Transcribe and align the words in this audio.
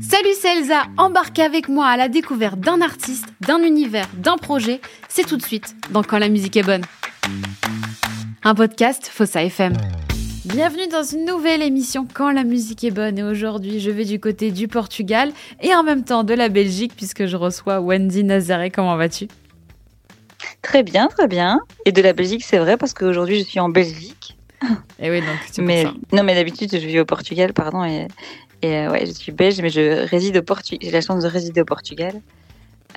Salut, 0.00 0.34
c'est 0.38 0.58
Elsa. 0.58 0.82
Embarquez 0.98 1.42
avec 1.42 1.68
moi 1.68 1.86
à 1.86 1.96
la 1.96 2.08
découverte 2.08 2.60
d'un 2.60 2.82
artiste, 2.82 3.26
d'un 3.40 3.62
univers, 3.62 4.08
d'un 4.14 4.36
projet. 4.36 4.80
C'est 5.08 5.26
tout 5.26 5.38
de 5.38 5.42
suite 5.42 5.74
dans 5.90 6.02
Quand 6.02 6.18
la 6.18 6.28
musique 6.28 6.56
est 6.58 6.62
bonne. 6.62 6.82
Un 8.44 8.54
podcast 8.54 9.06
Fossa 9.06 9.42
FM. 9.42 9.72
Bienvenue 10.44 10.88
dans 10.88 11.02
une 11.02 11.24
nouvelle 11.24 11.62
émission 11.62 12.06
Quand 12.12 12.30
la 12.30 12.44
musique 12.44 12.84
est 12.84 12.90
bonne 12.90 13.18
et 13.18 13.22
aujourd'hui 13.22 13.80
je 13.80 13.90
vais 13.90 14.04
du 14.04 14.20
côté 14.20 14.50
du 14.50 14.68
Portugal 14.68 15.32
et 15.62 15.74
en 15.74 15.82
même 15.82 16.04
temps 16.04 16.24
de 16.24 16.34
la 16.34 16.50
Belgique 16.50 16.92
puisque 16.94 17.24
je 17.24 17.36
reçois 17.36 17.80
Wendy 17.80 18.24
Nazaré. 18.24 18.70
Comment 18.70 18.96
vas-tu? 18.96 19.28
Très 20.60 20.82
bien, 20.82 21.08
très 21.08 21.28
bien. 21.28 21.60
Et 21.86 21.92
de 21.92 22.02
la 22.02 22.12
Belgique, 22.12 22.44
c'est 22.44 22.58
vrai 22.58 22.76
parce 22.76 22.92
qu'aujourd'hui 22.92 23.38
je 23.38 23.44
suis 23.44 23.60
en 23.60 23.70
Belgique. 23.70 24.36
Et 24.62 25.06
eh 25.06 25.10
oui, 25.10 25.20
donc 25.20 25.36
c'est 25.50 25.62
mais, 25.62 25.84
pour 25.84 25.92
ça. 25.92 26.16
Non, 26.16 26.22
mais 26.22 26.34
d'habitude 26.34 26.70
je 26.72 26.86
vis 26.86 27.00
au 27.00 27.04
Portugal, 27.04 27.52
pardon, 27.52 27.84
et, 27.84 28.08
et 28.62 28.76
euh, 28.76 28.90
ouais, 28.90 29.06
je 29.06 29.12
suis 29.12 29.32
belge, 29.32 29.60
mais 29.62 29.70
je 29.70 30.06
réside 30.08 30.36
au 30.36 30.42
Portugal. 30.42 30.80
J'ai 30.82 30.90
la 30.90 31.00
chance 31.00 31.22
de 31.22 31.28
résider 31.28 31.62
au 31.62 31.64
Portugal. 31.64 32.20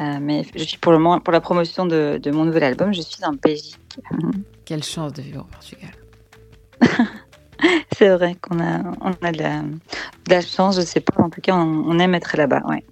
Euh, 0.01 0.17
mais 0.19 0.43
je 0.55 0.63
suis 0.63 0.77
pour 0.77 0.91
le 0.91 0.97
moment, 0.97 1.19
pour 1.19 1.31
la 1.31 1.41
promotion 1.41 1.85
de, 1.85 2.19
de 2.21 2.31
mon 2.31 2.45
nouvel 2.45 2.63
album, 2.63 2.93
je 2.93 3.01
suis 3.01 3.23
en 3.23 3.33
Belgique. 3.33 3.77
Quelle 4.65 4.83
chance 4.83 5.13
de 5.13 5.21
vivre 5.21 5.41
au 5.41 5.51
Portugal. 5.51 5.91
C'est 7.97 8.09
vrai 8.09 8.35
qu'on 8.41 8.59
a, 8.59 8.79
on 9.01 9.11
a 9.21 9.31
de 9.31 9.37
la, 9.37 9.61
de 9.61 10.29
la 10.29 10.41
chance, 10.41 10.75
je 10.75 10.81
sais 10.81 10.99
pas. 10.99 11.21
En 11.21 11.29
tout 11.29 11.41
cas, 11.41 11.55
on, 11.55 11.85
on 11.87 11.99
aime 11.99 12.15
être 12.15 12.35
là-bas. 12.35 12.63
Ouais. 12.67 12.83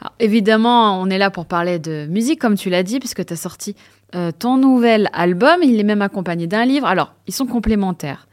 Alors, 0.00 0.12
évidemment, 0.18 1.00
on 1.00 1.10
est 1.10 1.18
là 1.18 1.30
pour 1.30 1.46
parler 1.46 1.78
de 1.78 2.06
musique, 2.08 2.40
comme 2.40 2.56
tu 2.56 2.70
l'as 2.70 2.82
dit, 2.82 2.98
puisque 2.98 3.24
tu 3.24 3.32
as 3.32 3.36
sorti 3.36 3.76
euh, 4.14 4.30
ton 4.36 4.56
nouvel 4.56 5.08
album. 5.12 5.62
Il 5.62 5.78
est 5.78 5.84
même 5.84 6.02
accompagné 6.02 6.46
d'un 6.46 6.64
livre. 6.64 6.86
Alors, 6.86 7.14
ils 7.26 7.34
sont 7.34 7.46
complémentaires. 7.46 8.28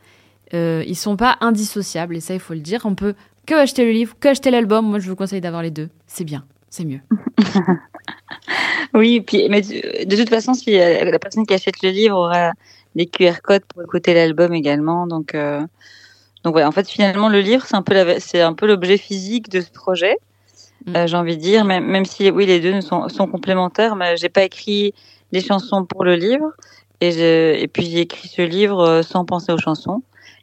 Euh, 0.54 0.84
ils 0.88 0.96
sont 0.96 1.18
pas 1.18 1.38
indissociables, 1.42 2.16
et 2.16 2.20
ça, 2.20 2.34
il 2.34 2.40
faut 2.40 2.54
le 2.54 2.60
dire. 2.60 2.82
On 2.86 2.96
peut 2.96 3.16
que 3.46 3.56
acheter 3.56 3.86
le 3.86 3.92
livre, 3.92 4.16
que 4.20 4.30
acheter 4.30 4.52
l'album. 4.52 4.86
Moi, 4.86 5.00
je 5.00 5.10
vous 5.10 5.16
conseille 5.16 5.42
d'avoir 5.42 5.62
les 5.62 5.72
deux. 5.72 5.90
C'est 6.08 6.24
bien, 6.24 6.46
c'est 6.70 6.86
mieux. 6.86 7.02
oui, 8.94 9.22
puis, 9.22 9.48
mais 9.50 9.62
de, 9.62 10.06
de 10.06 10.16
toute 10.16 10.30
façon, 10.30 10.54
si 10.54 10.80
euh, 10.80 11.04
la 11.10 11.20
personne 11.20 11.46
qui 11.46 11.54
achète 11.54 11.82
le 11.82 11.90
livre 11.90 12.18
aura 12.18 12.52
les 12.96 13.06
QR 13.06 13.42
codes 13.44 13.66
pour 13.66 13.84
écouter 13.84 14.14
l'album 14.14 14.54
également. 14.54 15.08
Donc, 15.08 15.36
euh, 15.36 15.62
donc 16.44 16.54
voilà. 16.54 16.68
En 16.68 16.72
fait, 16.72 16.90
finalement, 16.90 17.30
le 17.30 17.42
livre, 17.42 17.66
c'est 17.66 17.76
un 17.76 17.82
peu 17.82 17.94
la, 17.94 18.20
c'est 18.20 18.42
un 18.42 18.54
peu 18.54 18.68
l'objet 18.68 18.98
physique 18.98 19.50
de 19.50 19.62
ce 19.62 19.70
projet. 19.70 20.16
Mm. 20.86 20.96
Euh, 20.96 21.08
j'ai 21.08 21.18
envie 21.18 21.38
de 21.38 21.42
dire, 21.42 21.66
même, 21.66 21.86
même 21.86 22.06
si 22.06 22.30
oui, 22.30 22.46
les 22.46 22.60
deux 22.60 22.82
sont, 22.82 23.10
sont 23.10 23.28
complémentaires, 23.28 23.96
mais 23.96 24.16
j'ai 24.18 24.30
pas 24.30 24.44
écrit 24.44 24.94
les 25.36 25.42
chansons 25.42 25.86
pour 25.86 26.04
le 26.04 26.16
livre. 26.16 26.52
Et, 27.02 27.68
puis 27.72 27.86
j'ai 27.86 28.02
écrit 28.02 28.28
ce 28.28 28.42
livre 28.42 28.80
euh, 28.80 29.02
sans 29.04 29.26
penser 29.26 29.52
aux 29.52 29.58
chansons. 29.58 30.02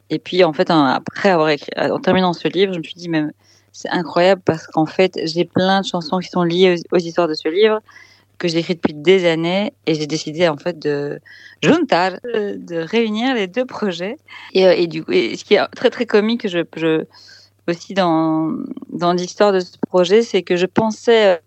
Et 0.09 0.19
puis 0.19 0.43
en 0.43 0.53
fait, 0.53 0.69
un- 0.69 0.85
après 0.85 1.29
avoir 1.29 1.49
écrit, 1.49 1.71
en 1.77 1.99
terminant 1.99 2.33
ce 2.33 2.47
livre, 2.47 2.73
je 2.73 2.77
me 2.77 2.83
suis 2.83 2.95
dit 2.95 3.09
même 3.09 3.31
c'est 3.71 3.89
incroyable 3.89 4.41
parce 4.45 4.67
qu'en 4.67 4.85
fait 4.85 5.19
j'ai 5.23 5.45
plein 5.45 5.81
de 5.81 5.85
chansons 5.85 6.19
qui 6.19 6.29
sont 6.29 6.43
liées 6.43 6.75
aux, 6.91 6.97
histoires 6.97 7.27
de 7.27 7.33
ce 7.33 7.49
livre 7.49 7.79
que 8.37 8.47
j'ai 8.47 8.59
écrit 8.59 8.75
depuis 8.75 8.93
des 8.93 9.25
années 9.25 9.73
et 9.87 9.95
j'ai 9.95 10.05
décidé 10.05 10.47
en 10.47 10.57
fait 10.57 10.77
de 10.77 11.19
juntar, 11.63 12.11
de 12.23 12.77
réunir 12.77 13.33
les 13.33 13.47
deux 13.47 13.65
projets. 13.65 14.17
Et, 14.53 14.67
euh, 14.67 14.85
du 14.85 15.03
coup, 15.03 15.11
ce 15.11 15.43
qui 15.43 15.55
est 15.55 15.67
très 15.75 15.89
très 15.89 16.05
comique, 16.05 16.47
je, 16.47 16.59
je 16.75 17.05
aussi 17.67 17.93
dans 17.95 18.51
dans 18.89 19.13
l'histoire 19.13 19.53
de 19.53 19.59
ce 19.59 19.77
projet, 19.87 20.21
c'est 20.21 20.43
que 20.43 20.55
je 20.55 20.67
pensais 20.67 21.33
euh, 21.33 21.37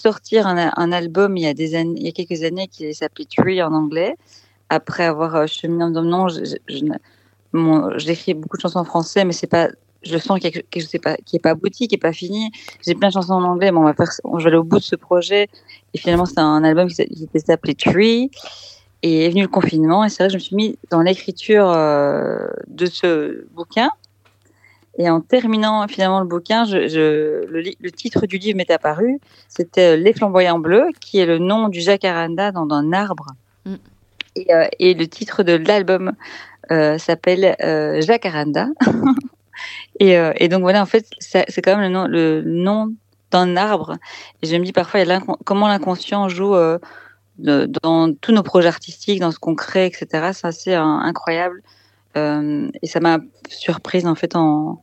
sortir 0.00 0.46
un, 0.46 0.92
album 0.92 1.36
il 1.36 1.44
y 1.44 1.46
a 1.46 1.54
des 1.54 1.74
années, 1.74 1.94
il 1.96 2.04
y 2.04 2.08
a 2.08 2.12
quelques 2.12 2.42
années 2.42 2.68
qui 2.68 2.92
s'appelait 2.94 3.26
Tree 3.26 3.62
en 3.62 3.72
anglais. 3.72 4.16
Après 4.68 5.04
avoir 5.04 5.34
euh, 5.34 5.46
cheminé 5.46 5.84
je, 5.94 6.84
ne- 6.84 6.94
mon- 7.52 7.98
j'écris 7.98 8.34
beaucoup 8.34 8.56
de 8.56 8.62
chansons 8.62 8.78
en 8.78 8.84
français, 8.84 9.24
mais 9.24 9.32
c'est 9.32 9.46
pas, 9.46 9.68
je 10.02 10.16
sens 10.16 10.38
qu'il 10.38 10.54
y 10.54 10.58
a 10.58 11.38
pas, 11.42 11.50
abouti, 11.50 11.88
qui 11.88 11.96
est 11.96 11.98
pas 11.98 12.12
fini. 12.12 12.50
J'ai 12.86 12.94
plein 12.94 13.08
de 13.08 13.12
chansons 13.14 13.34
en 13.34 13.44
anglais, 13.44 13.72
mais 13.72 13.78
on 13.78 13.84
va 13.84 13.94
aller 14.46 14.56
au 14.56 14.62
bout 14.62 14.78
de 14.78 14.84
ce 14.84 14.96
projet. 14.96 15.48
Et 15.92 15.98
finalement, 15.98 16.26
c'est 16.26 16.38
un 16.38 16.62
album 16.64 16.88
qui 16.88 17.28
s'appelait 17.44 17.74
Tree. 17.74 18.30
Et 19.02 19.24
est 19.24 19.30
venu 19.30 19.40
le 19.40 19.48
confinement, 19.48 20.04
et 20.04 20.10
c'est 20.10 20.22
vrai 20.22 20.26
que 20.28 20.32
je 20.32 20.36
me 20.36 20.40
suis 20.40 20.56
mis 20.56 20.78
dans 20.90 21.00
l'écriture 21.00 21.70
euh, 21.70 22.48
de 22.66 22.84
ce 22.84 23.46
bouquin. 23.54 23.90
Et 25.00 25.08
en 25.08 25.22
terminant 25.22 25.88
finalement 25.88 26.20
le 26.20 26.26
bouquin, 26.26 26.66
je, 26.66 26.86
je, 26.86 27.46
le, 27.46 27.90
titre 27.90 28.26
du 28.26 28.36
livre 28.36 28.58
m'est 28.58 28.70
apparu. 28.70 29.18
C'était 29.48 29.94
euh, 29.94 29.96
Les 29.96 30.12
flamboyants 30.12 30.58
bleus, 30.58 30.88
qui 31.00 31.18
est 31.18 31.24
le 31.24 31.38
nom 31.38 31.70
du 31.70 31.80
jacaranda 31.80 32.52
dans 32.52 32.68
un 32.70 32.92
arbre. 32.92 33.28
Mm. 33.64 33.76
Et, 34.36 34.54
euh, 34.54 34.66
et 34.78 34.92
le 34.92 35.08
titre 35.08 35.42
de 35.42 35.54
l'album 35.54 36.12
euh, 36.70 36.98
s'appelle 36.98 37.56
euh, 37.62 38.02
Jacaranda. 38.02 38.66
et, 40.00 40.16
et 40.36 40.48
donc 40.48 40.60
voilà, 40.60 40.82
en 40.82 40.86
fait, 40.86 41.06
c'est 41.18 41.62
quand 41.62 41.78
même 41.78 41.80
le 41.80 41.88
nom, 41.88 42.06
le 42.06 42.42
nom 42.42 42.92
d'un 43.30 43.56
arbre. 43.56 43.96
Et 44.42 44.48
je 44.48 44.56
me 44.56 44.64
dis 44.66 44.72
parfois, 44.72 45.00
comment 45.46 45.66
l'inconscient 45.66 46.28
joue 46.28 46.54
dans 47.38 48.14
tous 48.20 48.32
nos 48.32 48.42
projets 48.42 48.68
artistiques, 48.68 49.20
dans 49.20 49.30
ce 49.30 49.38
qu'on 49.38 49.54
crée, 49.54 49.86
etc. 49.86 50.32
C'est 50.34 50.46
assez 50.46 50.74
incroyable. 50.74 51.62
Euh, 52.16 52.68
et 52.82 52.86
ça 52.86 53.00
m'a 53.00 53.18
surprise 53.48 54.06
en 54.06 54.14
fait 54.14 54.34
en, 54.34 54.82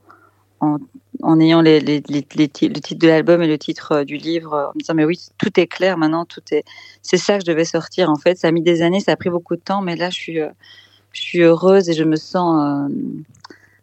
en, 0.59 1.39
ayant 1.39 1.61
les, 1.61 1.79
le 1.79 2.45
titre 2.47 2.95
de 2.95 3.07
l'album 3.07 3.41
et 3.41 3.47
le 3.47 3.57
titre 3.57 3.91
euh, 3.91 4.03
du 4.03 4.17
livre, 4.17 4.53
euh, 4.53 4.65
en 4.67 4.71
me 4.75 4.79
disant 4.79 4.93
mais 4.93 5.05
oui, 5.05 5.19
tout 5.37 5.59
est 5.59 5.67
clair 5.67 5.97
maintenant, 5.97 6.25
tout 6.25 6.41
est, 6.51 6.63
c'est 7.01 7.17
ça 7.17 7.35
que 7.35 7.45
je 7.45 7.51
devais 7.51 7.65
sortir 7.65 8.09
en 8.09 8.15
fait. 8.15 8.37
Ça 8.37 8.47
a 8.47 8.51
mis 8.51 8.61
des 8.61 8.81
années, 8.81 8.99
ça 8.99 9.13
a 9.13 9.15
pris 9.15 9.29
beaucoup 9.29 9.55
de 9.55 9.61
temps, 9.61 9.81
mais 9.81 9.95
là 9.95 10.09
je 10.09 10.15
suis, 10.15 10.39
euh, 10.39 10.49
heureuse 11.35 11.89
et 11.89 11.93
je 11.93 12.03
me 12.03 12.15
sens 12.15 12.91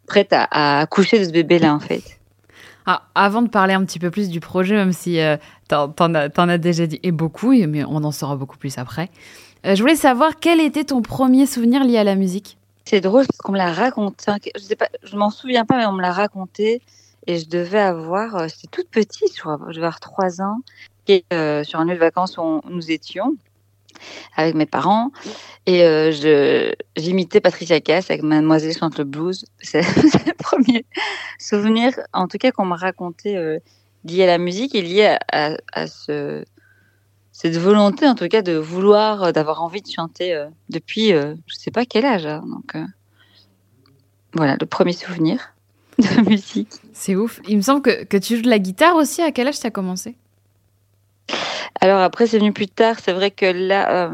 prête 0.07 0.31
à, 0.31 0.43
à 0.43 0.79
accoucher 0.79 1.19
de 1.19 1.25
ce 1.25 1.31
bébé 1.31 1.59
là 1.59 1.73
en 1.73 1.79
fait. 1.79 2.19
Ah, 2.87 3.01
avant 3.15 3.41
de 3.41 3.49
parler 3.49 3.73
un 3.73 3.83
petit 3.83 3.97
peu 3.97 4.11
plus 4.11 4.29
du 4.29 4.39
projet, 4.39 4.75
même 4.75 4.91
si 4.91 5.19
euh, 5.19 5.37
t'en, 5.67 6.13
as, 6.13 6.57
déjà 6.59 6.85
dit 6.85 6.99
et 7.01 7.11
beaucoup, 7.11 7.51
mais 7.51 7.83
on 7.83 8.03
en 8.03 8.11
saura 8.11 8.35
beaucoup 8.35 8.57
plus 8.57 8.77
après. 8.77 9.09
je 9.63 9.79
voulais 9.81 9.95
savoir 9.95 10.39
quel 10.39 10.59
était 10.59 10.83
ton 10.83 11.01
premier 11.01 11.47
souvenir 11.47 11.83
lié 11.83 11.97
à 11.97 12.03
la 12.03 12.15
musique? 12.15 12.57
C'est 12.87 13.01
drôle 13.01 13.25
parce 13.25 13.39
qu'on 13.39 13.51
me 13.53 13.57
l'a 13.57 13.73
raconté. 13.73 14.15
enfin, 14.27 14.37
Je 14.55 14.61
sais 14.61 14.75
pas, 14.75 14.89
je 15.03 15.15
m'en 15.17 15.29
souviens 15.31 15.65
pas, 15.65 15.77
mais 15.77 15.85
on 15.87 15.93
me 15.93 16.01
l'a 16.01 16.11
raconté 16.11 16.81
et 17.27 17.39
je 17.39 17.49
devais 17.49 17.79
avoir, 17.79 18.35
euh, 18.35 18.47
j'étais 18.47 18.67
toute 18.69 18.89
petite, 18.89 19.35
je 19.35 19.39
crois, 19.41 19.57
je 19.69 19.73
devais 19.75 19.87
avoir 19.87 19.99
trois 19.99 20.41
ans, 20.41 20.59
et, 21.07 21.25
euh, 21.33 21.63
sur 21.63 21.79
un 21.79 21.85
lieu 21.85 21.95
de 21.95 21.99
vacances 21.99 22.37
où 22.37 22.41
on- 22.41 22.61
nous 22.69 22.91
étions 22.91 23.35
avec 24.35 24.55
mes 24.55 24.65
parents 24.65 25.11
et 25.65 25.83
euh, 25.83 26.11
je 26.11 26.73
j'imitais 26.97 27.41
Patricia 27.41 27.79
Cass 27.81 28.11
avec 28.11 28.23
Mademoiselle 28.23 28.77
chante 28.77 28.97
le 28.99 29.05
blues. 29.05 29.45
C'est 29.61 29.81
le 29.81 30.33
premier 30.37 30.85
souvenir, 31.39 31.93
en 32.13 32.27
tout 32.27 32.37
cas, 32.37 32.51
qu'on 32.51 32.65
m'a 32.65 32.75
raconté 32.75 33.37
euh, 33.37 33.59
lié 34.03 34.23
à 34.23 34.27
la 34.27 34.37
musique 34.37 34.75
et 34.75 34.81
lié 34.83 35.17
à, 35.31 35.57
à 35.73 35.87
ce 35.87 36.43
cette 37.37 37.57
volonté, 37.57 38.07
en 38.07 38.15
tout 38.15 38.29
cas, 38.29 38.41
de 38.41 38.53
vouloir, 38.53 39.23
euh, 39.23 39.31
d'avoir 39.33 39.61
envie 39.61 39.81
de 39.81 39.91
chanter 39.91 40.33
euh, 40.33 40.47
depuis, 40.69 41.11
euh, 41.11 41.35
je 41.47 41.55
sais 41.55 41.69
pas 41.69 41.85
quel 41.85 42.05
âge. 42.05 42.25
hein, 42.25 42.41
donc 42.47 42.75
euh, 42.75 42.85
voilà, 44.31 44.55
le 44.57 44.65
premier 44.65 44.93
souvenir 44.93 45.53
de 45.99 46.29
musique. 46.29 46.69
C'est 46.93 47.17
ouf. 47.17 47.41
Il 47.45 47.57
me 47.57 47.61
semble 47.61 47.81
que, 47.81 48.05
que 48.05 48.15
tu 48.15 48.37
joues 48.37 48.43
de 48.43 48.49
la 48.49 48.57
guitare 48.57 48.95
aussi. 48.95 49.21
À 49.21 49.33
quel 49.33 49.49
âge 49.49 49.59
t'as 49.59 49.69
commencé? 49.69 50.15
Alors 51.81 51.99
après, 51.99 52.25
c'est 52.25 52.39
venu 52.39 52.53
plus 52.53 52.69
tard. 52.69 53.01
C'est 53.03 53.11
vrai 53.11 53.31
que 53.31 53.45
là, 53.45 54.09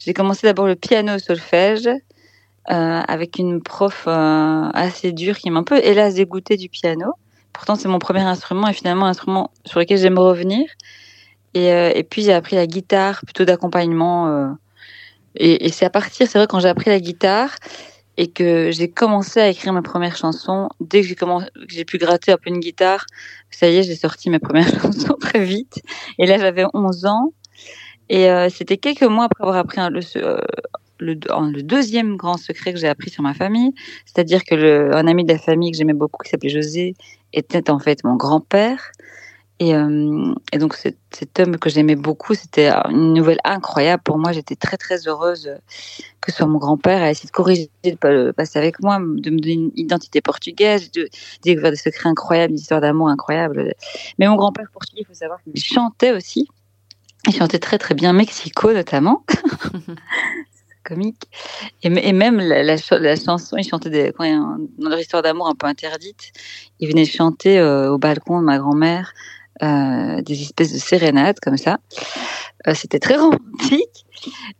j'ai 0.00 0.12
commencé 0.12 0.44
d'abord 0.44 0.66
le 0.66 0.74
piano 0.74 1.14
au 1.14 1.18
solfège 1.20 1.86
euh, 1.86 3.00
avec 3.06 3.38
une 3.38 3.62
prof 3.62 4.06
euh, 4.08 4.70
assez 4.74 5.12
dure 5.12 5.38
qui 5.38 5.50
m'a 5.50 5.60
un 5.60 5.62
peu, 5.62 5.78
hélas, 5.84 6.14
dégoûtée 6.14 6.56
du 6.56 6.68
piano. 6.68 7.12
Pourtant, 7.52 7.76
c'est 7.76 7.86
mon 7.88 8.00
premier 8.00 8.22
instrument 8.22 8.66
et 8.66 8.72
finalement 8.72 9.06
un 9.06 9.10
instrument 9.10 9.52
sur 9.64 9.78
lequel 9.78 9.98
j'aime 9.98 10.18
revenir. 10.18 10.68
Et, 11.54 11.72
euh, 11.72 11.92
et 11.94 12.02
puis, 12.04 12.22
j'ai 12.22 12.32
appris 12.32 12.56
la 12.56 12.66
guitare 12.66 13.22
plutôt 13.24 13.44
d'accompagnement. 13.44 14.28
euh, 14.28 14.48
et 15.36 15.66
et 15.66 15.70
c'est 15.70 15.86
à 15.86 15.90
partir, 15.90 16.28
c'est 16.28 16.38
vrai, 16.38 16.46
quand 16.48 16.60
j'ai 16.60 16.68
appris 16.68 16.90
la 16.90 17.00
guitare 17.00 17.56
et 18.18 18.28
que 18.30 18.70
j'ai 18.72 18.90
commencé 18.90 19.40
à 19.40 19.48
écrire 19.48 19.72
mes 19.72 19.82
premières 19.82 20.16
chansons, 20.16 20.68
dès 20.80 21.02
que 21.02 21.08
j'ai 21.08 21.16
commencé, 21.16 21.48
j'ai 21.68 21.84
pu 21.84 21.98
gratter 21.98 22.32
un 22.32 22.36
peu 22.38 22.50
une 22.50 22.60
guitare, 22.60 23.06
ça 23.50 23.68
y 23.68 23.76
est, 23.78 23.82
j'ai 23.84 23.96
sorti 23.96 24.30
mes 24.30 24.38
premières 24.40 24.68
chansons 24.82 25.16
très 25.20 25.44
vite. 25.44 25.80
Et 26.18 26.26
là, 26.26 26.38
j'avais 26.38 26.64
11 26.74 27.06
ans. 27.06 27.32
Et 28.08 28.30
euh, 28.30 28.48
c'était 28.50 28.76
quelques 28.78 29.02
mois 29.04 29.24
après 29.26 29.44
avoir 29.44 29.56
appris 29.58 29.80
le, 29.90 30.00
euh, 30.16 30.38
le, 31.00 31.16
un- 31.30 31.50
le 31.50 31.62
deuxième 31.62 32.16
grand 32.16 32.36
secret 32.38 32.72
que 32.74 32.78
j'ai 32.80 32.88
appris 32.88 33.10
sur 33.10 33.22
ma 33.22 33.34
famille. 33.34 33.72
C'est-à-dire 34.06 34.44
que 34.44 34.54
le, 34.54 34.94
un 34.96 35.06
ami 35.06 35.24
de 35.24 35.32
la 35.32 35.38
famille 35.38 35.70
que 35.72 35.78
j'aimais 35.78 35.94
beaucoup, 35.94 36.22
qui 36.24 36.30
s'appelait 36.30 36.50
José, 36.50 36.94
était 37.32 37.70
en 37.70 37.78
fait 37.78 38.04
mon 38.04 38.16
grand-père. 38.16 38.90
Et, 39.60 39.74
euh, 39.74 40.34
et 40.52 40.58
donc, 40.58 40.74
cet, 40.74 40.98
cet 41.12 41.38
homme 41.38 41.58
que 41.58 41.70
j'aimais 41.70 41.94
beaucoup, 41.94 42.34
c'était 42.34 42.70
une 42.90 43.14
nouvelle 43.14 43.38
incroyable 43.44 44.02
pour 44.02 44.18
moi. 44.18 44.32
J'étais 44.32 44.56
très, 44.56 44.76
très 44.76 45.06
heureuse 45.06 45.58
que 46.20 46.32
ce 46.32 46.38
soit 46.38 46.46
mon 46.46 46.58
grand-père 46.58 47.02
à 47.02 47.10
essayer 47.10 47.26
de 47.26 47.32
corriger, 47.32 47.70
de 47.84 48.32
passer 48.32 48.58
avec 48.58 48.80
moi, 48.80 48.98
de 48.98 49.30
me 49.30 49.38
donner 49.38 49.52
une 49.52 49.70
identité 49.76 50.20
portugaise, 50.22 50.90
de 50.90 51.08
découvrir 51.42 51.70
des 51.70 51.76
secrets 51.76 52.08
incroyables, 52.08 52.52
une 52.52 52.58
histoire 52.58 52.80
d'amour 52.80 53.08
incroyable. 53.08 53.74
Mais 54.18 54.26
mon 54.26 54.36
grand-père 54.36 54.68
portugais, 54.72 55.02
il 55.02 55.06
faut 55.06 55.14
savoir 55.14 55.38
qu'il 55.42 55.62
chantait 55.62 56.12
aussi. 56.12 56.48
Il 57.26 57.34
chantait 57.34 57.58
très 57.58 57.78
très 57.78 57.94
bien 57.94 58.12
Mexico 58.12 58.72
notamment. 58.72 59.24
comique. 60.84 61.30
Et, 61.82 61.88
même 61.88 62.40
la, 62.40 62.76
chanson, 62.76 63.56
ils 63.56 63.66
chantaient 63.66 63.88
des, 63.88 64.12
dans 64.12 64.90
leur 64.90 64.98
histoire 64.98 65.22
d'amour 65.22 65.48
un 65.48 65.54
peu 65.54 65.66
interdite, 65.66 66.32
ils 66.78 66.88
venaient 66.88 67.06
chanter 67.06 67.62
au 67.62 67.96
balcon 67.96 68.40
de 68.40 68.44
ma 68.44 68.58
grand-mère 68.58 69.14
des 69.60 70.42
espèces 70.42 70.72
de 70.72 70.78
sérénades 70.78 71.40
comme 71.40 71.56
ça. 71.56 71.78
C'était 72.74 72.98
très 72.98 73.16
romantique. 73.16 74.06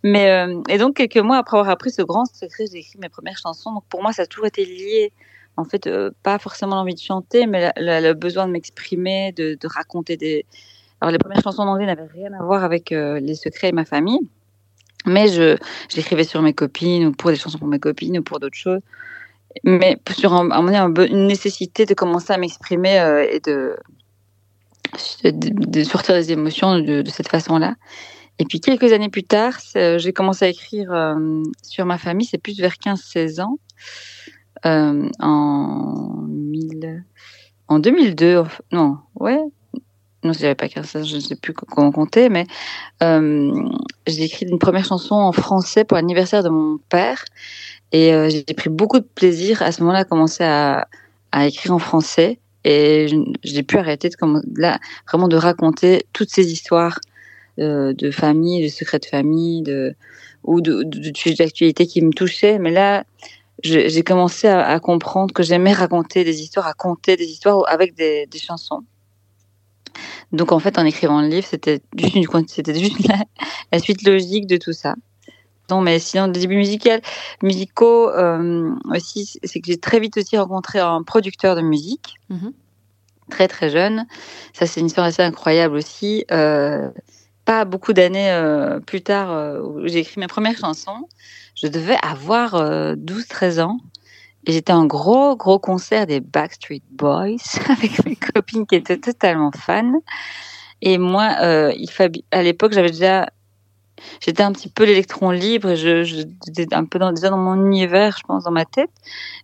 Mais 0.03 0.47
et 0.69 0.79
donc 0.79 0.97
quelques 0.97 1.17
mois 1.17 1.39
après 1.39 1.57
avoir 1.59 1.73
appris 1.73 1.91
ce 1.91 2.03
grand 2.03 2.27
secret, 2.27 2.65
j'ai 2.71 2.79
écrit 2.79 2.99
mes 2.99 3.09
premières 3.09 3.39
chansons. 3.39 3.73
Donc 3.73 3.85
pour 3.89 4.03
moi, 4.03 4.13
ça 4.13 4.23
a 4.23 4.27
toujours 4.27 4.47
été 4.47 4.65
lié 4.65 5.13
en 5.57 5.65
fait, 5.65 5.87
euh, 5.87 6.11
pas 6.23 6.39
forcément 6.39 6.77
l'envie 6.77 6.95
de 6.95 7.01
chanter, 7.01 7.47
mais 7.47 7.73
le 7.77 8.13
besoin 8.13 8.47
de 8.47 8.53
m'exprimer, 8.53 9.33
de, 9.33 9.57
raconter 9.67 10.17
des. 10.17 10.45
Alors, 11.01 11.13
les 11.13 11.19
premières 11.19 11.43
chansons 11.43 11.65
d'anglais 11.65 11.87
n'avaient 11.87 12.09
rien 12.13 12.33
à 12.33 12.43
voir 12.43 12.65
avec 12.65 12.93
euh, 12.93 13.21
les 13.21 13.35
secrets 13.35 13.69
et 13.69 13.73
ma 13.73 13.85
famille, 13.85 14.21
mais 15.07 15.29
je 15.29 15.57
j'écrivais 15.89 16.25
sur 16.25 16.43
mes 16.43 16.55
copines 16.55 17.07
ou 17.07 17.13
pour 17.13 17.31
des 17.31 17.37
chansons 17.37 17.59
pour 17.59 17.69
mes 17.69 17.79
copines 17.79 18.19
ou 18.19 18.23
pour 18.23 18.41
d'autres 18.41 18.57
choses. 18.57 18.81
Mais 19.63 19.99
sur 20.17 20.33
un, 20.33 20.51
une 21.05 21.27
nécessité 21.29 21.87
de 21.87 21.95
commencer 21.95 22.33
à 22.33 22.39
m'exprimer 22.39 22.99
euh, 22.99 23.27
et 23.31 23.39
de, 23.39 23.77
de, 25.25 25.85
sortir 25.85 26.15
des 26.15 26.33
émotions 26.33 26.79
de, 26.79 27.03
cette 27.09 27.29
façon-là. 27.29 27.75
Et 28.39 28.45
puis 28.45 28.61
quelques 28.61 28.93
années 28.93 29.09
plus 29.09 29.23
tard, 29.23 29.59
j'ai 29.75 30.13
commencé 30.13 30.45
à 30.45 30.49
écrire 30.49 31.17
sur 31.63 31.87
ma 31.87 31.99
famille, 31.99 32.27
c'est 32.27 32.39
plus 32.39 32.59
vers 32.59 32.75
15-16 32.75 33.41
ans. 33.41 33.59
Euh, 34.67 35.11
en, 35.21 36.27
en 37.69 37.79
2002. 37.79 38.45
Non, 38.73 38.99
ouais. 39.17 39.41
Non, 40.23 40.33
j'avais 40.33 40.55
pas 40.55 40.69
15 40.69 41.07
je 41.07 41.17
ne 41.17 41.21
sais 41.21 41.37
plus 41.37 41.53
comment 41.53 41.93
compter, 41.93 42.31
mais 42.31 42.47
euh, 43.03 43.53
j'ai 44.07 44.25
écrit 44.25 44.47
une 44.47 44.59
première 44.59 44.87
chanson 44.87 45.15
en 45.15 45.33
français 45.33 45.85
pour 45.85 45.97
l'anniversaire 45.97 46.43
de 46.43 46.49
mon 46.49 46.79
père. 46.89 47.27
Et 47.93 48.15
euh, 48.15 48.31
j'ai 48.31 48.55
pris 48.55 48.71
beaucoup 48.71 49.01
de 49.01 49.07
plaisir 49.15 49.61
à 49.61 49.71
ce 49.71 49.83
moment-là 49.83 50.01
à 50.01 50.05
commencer 50.05 50.43
à, 50.43 50.89
à 51.31 51.47
écrire 51.47 51.75
en 51.75 51.79
français. 51.79 52.39
Et 52.65 53.07
j'ai 53.43 53.63
pu 53.63 53.79
arrêter 53.79 54.09
de, 54.09 54.17
là, 54.61 54.79
vraiment 55.07 55.29
de 55.29 55.37
raconter 55.37 56.07
toutes 56.13 56.31
ces 56.31 56.51
histoires 56.53 56.99
euh, 57.59 57.93
de 57.93 58.11
famille, 58.11 58.65
de 58.65 58.69
secrets 58.69 58.99
de 58.99 59.07
famille, 59.07 59.63
de, 59.63 59.95
ou 60.43 60.61
de, 60.61 60.83
de, 60.83 61.37
d'actualité 61.37 61.87
qui 61.87 62.03
me 62.03 62.13
touchaient. 62.13 62.59
Mais 62.59 62.71
là, 62.71 63.05
j'ai 63.63 64.03
commencé 64.03 64.49
à, 64.49 64.67
à, 64.67 64.81
comprendre 64.81 65.33
que 65.33 65.43
j'aimais 65.43 65.73
raconter 65.73 66.25
des 66.25 66.43
histoires, 66.43 66.67
à 66.67 66.73
conter 66.75 67.17
des 67.17 67.27
histoires 67.27 67.63
avec 67.69 67.95
des, 67.95 68.27
des 68.27 68.39
chansons. 68.39 68.83
Donc 70.33 70.53
en 70.53 70.59
fait, 70.59 70.79
en 70.79 70.85
écrivant 70.85 71.21
le 71.21 71.29
livre, 71.29 71.47
c'était 71.47 71.81
juste, 71.97 72.75
juste 72.75 73.09
la, 73.73 73.79
suite 73.79 74.03
logique 74.03 74.47
de 74.47 74.57
tout 74.57 74.73
ça. 74.73 74.95
Non, 75.71 75.81
mais 75.81 75.99
sinon, 75.99 76.29
des 76.29 76.41
débuts 76.41 76.57
musicaux, 76.57 76.91
musicaux 77.43 78.11
euh, 78.11 78.71
aussi, 78.95 79.39
c'est 79.43 79.61
que 79.61 79.67
j'ai 79.67 79.79
très 79.79 79.99
vite 79.99 80.17
aussi 80.19 80.37
rencontré 80.37 80.79
un 80.79 81.03
producteur 81.03 81.57
de 81.57 81.63
musique, 81.63 82.17
mm-hmm. 82.31 82.53
très 83.31 83.49
très 83.49 83.71
jeune. 83.71 84.07
Ça, 84.53 84.67
c'est 84.67 84.81
une 84.81 84.87
histoire 84.87 85.07
assez 85.07 85.23
incroyable 85.23 85.77
aussi. 85.77 86.25
Euh, 86.31 86.91
pas 87.47 87.65
beaucoup 87.65 87.93
d'années 87.93 88.31
euh, 88.31 88.79
plus 88.81 89.03
tard, 89.03 89.63
où 89.65 89.87
j'ai 89.87 89.99
écrit 90.01 90.21
mes 90.21 90.27
premières 90.27 90.59
chansons 90.59 91.09
je 91.55 91.69
devais 91.69 91.97
avoir 92.03 92.55
12-13 92.55 93.59
euh, 93.59 93.63
ans. 93.63 93.79
Et 94.47 94.53
j'étais 94.53 94.73
un 94.73 94.85
gros, 94.85 95.37
gros 95.37 95.59
concert 95.59 96.07
des 96.07 96.21
Backstreet 96.21 96.83
Boys 96.91 97.37
avec 97.69 98.05
mes 98.05 98.17
copines 98.17 98.67
qui 98.67 98.75
étaient 98.75 98.99
totalement 98.99 99.51
fans. 99.57 100.01
Et 100.83 100.99
moi, 100.99 101.37
il 101.75 101.89
à 102.31 102.43
l'époque, 102.43 102.73
j'avais 102.73 102.91
déjà, 102.91 103.31
j'étais 104.21 104.43
un 104.43 104.53
petit 104.53 104.69
peu 104.69 104.85
l'électron 104.85 105.31
libre 105.31 105.75
je, 105.75 106.03
j'étais 106.03 106.75
un 106.75 106.85
peu 106.85 106.99
dans, 106.99 107.13
déjà 107.13 107.31
dans 107.31 107.39
mon 107.39 107.55
univers, 107.55 108.17
je 108.19 108.23
pense, 108.25 108.45
dans 108.45 108.51
ma 108.51 108.65
tête. 108.65 108.91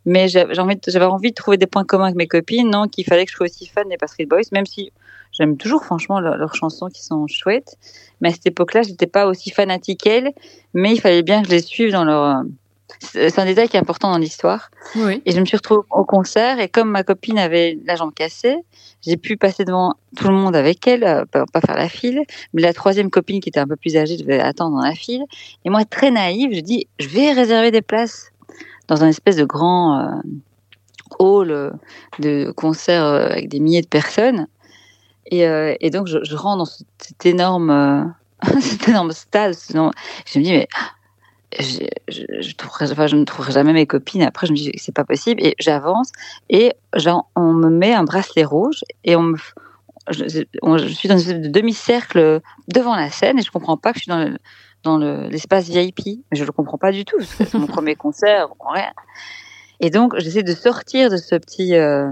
Mais 0.04 0.28
j'avais 0.28 0.58
envie, 0.58 1.30
de 1.30 1.34
trouver 1.34 1.56
des 1.56 1.66
points 1.66 1.84
communs 1.84 2.04
avec 2.04 2.16
mes 2.16 2.28
copines, 2.28 2.70
non, 2.70 2.88
qu'il 2.88 3.04
fallait 3.04 3.24
que 3.24 3.30
je 3.30 3.36
sois 3.36 3.46
aussi 3.46 3.66
fan 3.66 3.88
des 3.88 3.96
Backstreet 3.96 4.26
Boys, 4.26 4.42
même 4.52 4.66
si 4.66 4.92
J'aime 5.32 5.56
toujours, 5.56 5.84
franchement, 5.84 6.20
leurs 6.20 6.54
chansons 6.54 6.88
qui 6.88 7.02
sont 7.02 7.26
chouettes. 7.28 7.76
Mais 8.20 8.30
à 8.30 8.32
cette 8.32 8.46
époque-là, 8.46 8.82
j'étais 8.82 9.06
pas 9.06 9.26
aussi 9.26 9.50
fanatique 9.50 10.00
qu'elles. 10.00 10.32
Mais 10.74 10.92
il 10.92 11.00
fallait 11.00 11.22
bien 11.22 11.42
que 11.42 11.48
je 11.48 11.52
les 11.52 11.62
suive 11.62 11.92
dans 11.92 12.04
leur. 12.04 12.42
Euh, 13.16 13.28
c'est 13.30 13.38
un 13.38 13.44
détail 13.44 13.68
qui 13.68 13.76
est 13.76 13.80
important 13.80 14.10
dans 14.10 14.18
l'histoire. 14.18 14.70
Oui. 14.96 15.22
Et 15.26 15.32
je 15.32 15.40
me 15.40 15.44
suis 15.44 15.56
retrouvée 15.56 15.82
au 15.90 16.04
concert 16.04 16.60
et 16.60 16.68
comme 16.68 16.90
ma 16.90 17.02
copine 17.02 17.38
avait 17.38 17.78
la 17.84 17.96
jambe 17.96 18.12
cassée, 18.14 18.56
j'ai 19.02 19.16
pu 19.16 19.36
passer 19.36 19.64
devant 19.64 19.94
tout 20.16 20.28
le 20.28 20.34
monde 20.34 20.54
avec 20.54 20.86
elle, 20.86 21.04
euh, 21.04 21.24
pas, 21.24 21.60
faire 21.60 21.76
la 21.76 21.88
file. 21.88 22.22
Mais 22.52 22.62
la 22.62 22.72
troisième 22.72 23.10
copine 23.10 23.40
qui 23.40 23.48
était 23.48 23.60
un 23.60 23.66
peu 23.66 23.76
plus 23.76 23.96
âgée 23.96 24.16
devait 24.16 24.40
attendre 24.40 24.76
dans 24.76 24.84
la 24.84 24.94
file. 24.94 25.24
Et 25.64 25.70
moi, 25.70 25.84
très 25.84 26.10
naïve, 26.10 26.54
je 26.54 26.60
dis, 26.60 26.86
je 26.98 27.08
vais 27.08 27.32
réserver 27.32 27.70
des 27.70 27.82
places 27.82 28.30
dans 28.88 29.02
un 29.04 29.08
espèce 29.08 29.36
de 29.36 29.44
grand 29.44 30.00
euh, 30.00 30.20
hall 31.18 31.72
de 32.18 32.50
concert 32.52 33.04
avec 33.04 33.48
des 33.48 33.60
milliers 33.60 33.82
de 33.82 33.86
personnes. 33.86 34.46
Et, 35.30 35.46
euh, 35.46 35.74
et 35.80 35.90
donc, 35.90 36.06
je, 36.06 36.18
je, 36.22 36.36
rentre 36.36 36.58
dans 36.58 36.84
cet 36.98 37.24
énorme, 37.24 37.70
euh, 37.70 38.04
cet 38.60 38.88
énorme 38.88 39.12
stade. 39.12 39.54
Je 39.72 39.78
me 40.38 40.44
dis, 40.44 40.52
mais 40.52 40.68
je, 41.58 41.86
je, 42.08 42.22
je, 42.40 42.54
trouverai, 42.54 42.90
enfin, 42.92 43.06
je 43.06 43.16
ne 43.16 43.24
trouverai 43.24 43.52
jamais 43.52 43.72
mes 43.72 43.86
copines. 43.86 44.22
Après, 44.22 44.46
je 44.46 44.52
me 44.52 44.56
dis, 44.56 44.72
c'est 44.76 44.94
pas 44.94 45.04
possible. 45.04 45.44
Et 45.44 45.54
j'avance. 45.58 46.12
Et 46.48 46.74
genre, 46.94 47.28
on 47.36 47.52
me 47.52 47.68
met 47.68 47.92
un 47.92 48.04
bracelet 48.04 48.44
rouge 48.44 48.84
et 49.04 49.16
on 49.16 49.22
me. 49.22 49.36
Je, 50.08 50.86
suis 50.88 51.08
dans 51.08 51.18
une 51.18 51.52
demi-cercle 51.52 52.40
devant 52.68 52.96
la 52.96 53.10
scène 53.10 53.38
et 53.38 53.42
je 53.42 53.50
comprends 53.50 53.76
pas 53.76 53.92
que 53.92 53.98
je 53.98 54.04
suis 54.04 54.10
dans 54.10 54.24
le, 54.24 54.38
dans 54.82 54.98
l'espace 55.28 55.68
VIP. 55.68 56.22
Mais 56.30 56.38
je 56.38 56.44
le 56.44 56.52
comprends 56.52 56.78
pas 56.78 56.92
du 56.92 57.04
tout. 57.04 57.20
C'est 57.20 57.54
mon 57.54 57.66
premier 57.68 57.96
concert, 57.96 58.46
je 58.46 58.48
comprends 58.48 58.72
rien. 58.72 58.92
Et 59.80 59.90
donc, 59.90 60.18
j'essaie 60.18 60.42
de 60.42 60.54
sortir 60.54 61.10
de 61.10 61.16
ce 61.16 61.34
petit, 61.36 61.74
euh, 61.74 62.10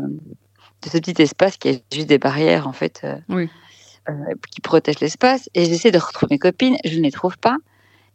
de 0.82 0.88
ce 0.88 0.98
petit 0.98 1.20
espace 1.22 1.56
qui 1.56 1.68
est 1.68 1.84
juste 1.92 2.08
des 2.08 2.18
barrières 2.18 2.66
en 2.66 2.72
fait 2.72 3.00
euh, 3.04 3.16
oui. 3.28 3.48
euh, 4.08 4.12
qui 4.50 4.60
protègent 4.60 5.00
l'espace 5.00 5.48
et 5.54 5.64
j'essaie 5.64 5.90
de 5.90 5.98
retrouver 5.98 6.34
mes 6.34 6.38
copines 6.38 6.76
je 6.84 6.98
ne 6.98 7.02
les 7.02 7.10
trouve 7.10 7.36
pas 7.38 7.56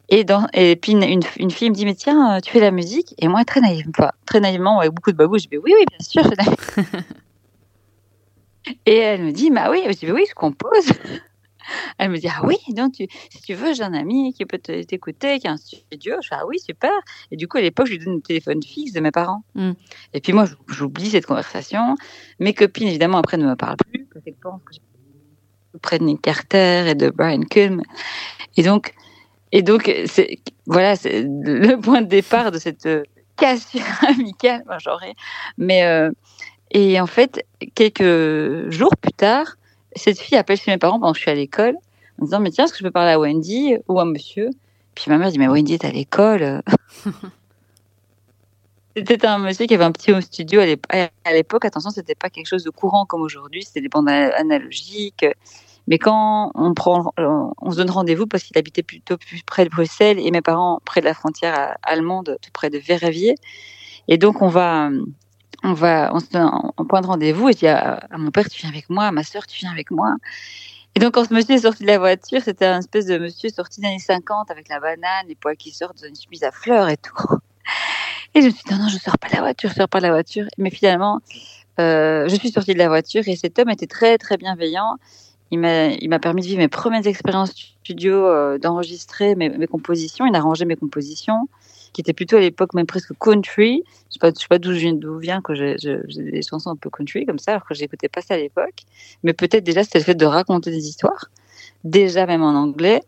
et, 0.08 0.24
dans, 0.24 0.46
et 0.52 0.76
puis 0.76 0.92
une, 0.92 1.22
une, 1.38 1.50
fille 1.50 1.70
me 1.70 1.74
dit 1.74 1.84
mais 1.84 1.94
tiens 1.94 2.40
tu 2.40 2.50
fais 2.50 2.60
la 2.60 2.70
musique? 2.70 3.14
Et 3.18 3.28
moi 3.28 3.44
très 3.44 3.60
naïvement 3.60 4.10
très 4.26 4.40
naïvement 4.40 4.80
avec 4.80 4.92
beaucoup 4.92 5.12
de 5.12 5.16
babou 5.16 5.38
je 5.38 5.46
dis 5.48 5.56
oui 5.56 5.72
oui 5.74 5.84
bien 5.88 5.98
sûr 6.00 6.22
je 6.24 6.82
et 8.86 8.96
elle 8.96 9.22
me 9.22 9.32
dit 9.32 9.50
bah 9.50 9.70
oui 9.70 9.82
je 9.86 9.92
dis 9.92 10.12
oui 10.12 10.24
je 10.28 10.34
compose. 10.34 10.88
Elle 11.96 12.10
me 12.10 12.18
dit 12.18 12.28
ah 12.28 12.42
oui 12.44 12.58
donc 12.74 12.92
tu, 12.92 13.06
si 13.30 13.40
tu 13.40 13.54
veux 13.54 13.72
j'ai 13.72 13.82
un 13.82 13.94
ami 13.94 14.34
qui 14.34 14.44
peut 14.44 14.58
t'écouter 14.58 15.38
qui 15.38 15.48
a 15.48 15.52
un 15.52 15.56
studio. 15.56 16.16
Je 16.22 16.28
fais 16.28 16.34
ah 16.38 16.46
oui 16.46 16.58
super. 16.58 16.92
Et 17.30 17.36
du 17.36 17.48
coup 17.48 17.56
à 17.56 17.62
l'époque 17.62 17.86
je 17.86 17.92
lui 17.92 18.04
donne 18.04 18.16
le 18.16 18.20
téléphone 18.20 18.62
fixe 18.62 18.92
de 18.92 19.00
mes 19.00 19.10
parents. 19.10 19.44
Mm. 19.54 19.72
et 20.12 20.20
puis 20.20 20.34
moi 20.34 20.44
j'oublie 20.68 21.08
cette 21.08 21.24
conversation. 21.24 21.96
Mes 22.40 22.52
copines 22.52 22.88
évidemment 22.88 23.18
après 23.18 23.38
ne 23.38 23.46
me 23.46 23.56
parlent 23.56 23.76
plus 23.90 24.06
parce 24.12 24.22
qu'elles 24.22 24.34
pensent 24.34 24.60
que 24.64 24.74
je 24.74 24.80
près 25.78 25.98
de 25.98 26.04
Nick 26.04 26.22
Carter 26.22 26.84
et 26.88 26.94
de 26.94 27.10
Brian 27.10 27.42
Kulm. 27.42 27.82
Et 28.56 28.62
donc 28.62 28.94
et 29.54 29.62
donc 29.62 29.90
voilà 30.66 30.96
c'est 30.96 31.22
le 31.22 31.76
point 31.80 32.02
de 32.02 32.08
départ 32.08 32.50
de 32.50 32.58
cette 32.58 32.88
cassure 33.36 33.80
amicale. 34.08 34.62
Enfin, 34.66 34.78
j'aurais 34.78 35.14
mais 35.56 35.84
euh, 35.84 36.10
et 36.72 37.00
en 37.00 37.06
fait 37.06 37.46
quelques 37.74 38.70
jours 38.70 38.94
plus 39.00 39.12
tard 39.12 39.56
cette 39.94 40.18
fille 40.18 40.36
appelle 40.36 40.58
chez 40.58 40.72
mes 40.72 40.78
parents 40.78 40.98
pendant 40.98 41.12
que 41.12 41.18
je 41.18 41.22
suis 41.22 41.30
à 41.30 41.36
l'école 41.36 41.76
en 42.20 42.24
disant 42.24 42.40
mais 42.40 42.50
tiens 42.50 42.64
est-ce 42.64 42.72
que 42.72 42.80
je 42.80 42.84
peux 42.84 42.90
parler 42.90 43.12
à 43.12 43.18
Wendy 43.18 43.76
ou 43.88 44.00
à 44.00 44.04
Monsieur? 44.04 44.50
Puis 44.96 45.04
ma 45.08 45.18
mère 45.18 45.30
dit 45.30 45.38
mais 45.38 45.48
Wendy 45.48 45.74
est 45.74 45.84
à 45.84 45.90
l'école. 45.90 46.62
C'était 48.96 49.26
un 49.26 49.38
monsieur 49.38 49.66
qui 49.66 49.74
avait 49.74 49.84
un 49.84 49.90
petit 49.90 50.12
home 50.12 50.20
studio 50.20 50.60
à 50.60 51.32
l'époque. 51.32 51.64
Attention 51.64 51.90
c'était 51.90 52.14
pas 52.14 52.30
quelque 52.30 52.46
chose 52.46 52.62
de 52.64 52.70
courant 52.70 53.06
comme 53.06 53.22
aujourd'hui. 53.22 53.62
C'était 53.62 53.80
des 53.80 53.88
bandes 53.88 54.08
analogiques 54.08 55.24
mais 55.86 55.98
quand 55.98 56.52
on 56.54 57.70
se 57.70 57.76
donne 57.76 57.90
rendez-vous 57.90 58.26
parce 58.26 58.42
qu'il 58.42 58.56
habitait 58.58 58.82
plutôt 58.82 59.16
près 59.46 59.64
de 59.64 59.70
Bruxelles 59.70 60.18
et 60.18 60.30
mes 60.30 60.42
parents 60.42 60.80
près 60.84 61.00
de 61.00 61.06
la 61.06 61.14
frontière 61.14 61.76
allemande 61.82 62.38
tout 62.42 62.50
près 62.52 62.70
de 62.70 62.78
Verviers 62.78 63.36
et 64.08 64.18
donc 64.18 64.42
on 64.42 64.48
va 64.48 64.90
on 65.64 65.72
va, 65.72 66.10
on 66.12 66.20
se 66.20 66.28
donne 66.28 66.50
un 66.76 66.84
point 66.84 67.00
de 67.00 67.06
rendez-vous 67.06 67.48
et 67.48 67.52
je 67.52 67.58
dis 67.58 67.66
à, 67.66 68.06
mon 68.18 68.30
père, 68.30 68.48
tu 68.48 68.60
viens 68.60 68.68
avec 68.68 68.90
moi, 68.90 69.04
à 69.06 69.12
ma 69.12 69.24
soeur, 69.24 69.46
tu 69.46 69.58
viens 69.58 69.72
avec 69.72 69.90
moi. 69.90 70.14
Et 70.94 71.00
donc, 71.00 71.14
quand 71.14 71.26
ce 71.26 71.32
monsieur 71.32 71.54
est 71.54 71.62
sorti 71.62 71.82
de 71.82 71.88
la 71.88 71.98
voiture, 71.98 72.42
c'était 72.42 72.66
un 72.66 72.80
espèce 72.80 73.06
de 73.06 73.16
monsieur 73.16 73.48
sorti 73.48 73.80
des 73.80 73.86
années 73.86 73.98
50 73.98 74.50
avec 74.50 74.68
la 74.68 74.78
banane, 74.78 75.26
les 75.26 75.34
poils 75.34 75.56
qui 75.56 75.70
sortent, 75.70 76.04
une 76.06 76.14
chemise 76.14 76.44
à 76.44 76.52
fleurs 76.52 76.90
et 76.90 76.98
tout. 76.98 77.16
Et 78.34 78.42
je 78.42 78.46
me 78.46 78.50
suis 78.50 78.62
dit, 78.64 78.74
non, 78.74 78.80
non, 78.80 78.88
je 78.88 78.98
sors 78.98 79.18
pas 79.18 79.28
de 79.28 79.34
la 79.34 79.40
voiture, 79.40 79.70
je 79.70 79.74
sors 79.74 79.88
pas 79.88 79.98
de 79.98 80.04
la 80.04 80.12
voiture. 80.12 80.44
Mais 80.58 80.70
finalement, 80.70 81.20
euh, 81.80 82.28
je 82.28 82.36
suis 82.36 82.50
sortie 82.50 82.74
de 82.74 82.78
la 82.78 82.88
voiture 82.88 83.22
et 83.26 83.34
cet 83.34 83.58
homme 83.58 83.70
était 83.70 83.86
très, 83.86 84.18
très 84.18 84.36
bienveillant. 84.36 84.96
Il 85.54 86.08
m'a, 86.08 86.18
permis 86.18 86.42
de 86.42 86.46
vivre 86.46 86.58
mes 86.58 86.68
premières 86.68 87.06
expériences 87.06 87.52
studio, 87.84 88.26
euh, 88.26 88.58
d'enregistrer 88.58 89.34
mes, 89.36 89.66
compositions. 89.66 90.26
Il 90.26 90.34
a 90.34 90.40
rangé 90.40 90.64
mes 90.64 90.76
compositions 90.76 91.48
qui 91.92 92.00
était 92.00 92.12
plutôt 92.12 92.36
à 92.36 92.40
l'époque 92.40 92.74
même 92.74 92.86
presque 92.86 93.12
country. 93.20 93.84
Je 94.12 94.18
je 94.20 94.40
sais 94.40 94.46
pas 94.48 94.58
d'où 94.58 94.72
vient 95.18 95.40
que 95.40 95.54
j'ai 95.54 95.76
des 95.76 96.42
chansons 96.42 96.70
un 96.70 96.76
peu 96.76 96.90
country 96.90 97.24
comme 97.24 97.38
ça, 97.38 97.52
alors 97.52 97.64
que 97.64 97.74
j'écoutais 97.74 98.08
pas 98.08 98.20
ça 98.20 98.34
à 98.34 98.36
l'époque. 98.36 98.82
Mais 99.22 99.32
peut-être 99.32 99.62
déjà 99.62 99.84
c'était 99.84 100.00
le 100.00 100.04
fait 100.04 100.16
de 100.16 100.26
raconter 100.26 100.70
des 100.70 100.88
histoires. 100.88 101.26
déjà 101.84 102.26
même 102.26 102.42
en 102.42 102.54
anglais. 102.54 103.02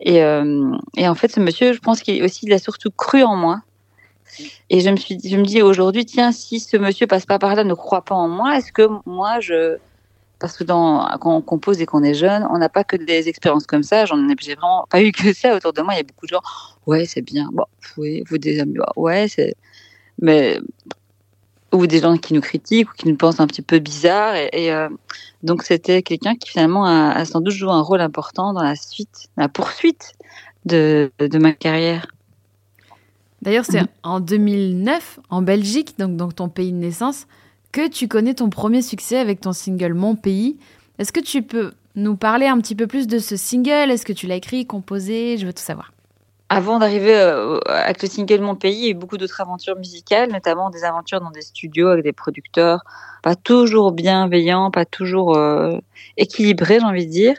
Et, 0.00 0.16
et 0.16 1.08
en 1.08 1.14
fait, 1.14 1.30
ce 1.30 1.38
monsieur, 1.38 1.72
je 1.72 1.78
pense 1.78 2.00
qu'il 2.00 2.20
aussi, 2.24 2.46
il 2.46 2.52
a 2.52 2.58
surtout 2.58 2.90
cru 2.90 3.22
en 3.22 3.36
moi. 3.36 3.62
Et 4.70 4.80
je 4.80 4.90
me 4.90 4.96
je 4.96 5.36
me 5.36 5.44
dis 5.44 5.62
aujourd'hui, 5.62 6.04
tiens, 6.04 6.32
si 6.32 6.58
ce 6.58 6.76
monsieur 6.76 7.06
passe 7.06 7.26
pas 7.26 7.38
par 7.38 7.54
là, 7.54 7.64
ne 7.64 7.74
croit 7.74 8.02
pas 8.02 8.14
en 8.14 8.28
moi, 8.28 8.56
est-ce 8.56 8.72
que 8.72 8.88
moi, 9.06 9.40
je, 9.40 9.76
parce 10.42 10.56
que 10.56 10.64
dans, 10.64 11.08
quand 11.20 11.36
on 11.36 11.40
compose 11.40 11.80
et 11.80 11.86
qu'on 11.86 12.02
est 12.02 12.14
jeune, 12.14 12.44
on 12.50 12.58
n'a 12.58 12.68
pas 12.68 12.82
que 12.82 12.96
des 12.96 13.28
expériences 13.28 13.64
comme 13.64 13.84
ça. 13.84 14.06
J'en 14.06 14.18
ai, 14.28 14.34
j'ai 14.40 14.56
vraiment 14.56 14.86
pas 14.90 15.00
eu 15.00 15.12
que 15.12 15.32
ça 15.32 15.54
autour 15.54 15.72
de 15.72 15.82
moi. 15.82 15.94
Il 15.94 15.98
y 15.98 16.00
a 16.00 16.02
beaucoup 16.02 16.26
de 16.26 16.30
gens, 16.30 16.42
ouais, 16.84 17.04
c'est 17.06 17.22
bien, 17.22 17.48
bon, 17.52 17.64
oui, 17.96 18.24
vous 18.28 18.38
des 18.38 18.58
amis, 18.58 18.78
ouais, 18.96 19.28
c'est, 19.28 19.54
mais 20.20 20.58
ou 21.72 21.86
des 21.86 22.00
gens 22.00 22.16
qui 22.16 22.34
nous 22.34 22.40
critiquent 22.40 22.90
ou 22.90 22.94
qui 22.94 23.06
nous 23.06 23.16
pensent 23.16 23.38
un 23.38 23.46
petit 23.46 23.62
peu 23.62 23.78
bizarre. 23.78 24.34
Et, 24.34 24.72
euh, 24.72 24.88
donc 25.44 25.62
c'était 25.62 26.02
quelqu'un 26.02 26.34
qui 26.34 26.50
finalement 26.50 26.86
a, 26.86 27.24
sans 27.24 27.40
doute 27.40 27.54
joué 27.54 27.70
un 27.70 27.80
rôle 27.80 28.00
important 28.00 28.52
dans 28.52 28.64
la 28.64 28.74
suite, 28.74 29.28
la 29.36 29.48
poursuite 29.48 30.14
de, 30.64 31.12
de 31.20 31.38
ma 31.38 31.52
carrière. 31.52 32.08
D'ailleurs, 33.42 33.64
c'est 33.64 33.82
en 34.02 34.18
2009, 34.18 35.20
en 35.30 35.42
Belgique, 35.42 35.96
donc 36.00 36.16
dans 36.16 36.32
ton 36.32 36.48
pays 36.48 36.72
de 36.72 36.78
naissance, 36.78 37.26
que 37.72 37.88
tu 37.88 38.06
connais 38.06 38.34
ton 38.34 38.50
premier 38.50 38.82
succès 38.82 39.18
avec 39.18 39.40
ton 39.40 39.52
single 39.52 39.94
Mon 39.94 40.14
Pays. 40.14 40.58
Est-ce 40.98 41.12
que 41.12 41.20
tu 41.20 41.42
peux 41.42 41.72
nous 41.96 42.16
parler 42.16 42.46
un 42.46 42.58
petit 42.58 42.74
peu 42.74 42.86
plus 42.86 43.06
de 43.06 43.18
ce 43.18 43.36
single? 43.36 43.90
Est-ce 43.90 44.06
que 44.06 44.12
tu 44.12 44.26
l'as 44.26 44.36
écrit, 44.36 44.66
composé? 44.66 45.38
Je 45.38 45.46
veux 45.46 45.52
tout 45.52 45.62
savoir. 45.62 45.91
Avant 46.54 46.78
d'arriver 46.78 47.14
euh, 47.14 47.58
avec 47.64 48.02
le 48.02 48.08
single 48.08 48.42
Mon 48.42 48.54
Pays, 48.54 48.76
il 48.76 48.84
y 48.84 48.86
a 48.88 48.90
eu 48.90 48.94
beaucoup 48.94 49.16
d'autres 49.16 49.40
aventures 49.40 49.74
musicales, 49.74 50.30
notamment 50.30 50.68
des 50.68 50.84
aventures 50.84 51.18
dans 51.22 51.30
des 51.30 51.40
studios 51.40 51.88
avec 51.88 52.04
des 52.04 52.12
producteurs 52.12 52.84
pas 53.22 53.36
toujours 53.36 53.92
bienveillants, 53.92 54.70
pas 54.70 54.84
toujours 54.84 55.38
euh, 55.38 55.78
équilibrés, 56.18 56.78
j'ai 56.78 56.84
envie 56.84 57.06
de 57.06 57.10
dire, 57.10 57.36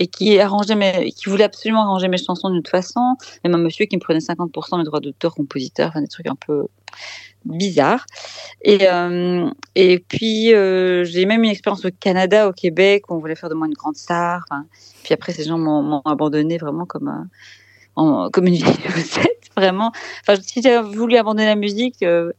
et 0.00 0.08
qui 0.08 0.40
arrangeait 0.40 0.74
mes, 0.74 1.12
qui 1.12 1.28
voulait 1.28 1.44
absolument 1.44 1.82
arranger 1.82 2.08
mes 2.08 2.16
chansons 2.16 2.48
d'une 2.48 2.58
autre 2.58 2.70
façon. 2.70 3.14
Même 3.44 3.54
un 3.54 3.58
monsieur 3.58 3.86
qui 3.86 3.94
me 3.94 4.00
prenait 4.00 4.18
50% 4.18 4.78
des 4.78 4.84
droits 4.84 4.98
d'auteur, 4.98 5.36
compositeur, 5.36 5.90
enfin 5.90 6.00
des 6.00 6.08
trucs 6.08 6.26
un 6.26 6.34
peu 6.34 6.66
bizarres. 7.44 8.04
Et 8.62 8.88
euh, 8.90 9.48
et 9.76 10.00
puis 10.00 10.46
j'ai 10.48 11.24
même 11.24 11.44
une 11.44 11.50
expérience 11.50 11.84
au 11.84 11.90
Canada, 12.00 12.48
au 12.48 12.52
Québec, 12.52 13.04
où 13.08 13.14
on 13.14 13.18
voulait 13.18 13.36
faire 13.36 13.48
de 13.48 13.54
moi 13.54 13.68
une 13.68 13.74
grande 13.74 13.96
star. 13.96 14.44
puis 15.04 15.14
après 15.14 15.32
ces 15.32 15.44
gens 15.44 15.56
m'ont 15.56 16.02
abandonné 16.04 16.58
vraiment 16.58 16.84
comme 16.84 17.28
un 17.96 18.30
comme 18.32 18.46
une 18.46 18.54
vieille 18.54 18.88
recette, 18.94 19.50
vraiment. 19.56 19.92
Enfin, 20.22 20.40
si 20.42 20.62
j'avais 20.62 20.88
voulu 20.88 21.16
abandonner 21.16 21.46
la 21.46 21.56
musique, 21.56 22.02
euh, 22.02 22.32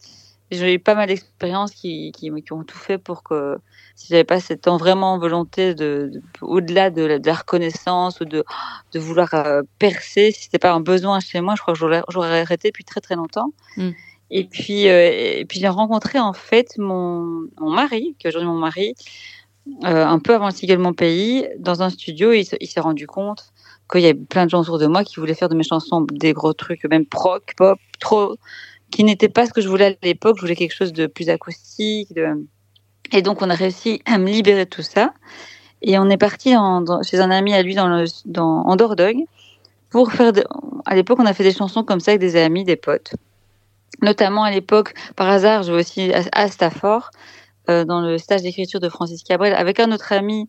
j'ai 0.51 0.75
eu 0.75 0.79
pas 0.79 0.95
mal 0.95 1.07
d'expériences 1.07 1.71
qui, 1.71 2.11
qui, 2.13 2.31
qui, 2.41 2.53
ont 2.53 2.63
tout 2.63 2.77
fait 2.77 2.97
pour 2.97 3.23
que 3.23 3.57
si 3.95 4.07
j'avais 4.09 4.23
pas 4.23 4.39
cette 4.39 4.67
vraiment 4.67 5.17
volonté 5.17 5.73
de, 5.73 6.09
de 6.13 6.21
au-delà 6.41 6.89
de, 6.89 7.19
la 7.23 7.33
reconnaissance 7.33 8.21
ou 8.21 8.25
de, 8.25 8.45
de 8.93 8.99
vouloir 8.99 9.33
euh, 9.33 9.63
percer, 9.79 10.31
si 10.31 10.43
c'était 10.43 10.59
pas 10.59 10.71
un 10.71 10.79
besoin 10.79 11.19
chez 11.19 11.41
moi, 11.41 11.55
je 11.55 11.61
crois 11.61 11.73
que 11.73 11.79
j'aurais, 11.79 12.41
arrêté 12.41 12.69
depuis 12.69 12.85
très 12.85 13.01
très 13.01 13.15
longtemps. 13.15 13.51
Mm. 13.75 13.89
Et 14.29 14.43
puis, 14.43 14.87
euh, 14.87 15.39
et 15.39 15.45
puis 15.45 15.59
j'ai 15.59 15.67
rencontré 15.67 16.19
en 16.19 16.33
fait 16.33 16.77
mon, 16.77 17.47
mon 17.59 17.71
mari, 17.71 18.15
qui 18.19 18.27
est 18.27 18.29
aujourd'hui 18.29 18.49
mon 18.49 18.57
mari, 18.57 18.93
euh, 19.83 20.05
un 20.05 20.19
peu 20.19 20.33
avant 20.33 20.49
le 20.49 20.77
Mon 20.77 20.93
Pays, 20.93 21.47
dans 21.59 21.81
un 21.81 21.89
studio. 21.89 22.31
Il 22.31 22.45
s'est 22.45 22.79
rendu 22.79 23.07
compte 23.07 23.51
qu'il 23.91 24.01
y 24.01 24.05
avait 24.05 24.13
plein 24.13 24.45
de 24.45 24.49
gens 24.49 24.61
autour 24.61 24.79
de 24.79 24.87
moi 24.87 25.03
qui 25.03 25.19
voulaient 25.19 25.33
faire 25.33 25.49
de 25.49 25.55
mes 25.55 25.63
chansons 25.63 26.05
des 26.11 26.33
gros 26.33 26.53
trucs, 26.53 26.83
même 26.85 27.05
proc, 27.05 27.53
pop, 27.55 27.79
trop, 27.99 28.35
qui 28.91 29.03
n'était 29.03 29.29
pas 29.29 29.45
ce 29.45 29.53
que 29.53 29.61
je 29.61 29.69
voulais 29.69 29.97
à 30.01 30.05
l'époque. 30.05 30.37
Je 30.37 30.41
voulais 30.41 30.55
quelque 30.55 30.75
chose 30.75 30.93
de 30.93 31.07
plus 31.07 31.29
acoustique. 31.29 32.09
Et 33.11 33.21
donc, 33.21 33.41
on 33.41 33.49
a 33.49 33.55
réussi 33.55 34.01
à 34.05 34.17
me 34.17 34.29
libérer 34.29 34.65
de 34.65 34.69
tout 34.69 34.81
ça. 34.81 35.13
Et 35.81 35.97
on 35.99 36.09
est 36.09 36.17
parti 36.17 36.53
chez 37.03 37.19
un 37.19 37.31
ami 37.31 37.53
à 37.53 37.61
lui 37.61 37.75
dans, 37.75 38.05
en 38.43 38.75
Dordogne 38.75 39.25
pour 39.89 40.11
faire. 40.11 40.31
À 40.85 40.95
l'époque, 40.95 41.19
on 41.19 41.25
a 41.25 41.33
fait 41.33 41.43
des 41.43 41.53
chansons 41.53 41.83
comme 41.83 41.99
ça 41.99 42.11
avec 42.11 42.21
des 42.21 42.35
amis, 42.35 42.63
des 42.63 42.75
potes. 42.75 43.13
Notamment 44.01 44.43
à 44.43 44.51
l'époque, 44.51 44.93
par 45.15 45.29
hasard, 45.29 45.63
je 45.63 45.73
vais 45.73 45.79
aussi 45.79 46.11
à, 46.13 46.47
Stafford, 46.49 47.09
euh, 47.69 47.83
dans 47.83 48.01
le 48.01 48.17
stage 48.17 48.41
d'écriture 48.41 48.79
de 48.79 48.89
Francis 48.89 49.23
Cabrel, 49.23 49.53
avec 49.53 49.79
un 49.79 49.91
autre 49.91 50.13
ami 50.13 50.47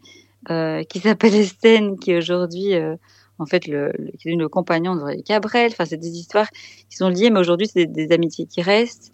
euh, 0.50 0.82
qui 0.84 1.00
s'appelle 1.00 1.34
Estène, 1.34 1.98
qui 1.98 2.16
aujourd'hui 2.16 2.74
euh, 2.74 2.96
en 3.38 3.46
fait 3.46 3.66
le, 3.66 3.92
le, 4.24 4.36
le 4.36 4.48
compagnon 4.48 4.96
de 4.96 5.22
Cabrel. 5.22 5.70
Enfin, 5.72 5.84
c'est 5.84 5.96
des 5.96 6.18
histoires 6.18 6.48
qui 6.88 6.96
sont 6.96 7.08
liées, 7.08 7.30
mais 7.30 7.40
aujourd'hui 7.40 7.68
c'est 7.72 7.86
des, 7.86 8.12
amitiés 8.12 8.46
qui 8.46 8.62
restent, 8.62 9.12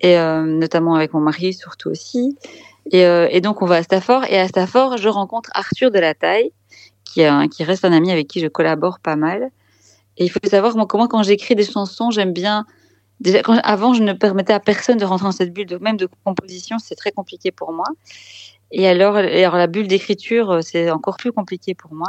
et 0.00 0.18
euh, 0.18 0.42
notamment 0.42 0.94
avec 0.94 1.12
mon 1.12 1.20
mari 1.20 1.52
surtout 1.52 1.90
aussi. 1.90 2.36
Et, 2.90 3.06
euh, 3.06 3.28
et, 3.30 3.40
donc 3.40 3.62
on 3.62 3.66
va 3.66 3.76
à 3.76 3.82
Stafford, 3.82 4.24
et 4.28 4.38
à 4.38 4.48
Stafford 4.48 4.96
je 4.96 5.08
rencontre 5.08 5.50
Arthur 5.54 5.90
de 5.90 5.98
la 5.98 6.14
Taille, 6.14 6.52
qui, 7.04 7.22
qui 7.50 7.64
reste 7.64 7.84
un 7.84 7.92
ami 7.92 8.10
avec 8.10 8.28
qui 8.28 8.40
je 8.40 8.48
collabore 8.48 8.98
pas 9.00 9.16
mal. 9.16 9.50
Et 10.18 10.24
il 10.24 10.30
faut 10.30 10.40
savoir 10.44 10.76
moi 10.76 10.86
comment 10.86 11.08
quand 11.08 11.22
j'écris 11.22 11.54
des 11.54 11.64
chansons, 11.64 12.10
j'aime 12.10 12.32
bien 12.32 12.66
avant, 13.62 13.94
je 13.94 14.02
ne 14.02 14.12
permettais 14.12 14.52
à 14.52 14.60
personne 14.60 14.96
de 14.98 15.04
rentrer 15.04 15.24
dans 15.24 15.32
cette 15.32 15.52
bulle, 15.52 15.78
même 15.80 15.96
de 15.96 16.08
composition, 16.24 16.78
c'est 16.78 16.96
très 16.96 17.12
compliqué 17.12 17.52
pour 17.52 17.72
moi. 17.72 17.86
Et 18.72 18.88
alors, 18.88 19.16
alors 19.16 19.56
la 19.56 19.66
bulle 19.66 19.86
d'écriture, 19.86 20.58
c'est 20.62 20.90
encore 20.90 21.16
plus 21.18 21.32
compliqué 21.32 21.74
pour 21.74 21.94
moi. 21.94 22.08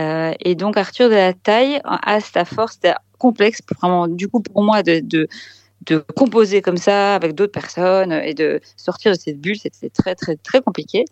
Euh, 0.00 0.32
et 0.40 0.54
donc 0.54 0.76
Arthur 0.76 1.08
de 1.08 1.14
la 1.14 1.32
Taille 1.32 1.80
à 1.84 2.20
Stafford, 2.20 2.70
c'était 2.70 2.94
complexe 3.18 3.60
vraiment 3.80 4.08
du 4.08 4.28
coup 4.28 4.40
pour 4.40 4.62
moi 4.62 4.82
de, 4.82 5.00
de, 5.00 5.28
de 5.86 6.04
composer 6.16 6.62
comme 6.62 6.76
ça 6.76 7.14
avec 7.14 7.34
d'autres 7.34 7.52
personnes 7.52 8.12
et 8.12 8.34
de 8.34 8.60
sortir 8.76 9.12
de 9.12 9.18
cette 9.18 9.40
bulle, 9.40 9.56
c'était 9.56 9.90
très 9.90 10.14
très 10.14 10.36
très 10.36 10.60
compliqué. 10.60 11.04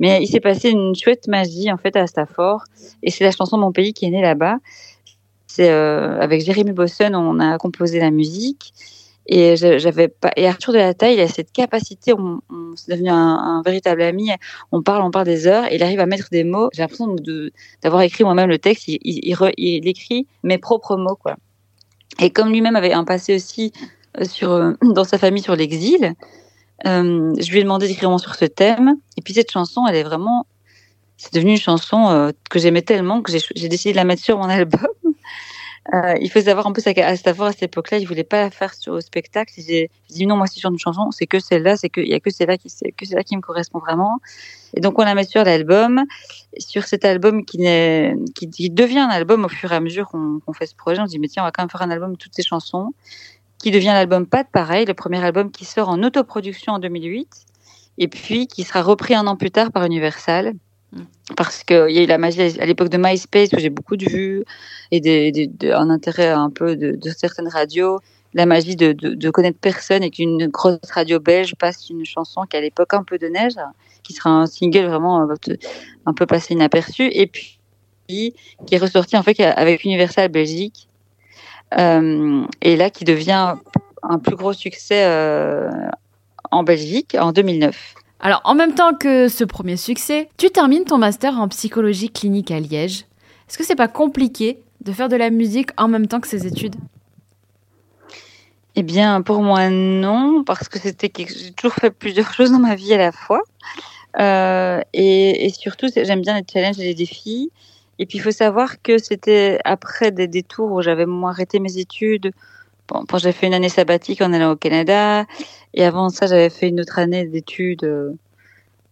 Mais 0.00 0.22
il 0.22 0.26
s'est 0.26 0.40
passé 0.40 0.70
une 0.70 0.94
chouette 0.94 1.28
magie 1.28 1.72
en 1.72 1.78
fait 1.78 1.96
à 1.96 2.06
Stafford 2.06 2.64
et 3.02 3.10
c'est 3.10 3.24
la 3.24 3.32
chanson 3.32 3.56
Mon 3.58 3.72
pays 3.72 3.92
qui 3.92 4.04
est 4.06 4.10
née 4.10 4.22
là-bas. 4.22 4.56
C'est 5.46 5.70
euh, 5.70 6.20
avec 6.20 6.44
Jérémy 6.44 6.72
Bosson, 6.72 7.14
on 7.14 7.40
a 7.40 7.56
composé 7.56 7.98
la 7.98 8.10
musique 8.10 8.74
et 9.28 9.56
j'avais 9.56 10.08
pas. 10.08 10.30
Et 10.36 10.46
Arthur 10.46 10.72
de 10.72 10.78
la 10.78 10.94
Taille, 10.94 11.14
il 11.14 11.20
a 11.20 11.28
cette 11.28 11.52
capacité. 11.52 12.12
On, 12.12 12.40
on 12.50 12.76
s'est 12.76 12.92
devenu 12.92 13.10
un, 13.10 13.16
un, 13.16 13.62
véritable 13.62 14.02
ami. 14.02 14.30
On 14.72 14.82
parle, 14.82 15.02
on 15.02 15.10
parle 15.10 15.26
des 15.26 15.46
heures. 15.46 15.64
Il 15.72 15.82
arrive 15.82 16.00
à 16.00 16.06
mettre 16.06 16.28
des 16.30 16.44
mots. 16.44 16.68
J'ai 16.72 16.82
l'impression 16.82 17.08
de 17.08 17.52
d'avoir 17.82 18.02
écrit 18.02 18.24
moi-même 18.24 18.48
le 18.48 18.58
texte. 18.58 18.88
Il, 18.88 18.98
il, 19.02 19.36
il, 19.56 19.88
écrit 19.88 20.26
mes 20.42 20.58
propres 20.58 20.96
mots, 20.96 21.16
quoi. 21.16 21.36
Et 22.20 22.30
comme 22.30 22.50
lui-même 22.50 22.76
avait 22.76 22.92
un 22.92 23.04
passé 23.04 23.34
aussi 23.34 23.72
euh, 24.20 24.24
sur 24.24 24.52
euh, 24.52 24.72
dans 24.82 25.04
sa 25.04 25.18
famille 25.18 25.42
sur 25.42 25.56
l'exil, 25.56 26.14
euh, 26.86 27.34
je 27.38 27.50
lui 27.50 27.60
ai 27.60 27.62
demandé 27.62 27.88
d'écrire 27.88 28.18
sur 28.20 28.34
ce 28.34 28.44
thème. 28.44 28.96
Et 29.16 29.22
puis 29.22 29.34
cette 29.34 29.50
chanson, 29.50 29.86
elle 29.88 29.96
est 29.96 30.02
vraiment, 30.02 30.46
c'est 31.16 31.32
devenu 31.34 31.52
une 31.52 31.56
chanson 31.58 32.08
euh, 32.10 32.30
que 32.50 32.58
j'aimais 32.58 32.82
tellement 32.82 33.22
que 33.22 33.32
j'ai 33.32 33.68
décidé 33.68 33.92
de 33.92 33.96
la 33.96 34.04
mettre 34.04 34.22
sur 34.22 34.38
mon 34.38 34.44
album. 34.48 34.88
Euh, 35.94 36.14
il 36.20 36.30
faut 36.30 36.40
savoir 36.40 36.66
un 36.66 36.72
peu 36.72 36.82
qu'à 36.82 37.16
Stafford 37.16 37.46
à 37.46 37.52
cette 37.52 37.64
époque-là, 37.64 37.98
il 37.98 38.08
voulait 38.08 38.24
pas 38.24 38.40
la 38.40 38.50
faire 38.50 38.74
sur, 38.74 38.94
au 38.94 39.00
spectacle. 39.00 39.52
J'ai 39.56 39.90
dit 40.08 40.26
non, 40.26 40.36
moi 40.36 40.46
si 40.46 40.58
je 40.60 40.66
une 40.66 40.78
chanson, 40.78 41.10
c'est 41.12 41.26
que 41.26 41.38
celle-là, 41.38 41.76
c'est 41.76 41.88
que 41.88 42.00
il 42.00 42.08
y 42.08 42.14
a 42.14 42.20
que 42.20 42.30
celle-là 42.30 42.58
qui 42.58 42.68
que 42.96 43.06
celle-là 43.06 43.22
qui 43.22 43.36
me 43.36 43.40
correspond 43.40 43.78
vraiment. 43.78 44.18
Et 44.74 44.80
donc 44.80 44.98
on 44.98 45.04
la 45.04 45.14
met 45.14 45.24
sur 45.24 45.44
l'album, 45.44 46.04
sur 46.58 46.84
cet 46.84 47.04
album 47.04 47.44
qui, 47.44 47.58
qui, 48.34 48.50
qui 48.50 48.70
devient 48.70 48.98
un 48.98 49.08
album 49.08 49.44
au 49.44 49.48
fur 49.48 49.72
et 49.72 49.76
à 49.76 49.80
mesure 49.80 50.08
qu'on 50.08 50.52
fait 50.52 50.66
ce 50.66 50.74
projet. 50.74 51.00
On 51.00 51.06
se 51.06 51.10
dit 51.10 51.18
mais 51.20 51.28
tiens, 51.28 51.44
on 51.44 51.46
va 51.46 51.52
quand 51.52 51.62
même 51.62 51.70
faire 51.70 51.82
un 51.82 51.90
album 51.90 52.12
de 52.12 52.18
toutes 52.18 52.34
ces 52.34 52.42
chansons, 52.42 52.92
qui 53.58 53.70
devient 53.70 53.86
l'album 53.86 54.26
Pas 54.26 54.42
de 54.42 54.48
pareil, 54.48 54.86
le 54.86 54.94
premier 54.94 55.22
album 55.22 55.52
qui 55.52 55.64
sort 55.64 55.88
en 55.88 56.02
autoproduction 56.02 56.74
en 56.74 56.78
2008, 56.80 57.28
et 57.98 58.08
puis 58.08 58.48
qui 58.48 58.64
sera 58.64 58.82
repris 58.82 59.14
un 59.14 59.26
an 59.26 59.36
plus 59.36 59.50
tard 59.52 59.70
par 59.70 59.84
Universal 59.84 60.54
parce 61.36 61.64
qu'il 61.64 61.90
y 61.90 61.98
a 61.98 62.02
eu 62.02 62.06
la 62.06 62.18
magie 62.18 62.40
à 62.60 62.66
l'époque 62.66 62.88
de 62.88 62.98
MySpace 62.98 63.52
où 63.52 63.58
j'ai 63.58 63.70
beaucoup 63.70 63.96
de 63.96 64.08
vues 64.08 64.44
et 64.92 65.50
un 65.72 65.90
intérêt 65.90 66.28
un 66.28 66.50
peu 66.50 66.76
de, 66.76 66.98
certaines 67.10 67.48
radios. 67.48 68.00
La 68.34 68.46
magie 68.46 68.76
de 68.76 69.30
connaître 69.30 69.58
personne 69.58 70.02
et 70.02 70.10
qu'une 70.10 70.48
grosse 70.48 70.78
radio 70.92 71.18
belge 71.20 71.54
passe 71.56 71.88
une 71.88 72.04
chanson 72.04 72.42
qui 72.42 72.56
à 72.56 72.60
l'époque 72.60 72.92
un 72.94 73.02
peu 73.02 73.18
de 73.18 73.28
neige, 73.28 73.54
qui 74.02 74.12
sera 74.12 74.30
un 74.30 74.46
single 74.46 74.86
vraiment 74.86 75.22
euh, 75.22 75.54
un 76.04 76.12
peu 76.12 76.26
passé 76.26 76.54
inaperçu, 76.54 77.08
et 77.12 77.26
puis 77.26 77.58
qui 78.08 78.34
est 78.70 78.78
ressorti 78.78 79.16
en 79.16 79.22
fait 79.22 79.40
avec 79.40 79.84
Universal 79.84 80.28
Belgique, 80.28 80.88
euh, 81.76 82.44
et 82.62 82.76
là 82.76 82.90
qui 82.90 83.04
devient 83.04 83.54
un 84.02 84.18
plus 84.18 84.36
gros 84.36 84.52
succès 84.52 85.04
euh, 85.04 85.70
en 86.50 86.62
Belgique 86.62 87.16
en 87.18 87.32
2009. 87.32 87.94
Alors, 88.20 88.40
en 88.44 88.54
même 88.54 88.74
temps 88.74 88.94
que 88.94 89.28
ce 89.28 89.44
premier 89.44 89.76
succès, 89.76 90.28
tu 90.38 90.50
termines 90.50 90.84
ton 90.84 90.98
master 90.98 91.38
en 91.38 91.48
psychologie 91.48 92.10
clinique 92.10 92.50
à 92.50 92.60
Liège. 92.60 93.04
Est-ce 93.48 93.58
que 93.58 93.64
c'est 93.64 93.76
pas 93.76 93.88
compliqué 93.88 94.60
de 94.80 94.92
faire 94.92 95.08
de 95.08 95.16
la 95.16 95.30
musique 95.30 95.70
en 95.76 95.88
même 95.88 96.06
temps 96.06 96.20
que 96.20 96.28
ces 96.28 96.46
études? 96.46 96.76
Eh 98.74 98.82
bien, 98.82 99.22
pour 99.22 99.42
moi, 99.42 99.68
non, 99.70 100.44
parce 100.44 100.68
que 100.68 100.78
c'était 100.78 101.10
j'ai 101.16 101.52
toujours 101.52 101.74
fait 101.74 101.90
plusieurs 101.90 102.32
choses 102.34 102.50
dans 102.50 102.58
ma 102.58 102.74
vie 102.74 102.94
à 102.94 102.98
la 102.98 103.12
fois. 103.12 103.42
Euh, 104.18 104.80
et, 104.92 105.46
et, 105.46 105.50
surtout, 105.50 105.88
j'aime 105.94 106.22
bien 106.22 106.38
les 106.38 106.44
challenges 106.50 106.78
et 106.80 106.84
les 106.84 106.94
défis. 106.94 107.50
Et 107.98 108.06
puis, 108.06 108.18
il 108.18 108.20
faut 108.20 108.30
savoir 108.30 108.80
que 108.82 108.98
c'était 108.98 109.58
après 109.64 110.10
des 110.10 110.26
détours 110.26 110.72
où 110.72 110.82
j'avais 110.82 111.06
arrêté 111.24 111.58
mes 111.58 111.78
études, 111.78 112.32
Bon, 112.88 113.04
j'ai 113.18 113.32
fait 113.32 113.46
une 113.46 113.54
année 113.54 113.68
sabbatique 113.68 114.22
en 114.22 114.32
allant 114.32 114.52
au 114.52 114.56
Canada. 114.56 115.26
Et 115.74 115.84
avant 115.84 116.08
ça, 116.08 116.26
j'avais 116.26 116.50
fait 116.50 116.68
une 116.68 116.80
autre 116.80 116.98
année 116.98 117.26
d'études 117.26 118.16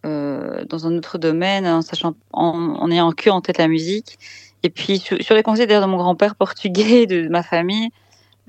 euh, 0.05 0.65
dans 0.69 0.87
un 0.87 0.97
autre 0.99 1.17
domaine, 1.17 1.67
en 1.67 1.81
sachant, 1.81 2.15
en, 2.33 2.77
en 2.79 2.91
ayant 2.91 3.13
que 3.13 3.31
en 3.31 3.41
tête 3.41 3.59
la 3.59 3.69
musique. 3.69 4.19
Et 4.63 4.69
puis 4.69 4.99
sur, 4.99 5.23
sur 5.23 5.35
les 5.35 5.43
conseils 5.43 5.67
d'ailleurs 5.67 5.83
de 5.83 5.91
mon 5.91 5.97
grand-père 5.97 6.35
portugais, 6.37 7.07
de, 7.07 7.29
ma 7.29 7.43
famille, 7.43 7.89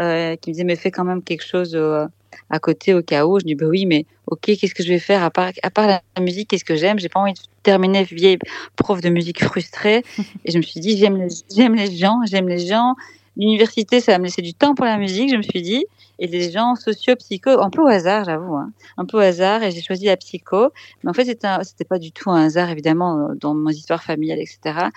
euh, 0.01 0.35
qui 0.35 0.49
me 0.49 0.53
disait 0.53 0.63
mais 0.65 0.75
fais 0.75 0.91
quand 0.91 1.05
même 1.05 1.23
quelque 1.23 1.45
chose 1.45 1.75
euh, 1.75 2.05
à 2.49 2.59
côté 2.59 2.93
au 2.93 3.01
cas 3.01 3.25
où. 3.25 3.39
Je 3.39 3.45
dis 3.45 3.55
bah 3.55 3.67
oui, 3.67 3.85
mais 3.85 4.05
ok, 4.27 4.41
qu'est-ce 4.41 4.75
que 4.75 4.83
je 4.83 4.89
vais 4.89 4.99
faire? 4.99 5.23
À 5.23 5.31
part 5.31 5.51
à 5.63 5.69
part 5.69 5.87
la 5.87 6.21
musique 6.21 6.49
Qu'est-ce 6.49 6.65
que 6.65 6.75
j'aime? 6.75 6.99
J'ai 6.99 7.09
pas 7.09 7.21
envie 7.21 7.33
de 7.33 7.39
terminer 7.63 8.03
vieille 8.03 8.39
prof 8.75 8.99
de 8.99 9.09
musique 9.09 9.43
frustrée. 9.43 10.03
Et 10.45 10.51
je 10.51 10.57
me 10.57 10.63
suis 10.63 10.81
dit 10.81 10.97
j'aime 10.97 11.17
les 11.17 11.29
j'aime 11.55 11.75
les 11.75 11.95
gens, 11.95 12.19
j'aime 12.25 12.49
les 12.49 12.65
gens. 12.65 12.95
L'université, 13.37 13.99
ça 13.99 14.13
va 14.13 14.19
me 14.19 14.25
laisser 14.25 14.41
du 14.41 14.53
temps 14.53 14.75
pour 14.75 14.85
la 14.85 14.97
musique, 14.97 15.29
je 15.29 15.35
me 15.35 15.41
suis 15.41 15.61
dit. 15.61 15.85
Et 16.19 16.27
les 16.27 16.49
gens 16.49 16.75
sociaux, 16.75 17.15
psycho, 17.17 17.49
un 17.49 17.69
peu 17.69 17.81
au 17.81 17.87
hasard, 17.87 18.23
j'avoue, 18.23 18.55
hein, 18.55 18.71
un 18.97 19.05
peu 19.05 19.17
au 19.17 19.21
hasard. 19.21 19.63
Et 19.63 19.71
j'ai 19.71 19.81
choisi 19.81 20.05
la 20.05 20.15
psycho. 20.15 20.69
Mais 21.03 21.09
en 21.09 21.13
fait, 21.13 21.25
c'était 21.25 21.85
pas 21.85 21.99
du 21.99 22.11
tout 22.11 22.31
un 22.31 22.45
hasard, 22.45 22.69
évidemment, 22.69 23.29
dans 23.35 23.53
mon 23.53 23.69
histoire 23.69 24.03
familiale, 24.03 24.39
etc 24.39 24.89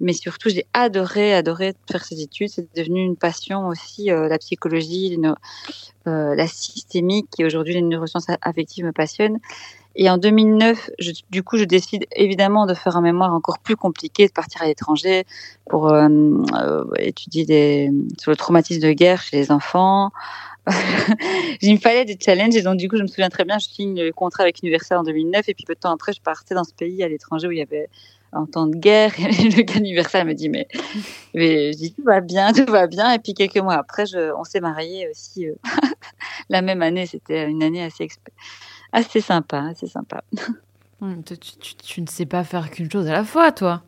mais 0.00 0.12
surtout 0.12 0.48
j'ai 0.48 0.66
adoré 0.72 1.34
adoré 1.34 1.74
faire 1.90 2.04
ces 2.04 2.20
études 2.20 2.48
c'est 2.48 2.74
devenu 2.74 3.04
une 3.04 3.16
passion 3.16 3.68
aussi 3.68 4.10
euh, 4.10 4.28
la 4.28 4.38
psychologie 4.38 5.18
euh, 6.06 6.34
la 6.34 6.46
systémique 6.46 7.28
et 7.38 7.44
aujourd'hui 7.44 7.74
les 7.74 7.82
neurosciences 7.82 8.26
affectives 8.42 8.84
me 8.84 8.92
passionnent 8.92 9.38
et 9.96 10.10
en 10.10 10.18
2009 10.18 10.90
je, 10.98 11.12
du 11.30 11.42
coup 11.42 11.56
je 11.56 11.64
décide 11.64 12.06
évidemment 12.14 12.66
de 12.66 12.74
faire 12.74 12.96
un 12.96 13.00
mémoire 13.00 13.32
encore 13.32 13.58
plus 13.58 13.76
compliqué 13.76 14.26
de 14.26 14.32
partir 14.32 14.62
à 14.62 14.66
l'étranger 14.66 15.24
pour 15.68 15.92
euh, 15.92 16.08
euh 16.54 16.84
étudier 16.98 17.44
des, 17.44 17.90
sur 18.18 18.30
le 18.30 18.36
traumatisme 18.36 18.80
de 18.80 18.92
guerre 18.92 19.22
chez 19.22 19.36
les 19.36 19.50
enfants 19.50 20.10
il 21.60 21.74
me 21.74 21.78
fallait 21.78 22.06
des 22.06 22.18
challenges 22.18 22.56
et 22.56 22.62
donc 22.62 22.78
du 22.78 22.88
coup 22.88 22.96
je 22.96 23.02
me 23.02 23.08
souviens 23.08 23.28
très 23.28 23.44
bien 23.44 23.58
je 23.58 23.66
signe 23.66 24.02
le 24.02 24.12
contrat 24.12 24.44
avec 24.44 24.62
Universal 24.62 24.98
en 24.98 25.02
2009 25.02 25.48
et 25.48 25.54
puis 25.54 25.64
peu 25.66 25.74
de 25.74 25.80
temps 25.80 25.92
après 25.92 26.12
je 26.12 26.22
partais 26.22 26.54
dans 26.54 26.64
ce 26.64 26.72
pays 26.72 27.02
à 27.02 27.08
l'étranger 27.08 27.48
où 27.48 27.52
il 27.52 27.58
y 27.58 27.62
avait 27.62 27.88
en 28.34 28.46
temps 28.46 28.66
de 28.66 28.76
guerre. 28.76 29.12
Et 29.18 29.22
le 29.48 29.62
gars 29.62 29.76
universel 29.76 30.26
me 30.26 30.34
dit 30.34 30.48
mais, 30.48 30.68
mais 31.34 31.72
je 31.72 31.78
dis 31.78 31.92
tout 31.92 32.02
va 32.04 32.20
bien, 32.20 32.52
tout 32.52 32.70
va 32.70 32.86
bien. 32.86 33.12
Et 33.12 33.18
puis 33.18 33.34
quelques 33.34 33.58
mois 33.58 33.74
après, 33.74 34.06
je, 34.06 34.32
on 34.36 34.44
s'est 34.44 34.60
mariés 34.60 35.08
aussi 35.10 35.48
euh, 35.48 35.54
la 36.48 36.62
même 36.62 36.82
année. 36.82 37.06
C'était 37.06 37.48
une 37.48 37.62
année 37.62 37.82
assez 37.82 38.04
assez 38.94 39.20
sympa, 39.20 39.60
assez 39.70 39.86
sympa. 39.86 40.24
Tu, 41.26 41.36
tu, 41.36 41.74
tu, 41.74 42.00
ne 42.00 42.06
sais 42.06 42.24
pas 42.24 42.44
faire 42.44 42.70
qu'une 42.70 42.90
chose 42.90 43.08
à 43.08 43.12
la 43.12 43.24
fois, 43.24 43.52
toi. 43.52 43.82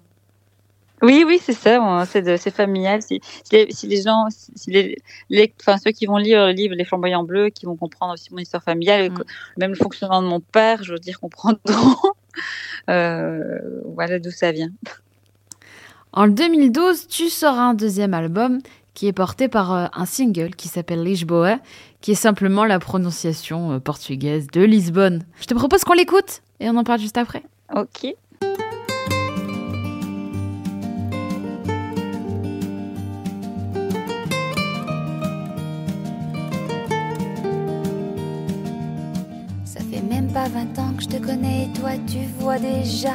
Oui, 1.02 1.24
oui, 1.26 1.38
c'est 1.42 1.52
ça. 1.54 2.04
C'est 2.06 2.50
familial. 2.50 3.00
Si, 3.02 3.20
si, 3.44 3.86
les, 3.86 4.02
gens, 4.02 4.26
si 4.30 4.70
les, 4.70 4.96
les, 5.30 5.52
enfin, 5.60 5.78
ceux 5.78 5.92
qui 5.92 6.06
vont 6.06 6.16
lire 6.16 6.46
le 6.46 6.52
livre 6.52 6.74
Les 6.74 6.84
Flamboyants 6.84 7.22
Bleus, 7.22 7.50
qui 7.50 7.66
vont 7.66 7.76
comprendre 7.76 8.14
aussi 8.14 8.32
mon 8.32 8.38
histoire 8.38 8.62
familiale, 8.62 9.10
mm. 9.10 9.24
même 9.58 9.70
le 9.70 9.76
fonctionnement 9.76 10.22
de 10.22 10.26
mon 10.26 10.40
père, 10.40 10.82
je 10.82 10.92
veux 10.92 10.98
dire, 10.98 11.20
comprendront 11.20 11.60
euh, 12.90 13.82
voilà 13.94 14.18
d'où 14.18 14.30
ça 14.30 14.52
vient. 14.52 14.70
En 16.12 16.28
2012, 16.28 17.08
tu 17.08 17.28
sors 17.28 17.58
un 17.58 17.74
deuxième 17.74 18.14
album 18.14 18.60
qui 18.94 19.06
est 19.06 19.12
porté 19.12 19.48
par 19.48 19.74
euh, 19.74 19.86
un 19.92 20.06
single 20.06 20.54
qui 20.54 20.68
s'appelle 20.68 21.02
Lisboa, 21.02 21.58
qui 22.06 22.12
est 22.12 22.14
simplement 22.14 22.64
la 22.64 22.78
prononciation 22.78 23.72
euh, 23.72 23.78
portugaise 23.80 24.46
de 24.52 24.62
Lisbonne. 24.62 25.24
Je 25.40 25.46
te 25.46 25.54
propose 25.54 25.82
qu'on 25.82 25.94
l'écoute 25.94 26.40
et 26.60 26.70
on 26.70 26.76
en 26.76 26.84
parle 26.84 27.00
juste 27.00 27.18
après. 27.18 27.42
Ok. 27.74 28.14
pas 40.32 40.48
20 40.48 40.78
ans 40.78 40.92
que 40.96 41.02
je 41.02 41.08
te 41.08 41.16
connais, 41.16 41.68
toi 41.80 41.92
tu 42.06 42.18
vois 42.38 42.58
déjà 42.58 43.14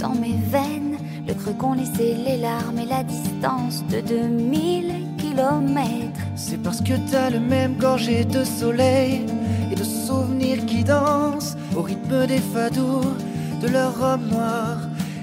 dans 0.00 0.14
mes 0.14 0.36
veines 0.50 0.96
le 1.28 1.34
creux 1.34 1.52
qu'ont 1.52 1.74
laissé 1.74 2.14
les 2.14 2.38
larmes 2.38 2.78
et 2.78 2.86
la 2.86 3.02
distance 3.02 3.84
de 3.88 4.00
2000 4.00 5.13
kilomètres. 5.34 6.20
C'est 6.36 6.62
parce 6.62 6.80
que 6.80 6.94
t'as 7.10 7.30
le 7.30 7.40
même 7.40 7.76
gorgé 7.76 8.24
de 8.24 8.44
soleil 8.44 9.26
et 9.70 9.74
de 9.74 9.84
souvenirs 9.84 10.64
qui 10.66 10.84
dansent 10.84 11.56
au 11.76 11.82
rythme 11.82 12.26
des 12.26 12.38
fadours 12.38 13.14
de 13.60 13.68
leur 13.68 13.98
robe 13.98 14.30
noire, 14.30 14.78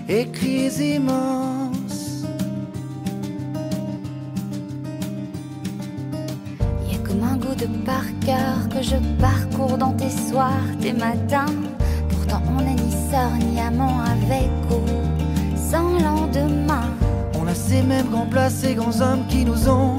écrits 0.08 0.96
immenses. 0.96 1.68
de 7.58 7.68
par 7.86 8.06
cœur 8.26 8.70
que 8.70 8.82
je 8.82 8.96
parcours 9.20 9.78
dans 9.78 9.92
tes 9.92 10.10
soirs, 10.10 10.66
tes 10.82 10.94
matins. 10.94 11.54
Pourtant 12.10 12.42
on 12.58 12.62
n'est 12.62 12.74
ni 12.74 12.92
sœur 13.12 13.30
ni 13.40 13.60
amant 13.60 14.00
avec 14.00 14.50
ou 14.72 14.82
sans 15.56 16.00
lendemain. 16.00 16.90
On 17.40 17.48
a 17.48 17.54
ces 17.54 17.84
mêmes 17.84 18.10
grands 18.10 18.26
places, 18.26 18.56
ces 18.62 18.74
grands 18.74 19.00
hommes 19.02 19.28
qui 19.28 19.44
nous 19.46 19.70
ont 19.70 19.98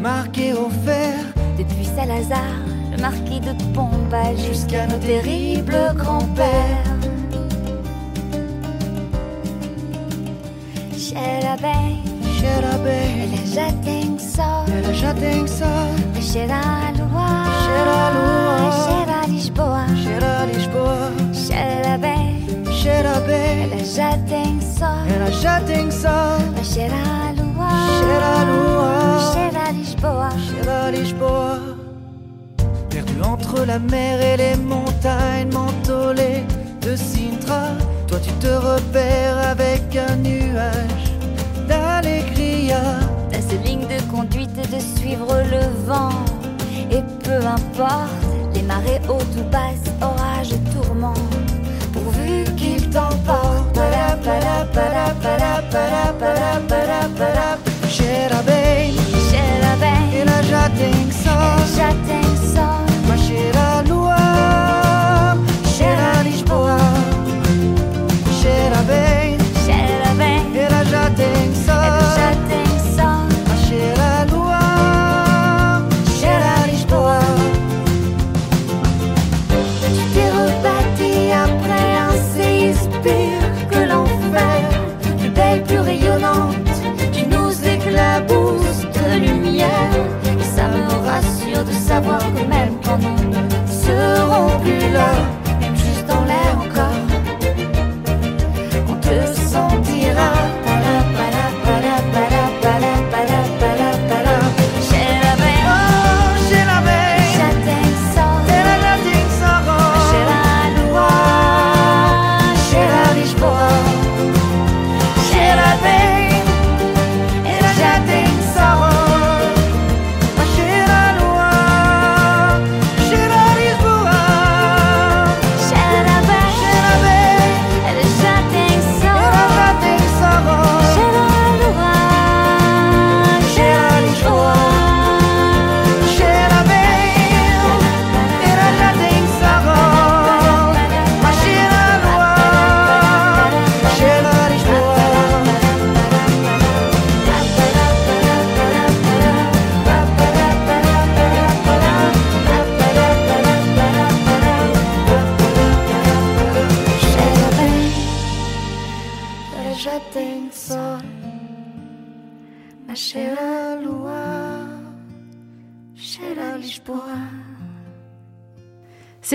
marqué 0.00 0.52
au 0.54 0.70
fer. 0.84 1.14
Depuis 1.56 1.84
Salazar, 1.84 2.56
le 2.90 3.00
marquis 3.00 3.40
de 3.40 3.52
Pombal, 3.74 4.36
jusqu'à 4.36 4.86
nos 4.86 4.98
terribles 4.98 5.94
grands-pères. 5.94 6.96
Cheira 10.96 11.56
bem, 11.60 12.02
ela 13.22 13.46
já 13.46 13.72
tem 13.84 14.18
sol, 14.18 14.64
ela 14.72 14.94
já 14.94 15.12
tem 15.14 15.46
sol. 15.46 15.90
Cheira 16.20 16.54
a 16.54 16.90
lua, 16.92 17.44
cheira 17.64 17.90
a 17.90 18.10
lua, 18.10 18.70
cheira 18.84 19.20
a 19.22 19.26
Lisboa, 19.26 19.86
Lisboa. 20.54 21.12
Cheira 21.34 21.98
bem, 21.98 22.46
cheira 22.72 23.20
bem, 23.20 23.64
ela 23.64 23.84
já 23.84 24.16
tem 24.28 24.60
sol, 24.60 25.04
ela 25.14 25.30
já 25.30 25.60
tem 25.60 25.90
sol. 25.90 26.38
Cheira 26.62 26.94
a 26.94 27.29
lua, 28.10 28.10
cheira 28.10 28.30
a 28.40 28.44
lua, 28.44 29.32
cheira 29.32 29.68
a 29.68 29.72
Lisboa, 29.72 30.28
cheira 30.46 30.86
a 30.86 30.90
Lisboa. 30.90 31.58
Perdu 32.88 33.22
entre 33.22 33.64
la 33.64 33.78
mer 33.78 34.20
et 34.20 34.36
les 34.36 34.56
montagnes 34.56 35.52
mentolées 35.52 36.44
de 36.80 36.96
Sintra, 36.96 37.68
toi 38.06 38.18
tu 38.20 38.32
te 38.34 38.48
repères 38.48 39.38
avec 39.38 39.96
un 39.96 40.16
nuage 40.16 41.06
d'allegria. 41.68 42.80
T'as 43.30 43.40
cette 43.40 43.64
ligne 43.64 43.86
de 43.86 44.00
conduite 44.10 44.54
de 44.54 44.80
suivre 44.80 45.32
le 45.50 45.62
vent. 45.86 46.10
Et 46.90 47.02
peu 47.24 47.46
importe 47.46 48.26
les 48.54 48.62
marées 48.62 49.00
hautes 49.08 49.36
ou 49.38 49.44
basses, 49.50 49.92
orages, 50.02 50.54
tourments, 50.72 51.14
pourvu 51.92 52.44
qu'il 52.56 52.90
t'emporte. 52.90 53.60
Cheira 57.90 58.40
bem, 58.42 58.94
cheira 59.28 59.76
bem, 59.80 60.20
ela 60.20 60.40
já 60.44 60.70
tem 60.70 61.10
sol, 61.10 61.58
ela 61.58 61.66
já 61.76 61.88
tem 62.06 62.29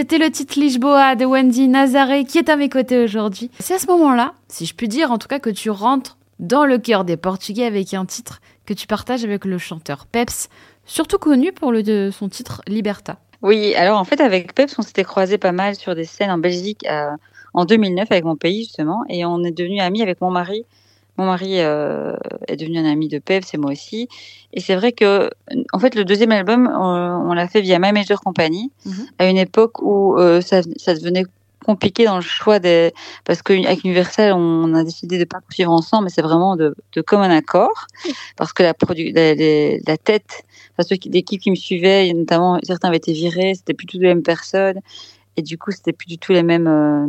C'était 0.07 0.23
le 0.23 0.29
titre 0.29 0.59
Lisboa 0.59 1.15
de 1.15 1.25
Wendy 1.25 1.67
Nazaré 1.67 2.25
qui 2.25 2.37
est 2.37 2.49
à 2.49 2.57
mes 2.57 2.69
côtés 2.69 3.03
aujourd'hui. 3.03 3.49
C'est 3.57 3.73
à 3.73 3.79
ce 3.79 3.87
moment-là, 3.87 4.35
si 4.47 4.67
je 4.67 4.75
puis 4.75 4.87
dire 4.87 5.11
en 5.11 5.17
tout 5.17 5.27
cas, 5.27 5.39
que 5.39 5.49
tu 5.49 5.71
rentres 5.71 6.19
dans 6.37 6.63
le 6.63 6.77
cœur 6.77 7.05
des 7.05 7.17
Portugais 7.17 7.65
avec 7.65 7.91
un 7.95 8.05
titre 8.05 8.39
que 8.67 8.75
tu 8.75 8.85
partages 8.85 9.23
avec 9.23 9.45
le 9.45 9.57
chanteur 9.57 10.05
Peps, 10.05 10.49
surtout 10.85 11.17
connu 11.17 11.51
pour 11.53 11.71
le, 11.71 12.11
son 12.11 12.29
titre 12.29 12.61
Liberta. 12.67 13.17
Oui, 13.41 13.73
alors 13.73 13.99
en 13.99 14.03
fait 14.03 14.21
avec 14.21 14.53
Peps, 14.53 14.77
on 14.77 14.83
s'était 14.83 15.03
croisé 15.03 15.39
pas 15.39 15.51
mal 15.51 15.73
sur 15.73 15.95
des 15.95 16.05
scènes 16.05 16.29
en 16.29 16.37
Belgique 16.37 16.85
euh, 16.87 17.09
en 17.55 17.65
2009 17.65 18.07
avec 18.11 18.25
mon 18.25 18.35
pays 18.35 18.65
justement, 18.65 19.03
et 19.09 19.25
on 19.25 19.43
est 19.43 19.57
devenu 19.57 19.79
amis 19.79 20.03
avec 20.03 20.21
mon 20.21 20.29
mari. 20.29 20.67
Mon 21.17 21.25
mari 21.27 21.59
euh, 21.59 22.13
est 22.47 22.57
devenu 22.57 22.77
un 22.79 22.85
ami 22.85 23.07
de 23.07 23.19
Peps 23.19 23.53
et 23.53 23.57
moi 23.57 23.71
aussi. 23.71 24.07
Et 24.53 24.59
c'est 24.59 24.75
vrai 24.75 24.91
que, 24.91 25.29
en 25.73 25.79
fait, 25.79 25.95
le 25.95 26.03
deuxième 26.05 26.31
album, 26.31 26.69
on, 26.73 27.29
on 27.29 27.33
l'a 27.33 27.47
fait 27.47 27.61
via 27.61 27.79
My 27.79 27.91
Major 27.93 28.19
Company, 28.21 28.71
Mhm. 28.85 28.93
à 29.19 29.25
une 29.29 29.37
époque 29.37 29.81
où 29.81 30.17
euh, 30.17 30.41
ça, 30.41 30.61
ça 30.77 30.93
devenait 30.93 31.23
compliqué 31.65 32.05
dans 32.05 32.17
le 32.17 32.21
choix 32.21 32.59
des 32.59 32.93
parce 33.23 33.41
qu'avec 33.41 33.83
Universal 33.83 34.33
on 34.33 34.71
a 34.75 34.83
décidé 34.83 35.17
de 35.17 35.23
pas 35.23 35.39
poursuivre 35.41 35.71
ensemble 35.71 36.03
mais 36.03 36.09
c'est 36.11 36.21
vraiment 36.21 36.55
de, 36.55 36.75
de 36.93 37.01
commun 37.01 37.31
accord 37.31 37.87
parce 38.37 38.53
que 38.53 38.61
la 38.61 38.75
produ 38.75 39.11
la, 39.11 39.33
la, 39.33 39.77
la 39.87 39.97
tête 39.97 40.43
enfin 40.77 40.87
ceux 40.87 40.95
qui 40.97 41.09
l'équipe 41.09 41.41
qui 41.41 41.49
me 41.49 41.55
suivait 41.55 42.13
notamment 42.13 42.59
certains 42.61 42.89
avaient 42.89 42.97
été 42.97 43.13
virés 43.13 43.55
c'était 43.55 43.73
plus 43.73 43.87
tout 43.87 43.97
les 43.97 44.09
mêmes 44.09 44.21
personnes 44.21 44.79
et 45.37 45.41
du 45.41 45.57
coup 45.57 45.71
c'était 45.71 45.93
plus 45.93 46.07
du 46.07 46.17
tout 46.17 46.31
les 46.31 46.43
mêmes 46.43 46.67
euh, 46.67 47.05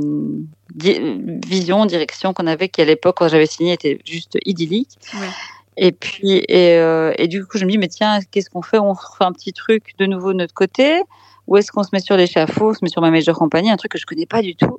di- 0.75 1.39
visions 1.47 1.87
directions 1.87 2.33
qu'on 2.33 2.47
avait 2.47 2.69
qui 2.69 2.81
à 2.83 2.85
l'époque 2.85 3.17
quand 3.19 3.29
j'avais 3.29 3.47
signé 3.47 3.73
était 3.73 3.99
juste 4.05 4.37
idyllique 4.45 4.91
Ouais. 5.15 5.29
et 5.77 5.93
puis 5.93 6.45
et, 6.49 6.77
euh, 6.79 7.13
et 7.19 7.29
du 7.29 7.45
coup 7.47 7.59
je 7.59 7.65
me 7.65 7.71
dis 7.71 7.79
mais 7.79 7.89
tiens 7.89 8.19
qu'est-ce 8.31 8.51
qu'on 8.51 8.63
fait? 8.63 8.79
On 8.79 8.93
refait 8.93 9.25
un 9.25 9.33
petit 9.33 9.53
truc 9.53 9.93
de 9.99 10.07
nouveau 10.07 10.33
de 10.33 10.39
notre 10.39 10.55
côté? 10.55 11.03
Ou 11.47 11.57
est-ce 11.59 11.71
qu'on 11.71 11.85
se 11.85 11.91
met 11.93 12.01
sur 12.01 12.17
l'échafaud, 12.17 12.71
on 12.71 12.75
se 12.75 12.81
met 12.83 12.89
sur 12.89 13.01
ma 13.03 13.13
major 13.13 13.37
compagnie, 13.39 13.71
un 13.71 13.77
truc 13.77 13.93
que 13.93 13.99
je 13.99 14.07
connais 14.07 14.27
pas 14.27 14.43
du 14.43 14.57
tout. 14.57 14.79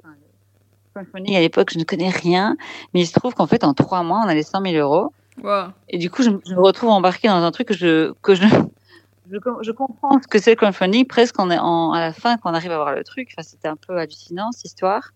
À 1.37 1.39
l'époque, 1.39 1.69
je 1.71 1.79
ne 1.79 1.85
connais 1.85 2.09
rien, 2.09 2.57
mais 2.93 2.99
il 3.01 3.05
se 3.05 3.13
trouve 3.13 3.33
qu'en 3.35 3.47
fait, 3.47 3.63
en 3.63 3.73
trois 3.73 4.03
mois, 4.03 4.19
on 4.25 4.27
a 4.27 4.33
les 4.35 4.43
100 4.43 4.61
000 4.63 4.75
euros. 4.75 5.13
Et 5.87 5.97
du 5.97 6.09
coup, 6.09 6.23
je, 6.23 6.31
je 6.45 6.53
me 6.55 6.59
retrouve 6.61 6.89
embarquée 6.89 7.29
dans 7.29 7.41
un 7.41 7.51
truc 7.51 7.69
que 7.69 7.73
je, 7.73 8.11
que 8.21 8.35
je, 8.35 8.43
je, 9.31 9.71
comprends 9.71 10.21
ce 10.21 10.27
que 10.27 10.39
c'est 10.39 10.51
le 10.51 10.55
crowdfunding 10.55 11.05
presque 11.05 11.39
en, 11.39 11.49
en, 11.49 11.93
à 11.93 11.99
la 11.99 12.13
fin 12.13 12.37
quand 12.37 12.51
on 12.51 12.53
arrive 12.53 12.71
à 12.71 12.77
voir 12.77 12.93
le 12.93 13.03
truc. 13.03 13.29
Enfin, 13.33 13.47
c'était 13.47 13.67
un 13.67 13.75
peu 13.75 13.97
hallucinant, 13.97 14.51
cette 14.51 14.65
histoire. 14.65 15.13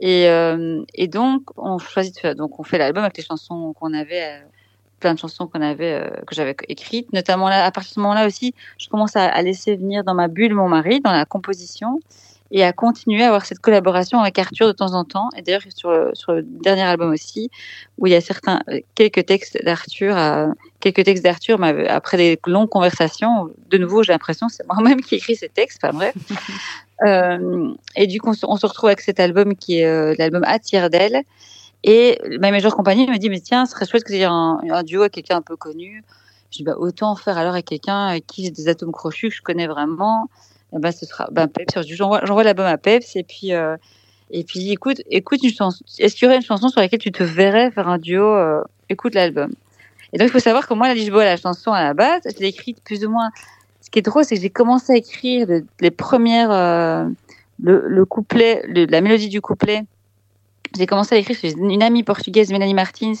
Et, 0.00 0.28
euh, 0.28 0.82
et 0.94 1.08
donc, 1.08 1.42
on 1.56 1.78
choisit 1.78 2.14
de 2.14 2.20
faire, 2.20 2.34
donc 2.34 2.58
on 2.58 2.62
fait 2.62 2.78
l'album 2.78 3.04
avec 3.04 3.16
les 3.18 3.24
chansons 3.24 3.74
qu'on 3.74 3.92
avait, 3.92 4.24
euh, 4.24 4.46
plein 4.98 5.14
de 5.14 5.18
chansons 5.18 5.46
qu'on 5.46 5.60
avait, 5.60 5.92
euh, 5.92 6.10
que 6.26 6.34
j'avais 6.34 6.56
écrites. 6.68 7.12
Notamment 7.12 7.48
là, 7.48 7.64
à 7.64 7.70
partir 7.70 7.90
de 7.90 7.94
ce 7.94 8.00
moment-là 8.00 8.26
aussi, 8.26 8.54
je 8.78 8.88
commence 8.88 9.16
à 9.16 9.42
laisser 9.42 9.76
venir 9.76 10.02
dans 10.04 10.14
ma 10.14 10.28
bulle 10.28 10.54
mon 10.54 10.68
mari, 10.68 11.00
dans 11.00 11.12
la 11.12 11.26
composition, 11.26 12.00
et 12.52 12.64
à 12.64 12.72
continuer 12.72 13.22
à 13.22 13.28
avoir 13.28 13.46
cette 13.46 13.60
collaboration 13.60 14.20
avec 14.20 14.38
Arthur 14.38 14.66
de 14.66 14.72
temps 14.72 14.94
en 14.94 15.04
temps. 15.04 15.28
Et 15.36 15.42
d'ailleurs, 15.42 15.62
sur, 15.74 15.90
le- 15.90 16.10
sur 16.14 16.32
le 16.32 16.42
dernier 16.42 16.82
album 16.82 17.12
aussi, 17.12 17.50
où 17.98 18.06
il 18.06 18.12
y 18.12 18.16
a 18.16 18.20
certains, 18.20 18.60
euh, 18.68 18.80
quelques 18.94 19.26
textes 19.26 19.62
d'Arthur, 19.64 20.16
euh, 20.16 20.48
quelques 20.80 21.04
textes 21.04 21.22
d'Arthur, 21.22 21.58
mais 21.58 21.86
après 21.88 22.16
des 22.16 22.40
longues 22.46 22.68
conversations, 22.68 23.50
de 23.68 23.78
nouveau, 23.78 24.02
j'ai 24.02 24.12
l'impression 24.12 24.48
que 24.48 24.54
c'est 24.54 24.66
moi-même 24.66 25.00
qui 25.00 25.16
écris 25.16 25.36
ces 25.36 25.48
textes, 25.48 25.80
enfin 25.82 25.96
bref. 25.96 26.14
Euh, 27.02 27.72
et 27.96 28.06
du 28.06 28.20
coup, 28.20 28.34
on 28.42 28.56
se, 28.58 28.66
retrouve 28.66 28.88
avec 28.88 29.00
cet 29.00 29.20
album 29.20 29.56
qui 29.56 29.78
est 29.78 29.86
euh, 29.86 30.14
l'album 30.18 30.44
Attire 30.44 30.90
d'elle. 30.90 31.22
Et 31.82 32.18
ma 32.40 32.50
major 32.50 32.76
compagnie 32.76 33.06
me 33.08 33.16
dit, 33.16 33.30
mais 33.30 33.40
tiens, 33.40 33.64
ce 33.64 33.72
serait 33.72 33.86
chouette 33.86 34.04
que 34.04 34.12
tu 34.12 34.18
aies 34.18 34.24
un, 34.24 34.60
un 34.70 34.82
duo 34.82 35.00
avec 35.00 35.12
quelqu'un 35.14 35.36
un 35.36 35.40
peu 35.40 35.56
connu. 35.56 36.04
Je 36.50 36.58
dis, 36.58 36.62
bah, 36.62 36.74
autant 36.76 37.14
faire 37.16 37.38
alors 37.38 37.54
avec 37.54 37.66
quelqu'un 37.66 38.08
avec 38.08 38.26
qui 38.26 38.44
j'ai 38.44 38.50
des 38.50 38.68
atomes 38.68 38.92
crochus 38.92 39.30
que 39.30 39.34
je 39.36 39.42
connais 39.42 39.66
vraiment. 39.66 40.28
Ben, 40.72 40.92
ce 40.92 41.06
sera, 41.06 41.28
ben, 41.32 41.48
Peps. 41.48 41.74
Je 41.76 41.80
dis, 41.82 41.94
J'envoie, 41.94 42.44
l'album 42.44 42.66
à 42.66 42.78
Peps 42.78 43.16
et 43.16 43.24
puis, 43.24 43.52
euh, 43.52 43.76
et 44.30 44.44
puis, 44.44 44.70
écoute, 44.70 45.02
écoute 45.10 45.42
une 45.42 45.52
chanson. 45.52 45.82
Est-ce 45.98 46.14
qu'il 46.14 46.26
y 46.26 46.28
aurait 46.28 46.36
une 46.36 46.42
chanson 46.44 46.68
sur 46.68 46.80
laquelle 46.80 47.00
tu 47.00 47.10
te 47.10 47.22
verrais 47.24 47.70
faire 47.72 47.88
un 47.88 47.98
duo? 47.98 48.24
euh, 48.24 48.62
écoute 48.88 49.14
l'album? 49.14 49.50
Et 50.12 50.18
donc, 50.18 50.28
il 50.28 50.30
faut 50.30 50.38
savoir 50.40 50.66
que 50.68 50.74
moi, 50.74 50.88
la 50.88 50.94
Lisboa, 50.94 51.24
la 51.24 51.36
chanson 51.36 51.72
à 51.72 51.82
la 51.82 51.94
base, 51.94 52.22
je 52.24 52.40
l'ai 52.40 52.48
écrite 52.48 52.82
plus 52.84 53.04
ou 53.04 53.10
moins. 53.10 53.30
Ce 53.80 53.90
qui 53.90 53.98
est 53.98 54.02
drôle, 54.02 54.24
c'est 54.24 54.34
que 54.36 54.40
j'ai 54.40 54.50
commencé 54.50 54.92
à 54.92 54.96
écrire 54.96 55.46
le- 55.48 55.66
les 55.80 55.90
premières, 55.90 56.50
euh, 56.50 57.04
le, 57.62 57.82
le 57.86 58.04
couplet, 58.04 58.62
le- 58.66 58.86
la 58.86 59.00
mélodie 59.00 59.28
du 59.28 59.40
couplet. 59.40 59.82
J'ai 60.76 60.86
commencé 60.86 61.14
à 61.14 61.18
l'écrire 61.18 61.36
chez 61.36 61.52
une 61.52 61.82
amie 61.82 62.04
portugaise, 62.04 62.50
Mélanie 62.52 62.74
Martins, 62.74 63.12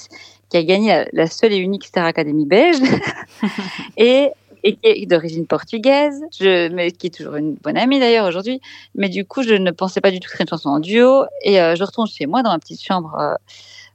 qui 0.48 0.56
a 0.56 0.62
gagné 0.62 0.88
la, 0.88 1.06
la 1.12 1.26
seule 1.26 1.52
et 1.52 1.56
unique 1.56 1.84
Star 1.86 2.04
Academy 2.04 2.46
belge, 2.46 2.78
et, 3.96 4.30
et 4.64 4.74
qui 4.76 4.80
est 4.84 5.06
d'origine 5.06 5.46
portugaise, 5.46 6.20
je, 6.38 6.68
mais 6.68 6.90
qui 6.92 7.08
est 7.08 7.10
toujours 7.10 7.36
une 7.36 7.54
bonne 7.54 7.76
amie 7.78 7.98
d'ailleurs 8.00 8.26
aujourd'hui. 8.26 8.60
Mais 8.94 9.08
du 9.08 9.24
coup, 9.24 9.42
je 9.42 9.54
ne 9.54 9.70
pensais 9.70 10.00
pas 10.00 10.10
du 10.10 10.20
tout 10.20 10.28
créer 10.28 10.44
une 10.44 10.48
chanson 10.48 10.70
en 10.70 10.80
duo, 10.80 11.24
et 11.42 11.60
euh, 11.60 11.76
je 11.76 11.84
retourne 11.84 12.08
chez 12.08 12.26
moi 12.26 12.42
dans 12.42 12.50
ma 12.50 12.58
petite 12.58 12.82
chambre. 12.82 13.16
euh, 13.18 13.34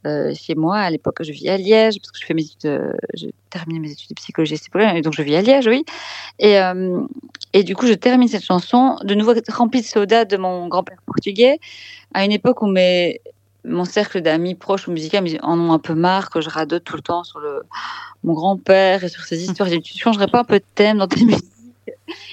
euh, 0.05 0.35
chez 0.35 0.53
moi 0.53 0.77
à 0.77 0.89
l'époque 0.91 1.23
je 1.23 1.31
vis 1.31 1.49
à 1.49 1.57
Liège 1.57 1.97
parce 1.99 2.11
que 2.11 2.19
je 2.19 2.25
fais 2.25 2.35
mes 2.35 2.43
études 2.43 2.69
euh, 2.69 2.93
je 3.15 3.25
termine 3.49 3.81
mes 3.81 3.91
études 3.91 4.09
de 4.09 4.13
psychologie 4.13 4.53
et 4.53 4.57
psychologie, 4.57 4.97
et 4.97 5.01
donc 5.01 5.13
je 5.13 5.23
vis 5.23 5.35
à 5.35 5.41
Liège 5.41 5.65
oui 5.65 5.83
et 6.37 6.57
et 7.53 7.63
du 7.63 7.75
coup 7.75 7.87
je 7.87 7.93
termine 7.93 8.27
cette 8.27 8.43
chanson 8.43 8.97
de 9.03 9.15
nouveau 9.15 9.33
remplie 9.51 9.81
de 9.81 9.85
soda 9.87 10.23
de 10.25 10.37
mon 10.37 10.67
grand-père 10.67 10.99
portugais 11.07 11.57
à 12.13 12.23
une 12.23 12.31
époque 12.31 12.61
où 12.61 12.67
mes 12.67 13.19
mon 13.65 13.85
cercle 13.85 14.21
d'amis 14.21 14.55
proches 14.55 14.87
ou 14.87 14.91
musicaux 14.91 15.17
en 15.43 15.59
ont 15.59 15.71
un 15.73 15.79
peu 15.79 15.93
marre 15.95 16.29
que 16.29 16.41
je 16.41 16.49
radote 16.49 16.83
tout 16.83 16.95
le 16.95 17.01
temps 17.01 17.23
sur 17.23 17.39
le 17.39 17.63
mon 18.23 18.33
grand-père 18.33 19.03
et 19.03 19.09
sur 19.09 19.23
ses 19.23 19.43
histoires. 19.43 19.69
Ils 19.69 19.79
disent, 19.81 19.93
tu 19.93 19.99
changerais 19.99 20.27
pas 20.27 20.39
un 20.39 20.43
peu 20.43 20.59
de 20.59 20.65
thème 20.75 20.97
dans 20.97 21.07
tes 21.07 21.23
musiques? 21.25 21.43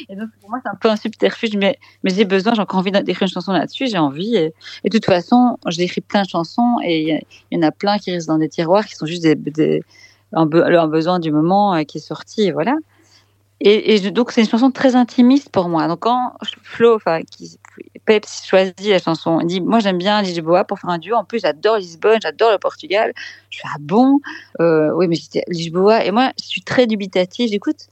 Et 0.09 0.17
donc 0.17 0.29
pour 0.41 0.51
moi 0.51 0.59
c'est 0.63 0.71
un 0.71 0.75
peu 0.75 0.89
un 0.91 0.97
subterfuge, 0.97 1.57
mais 1.57 1.79
mais 2.03 2.11
j'ai 2.15 2.25
besoin, 2.25 2.55
j'ai 2.55 2.63
encore 2.63 2.81
envie 2.81 2.91
d'écrire 2.91 3.23
une 3.23 3.29
chanson 3.29 3.53
là-dessus, 3.53 3.87
j'ai 3.87 3.99
envie. 3.99 4.37
Et, 4.37 4.55
et 4.85 4.89
de 4.89 4.97
toute 4.99 5.07
façon, 5.07 5.59
j'ai 5.69 5.83
écrit 5.83 6.01
plein 6.01 6.23
de 6.23 6.29
chansons 6.29 6.77
et 6.85 7.23
il 7.51 7.57
y, 7.57 7.59
en 7.59 7.67
a 7.67 7.71
plein 7.71 7.99
qui 7.99 8.11
restent 8.11 8.29
dans 8.29 8.39
des 8.39 8.49
tiroirs 8.49 8.87
qui 8.87 8.95
sont 8.95 9.07
juste 9.07 9.23
des, 9.23 9.35
des 9.35 9.83
un, 10.33 10.47
be- 10.47 10.65
un 10.65 10.89
besoin 10.89 11.19
du 11.19 11.31
moment 11.31 11.75
euh, 11.75 11.83
qui 11.85 11.99
est 11.99 12.01
sorti, 12.01 12.43
et 12.43 12.53
voilà. 12.53 12.75
Et, 13.61 13.95
et 13.95 13.99
je- 14.03 14.09
donc 14.09 14.33
c'est 14.33 14.41
une 14.41 14.49
chanson 14.49 14.71
très 14.71 14.97
intimiste 14.97 15.51
pour 15.51 15.69
moi. 15.69 15.87
Donc 15.89 16.01
quand 16.01 16.33
Flo, 16.63 16.97
enfin 16.97 17.21
qui 17.23 17.59
Peps 18.05 18.45
choisit 18.45 18.75
la 18.81 18.99
chanson, 18.99 19.41
il 19.41 19.47
dit 19.47 19.61
moi 19.61 19.79
j'aime 19.79 19.99
bien 19.99 20.23
Lisboa 20.23 20.65
pour 20.65 20.79
faire 20.79 20.91
un 20.91 20.99
duo. 20.99 21.15
En 21.15 21.25
plus 21.25 21.41
j'adore 21.41 21.77
Lisbonne, 21.77 22.19
j'adore 22.21 22.51
le 22.51 22.59
Portugal. 22.59 23.13
Je 23.51 23.59
fais 23.59 23.69
ah 23.73 23.79
bon, 23.81 24.21
euh, 24.61 24.93
oui 24.95 25.09
mais 25.09 25.17
j'étais 25.17 25.45
Lisboa 25.49 26.05
et 26.05 26.11
moi 26.11 26.33
je 26.41 26.45
suis 26.45 26.63
très 26.63 26.87
dubitative. 26.87 27.49
J'écoute, 27.51 27.89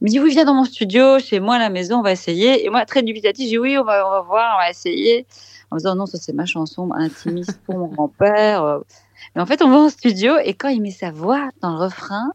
il 0.00 0.04
me 0.04 0.08
dit 0.08 0.20
oui 0.20 0.30
viens 0.30 0.44
dans 0.44 0.54
mon 0.54 0.64
studio, 0.64 1.18
chez 1.18 1.40
moi 1.40 1.56
à 1.56 1.58
la 1.58 1.70
maison 1.70 1.98
on 1.98 2.02
va 2.02 2.12
essayer. 2.12 2.64
Et 2.64 2.70
moi 2.70 2.84
très 2.84 3.02
dubitative, 3.02 3.46
je 3.46 3.50
dis 3.50 3.58
oui 3.58 3.78
on 3.78 3.84
va 3.84 4.06
on 4.06 4.10
va 4.10 4.20
voir, 4.22 4.56
on 4.56 4.62
va 4.62 4.70
essayer. 4.70 5.26
En 5.70 5.76
me 5.76 5.80
disant 5.80 5.94
non 5.94 6.06
ça 6.06 6.18
c'est 6.18 6.34
ma 6.34 6.46
chanson 6.46 6.90
intimiste 6.92 7.58
pour 7.64 7.78
mon 7.78 7.86
grand-père. 7.86 8.80
Mais 9.34 9.42
en 9.42 9.46
fait 9.46 9.62
on 9.62 9.70
va 9.70 9.76
en 9.76 9.88
studio 9.88 10.34
et 10.44 10.54
quand 10.54 10.68
il 10.68 10.82
met 10.82 10.90
sa 10.90 11.10
voix 11.10 11.50
dans 11.60 11.70
le 11.70 11.78
refrain 11.78 12.32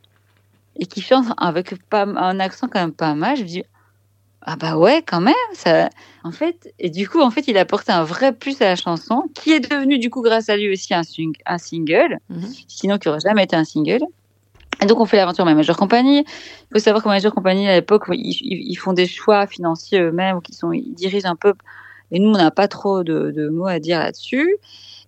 et 0.77 0.86
qui 0.86 1.01
chante 1.01 1.25
avec 1.38 1.73
un 1.91 2.39
accent 2.39 2.67
quand 2.67 2.79
même 2.79 2.93
pas 2.93 3.13
mal, 3.15 3.36
je 3.36 3.43
me 3.43 3.47
dis 3.47 3.63
ah 4.49 4.55
bah 4.55 4.77
ouais 4.77 5.03
quand 5.05 5.19
même 5.21 5.36
ça 5.53 5.89
en 6.23 6.31
fait 6.31 6.73
et 6.79 6.89
du 6.89 7.07
coup 7.10 7.19
en 7.21 7.29
fait 7.31 7.47
il 7.47 7.57
a 7.57 7.62
apporté 7.62 7.91
un 7.91 8.03
vrai 8.03 8.31
plus 8.31 8.60
à 8.62 8.65
la 8.65 8.75
chanson 8.77 9.23
qui 9.36 9.51
est 9.51 9.60
devenu 9.60 9.99
du 9.99 10.10
coup 10.10 10.21
grâce 10.21 10.47
à 10.49 10.55
lui 10.55 10.71
aussi 10.71 10.93
un, 10.93 11.01
sing- 11.03 11.36
un 11.45 11.57
single 11.57 12.17
Mhm. 12.29 12.47
sinon 12.67 12.97
qui 12.97 13.10
aurait 13.10 13.19
jamais 13.19 13.43
été 13.43 13.55
un 13.55 13.65
single. 13.65 14.03
Et 14.81 14.86
donc 14.86 14.99
on 14.99 15.05
fait 15.05 15.17
l'aventure 15.17 15.43
My 15.45 15.55
Major 15.55 15.75
Company. 15.75 16.19
Il 16.19 16.25
faut 16.73 16.79
savoir 16.79 17.03
que 17.03 17.10
My 17.10 17.15
Major 17.15 17.33
Company 17.33 17.67
à 17.67 17.73
l'époque 17.73 18.03
ils, 18.12 18.19
ils- 18.41 18.71
ils 18.71 18.75
font 18.75 18.93
des 18.93 19.07
choix 19.07 19.47
financiers 19.47 19.99
eux-mêmes 19.99 20.38
ou 20.38 20.41
qui 20.41 20.53
sont 20.53 20.71
ils 20.71 20.93
dirigent 20.93 21.27
un 21.29 21.36
peu 21.36 21.53
et 22.12 22.19
nous 22.19 22.29
on 22.29 22.38
n'a 22.38 22.51
pas 22.51 22.67
trop 22.69 23.03
de, 23.03 23.31
de 23.31 23.49
mots 23.49 23.67
à 23.67 23.79
dire 23.79 23.99
là-dessus 23.99 24.55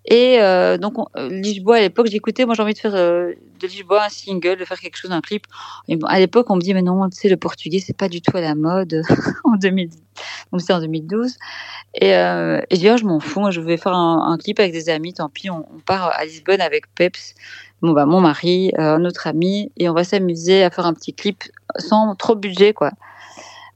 et 0.09 0.41
euh, 0.41 0.77
donc, 0.79 0.97
on- 0.97 1.07
euh, 1.17 1.29
Lisboa, 1.29 1.77
à 1.77 1.81
l'époque, 1.81 2.07
j'écoutais, 2.07 2.45
moi 2.45 2.55
j'ai 2.55 2.63
envie 2.63 2.73
de 2.73 2.79
faire 2.79 2.95
euh, 2.95 3.31
de 3.59 3.67
Lisboa 3.67 4.05
un 4.05 4.09
single, 4.09 4.57
de 4.57 4.65
faire 4.65 4.79
quelque 4.79 4.97
chose, 4.97 5.11
un 5.11 5.21
clip. 5.21 5.45
Et 5.87 5.97
bon, 5.97 6.07
à 6.07 6.19
l'époque, 6.19 6.49
on 6.49 6.55
me 6.55 6.61
dit, 6.61 6.73
mais 6.73 6.81
non, 6.81 7.07
tu 7.09 7.17
sais, 7.17 7.29
le 7.29 7.37
portugais, 7.37 7.79
c'est 7.79 7.95
pas 7.95 8.09
du 8.09 8.19
tout 8.19 8.35
à 8.35 8.41
la 8.41 8.55
mode 8.55 9.03
en 9.43 9.55
2010. 9.55 10.01
Donc, 10.51 10.61
c'est 10.61 10.73
en 10.73 10.79
2012. 10.79 11.35
Et, 11.93 12.15
euh, 12.15 12.59
et 12.71 12.75
je 12.75 12.79
dis, 12.81 12.89
oh, 12.89 12.97
je 12.97 13.05
m'en 13.05 13.19
fous, 13.19 13.51
je 13.51 13.61
vais 13.61 13.77
faire 13.77 13.93
un, 13.93 14.35
clip 14.39 14.59
avec 14.59 14.71
des 14.73 14.89
amis, 14.89 15.13
tant 15.13 15.29
pis, 15.29 15.51
on, 15.51 15.63
part 15.85 16.11
à 16.17 16.25
Lisbonne 16.25 16.61
avec 16.61 16.85
Peps, 16.95 17.35
bon, 17.83 17.91
bah, 17.91 18.07
mon 18.07 18.19
mari, 18.19 18.71
euh, 18.79 18.95
un 18.95 19.05
autre 19.05 19.27
ami, 19.27 19.71
et 19.77 19.89
on 19.89 19.93
va 19.93 20.03
s'amuser 20.03 20.63
à 20.63 20.71
faire 20.71 20.87
un 20.87 20.93
petit 20.93 21.13
clip 21.13 21.43
sans 21.77 22.15
trop 22.15 22.35
budget, 22.35 22.73
quoi. 22.73 22.91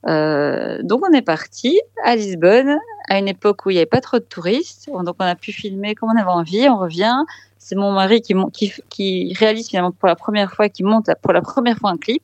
Euh, 0.08 0.80
donc 0.84 1.02
on 1.10 1.14
est 1.14 1.22
parti 1.22 1.80
à 2.04 2.18
Lisbonne 2.18 2.78
à 3.10 3.20
une 3.20 3.28
époque 3.28 3.66
où 3.66 3.70
il 3.70 3.74
n'y 3.74 3.80
avait 3.80 3.86
pas 3.86 4.02
trop 4.02 4.20
de 4.20 4.24
touristes. 4.24 4.90
Donc 4.90 5.16
on 5.20 5.26
a 5.26 5.36
pu 5.36 5.52
filmer 5.52 5.96
comme 5.96 6.10
on 6.16 6.20
avait 6.20 6.30
envie. 6.30 6.68
On 6.70 6.78
revient. 6.78 7.16
C'est 7.64 7.76
mon 7.76 7.94
mari 7.94 8.22
qui, 8.22 9.34
réalise 9.36 9.70
finalement 9.70 9.92
pour 9.92 10.10
la 10.10 10.18
première 10.18 10.52
fois, 10.54 10.68
qui 10.68 10.84
monte 10.84 11.10
pour 11.22 11.32
la 11.32 11.42
première 11.42 11.78
fois 11.78 11.92
un 11.92 11.98
clip. 11.98 12.24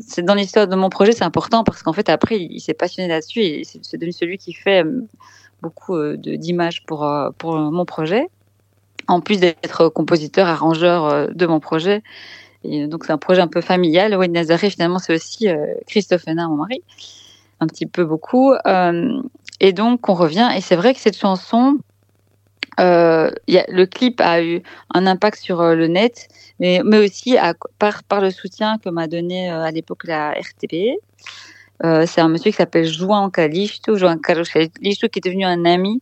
C'est 0.00 0.22
dans 0.22 0.34
l'histoire 0.34 0.66
de 0.66 0.74
mon 0.74 0.90
projet, 0.90 1.12
c'est 1.12 1.24
important 1.24 1.62
parce 1.62 1.84
qu'en 1.84 1.92
fait 1.92 2.08
après 2.08 2.36
il, 2.38 2.60
s'est 2.60 2.74
passionné 2.74 3.08
là-dessus 3.08 3.40
et 3.40 3.62
c'est 3.64 3.96
devenu 3.96 4.12
celui 4.12 4.38
qui 4.38 4.52
fait 4.52 4.84
euh, 4.84 5.06
beaucoup 5.62 5.94
euh, 5.94 6.16
d'images 6.16 6.84
pour 6.84 7.04
euh, 7.04 7.30
pour 7.38 7.56
mon 7.56 7.84
projet. 7.84 8.28
en 9.06 9.20
plus 9.20 9.38
d'être 9.38 9.88
compositeur, 9.88 10.48
arrangeur 10.48 11.28
de 11.32 11.46
mon 11.46 11.60
projet. 11.60 12.02
Et 12.64 12.88
donc 12.88 13.04
c'est 13.04 13.12
un 13.12 13.18
projet 13.18 13.40
un 13.40 13.48
peu 13.48 13.60
familial. 13.60 14.16
Wayne 14.16 14.32
Nazaré, 14.32 14.68
finalement, 14.68 14.98
c'est 14.98 15.14
aussi 15.14 15.46
Christophe 15.86 16.26
Hénin, 16.26 16.48
mon 16.48 16.56
mari, 16.56 16.82
un 17.60 17.68
petit 17.68 17.86
peu 17.86 18.04
beaucoup. 18.04 18.52
Et 19.60 19.72
donc 19.72 20.08
on 20.08 20.14
revient. 20.14 20.50
Et 20.56 20.60
c'est 20.60 20.76
vrai 20.76 20.94
que 20.94 21.00
cette 21.00 21.16
chanson, 21.16 21.78
euh, 22.78 23.30
le 23.48 23.84
clip 23.84 24.20
a 24.20 24.42
eu 24.42 24.62
un 24.94 25.06
impact 25.06 25.38
sur 25.38 25.60
euh, 25.60 25.74
le 25.74 25.86
net, 25.86 26.28
mais, 26.60 26.80
aussi 26.98 27.36
par, 27.78 28.20
le 28.20 28.30
soutien 28.30 28.78
que 28.78 28.88
m'a 28.90 29.06
donné 29.06 29.50
euh, 29.50 29.62
à 29.62 29.70
l'époque 29.70 30.04
la 30.04 30.32
RTP. 30.32 30.98
C'est 31.82 32.20
un 32.20 32.28
monsieur 32.28 32.50
qui 32.50 32.56
s'appelle 32.56 32.86
Juan 32.86 33.30
Calixto, 33.30 33.96
Carlos 34.22 34.44
Calixto, 34.44 35.08
qui 35.08 35.18
est 35.18 35.24
devenu 35.24 35.44
un 35.44 35.66
ami 35.66 36.00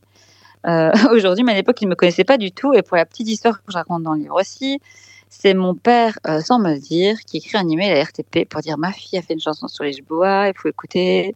aujourd'hui, 1.11 1.45
mais 1.45 1.53
à 1.53 1.57
l'époque 1.57 1.83
il 1.83 1.87
ne 1.87 1.91
me 1.91 1.97
connaissait 1.97 2.25
pas 2.25 2.39
du 2.39 2.53
tout. 2.53 2.73
Et 2.75 2.83
pour 2.83 2.97
la 2.97 3.05
petite 3.05 3.29
histoire 3.29 3.59
que 3.59 3.73
je 3.73 3.77
raconte 3.77 4.05
dans 4.05 4.15
le 4.15 4.21
livre 4.21 4.41
aussi, 4.41 4.81
c'est 5.41 5.55
mon 5.55 5.75
père, 5.75 6.19
sans 6.43 6.59
me 6.59 6.75
le 6.75 6.79
dire, 6.79 7.19
qui 7.27 7.39
écrit 7.39 7.59
un 7.59 7.69
email 7.69 7.91
à 7.91 7.95
la 7.95 8.05
RTP 8.05 8.49
pour 8.49 8.61
dire 8.61 8.79
ma 8.79 8.93
fille 8.93 9.19
a 9.19 9.23
fait 9.23 9.35
une 9.35 9.41
chanson 9.41 9.69
sur 9.69 9.85
les 9.85 9.93
Jbois, 9.93 10.49
il 10.49 10.55
faut 10.57 10.69
écouter. 10.69 11.35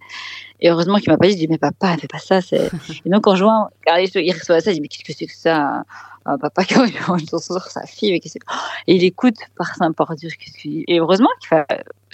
Et 0.60 0.70
heureusement 0.70 0.98
qu'il 0.98 1.10
m'a 1.10 1.18
pas 1.18 1.26
dit, 1.26 1.32
je 1.32 1.38
dis, 1.38 1.48
mais 1.48 1.58
papa, 1.58 1.96
fais 1.96 2.06
pas 2.06 2.18
ça. 2.18 2.40
C'est... 2.40 2.70
Et 3.04 3.10
donc, 3.10 3.26
en 3.26 3.34
jouant, 3.36 3.68
il 3.86 4.32
reçoit 4.32 4.60
ça, 4.60 4.70
il 4.70 4.74
dit, 4.74 4.80
mais 4.80 4.88
qu'est-ce 4.88 5.04
que 5.04 5.12
c'est 5.12 5.26
que 5.26 5.34
ça? 5.34 5.84
Un 6.24 6.38
papa 6.38 6.64
qui 6.64 6.74
a 6.74 6.84
une 6.84 7.28
chanson 7.28 7.38
sur 7.38 7.70
sa 7.70 7.86
fille, 7.86 8.12
mais 8.12 8.20
qu'est-ce 8.20 8.38
que... 8.38 8.46
Et 8.86 8.96
il 8.96 9.04
écoute 9.04 9.36
par 9.56 9.74
qu'il... 9.76 10.84
Et 10.86 11.00
heureusement 11.00 11.30
qu'il 11.40 11.48
fait... 11.48 11.66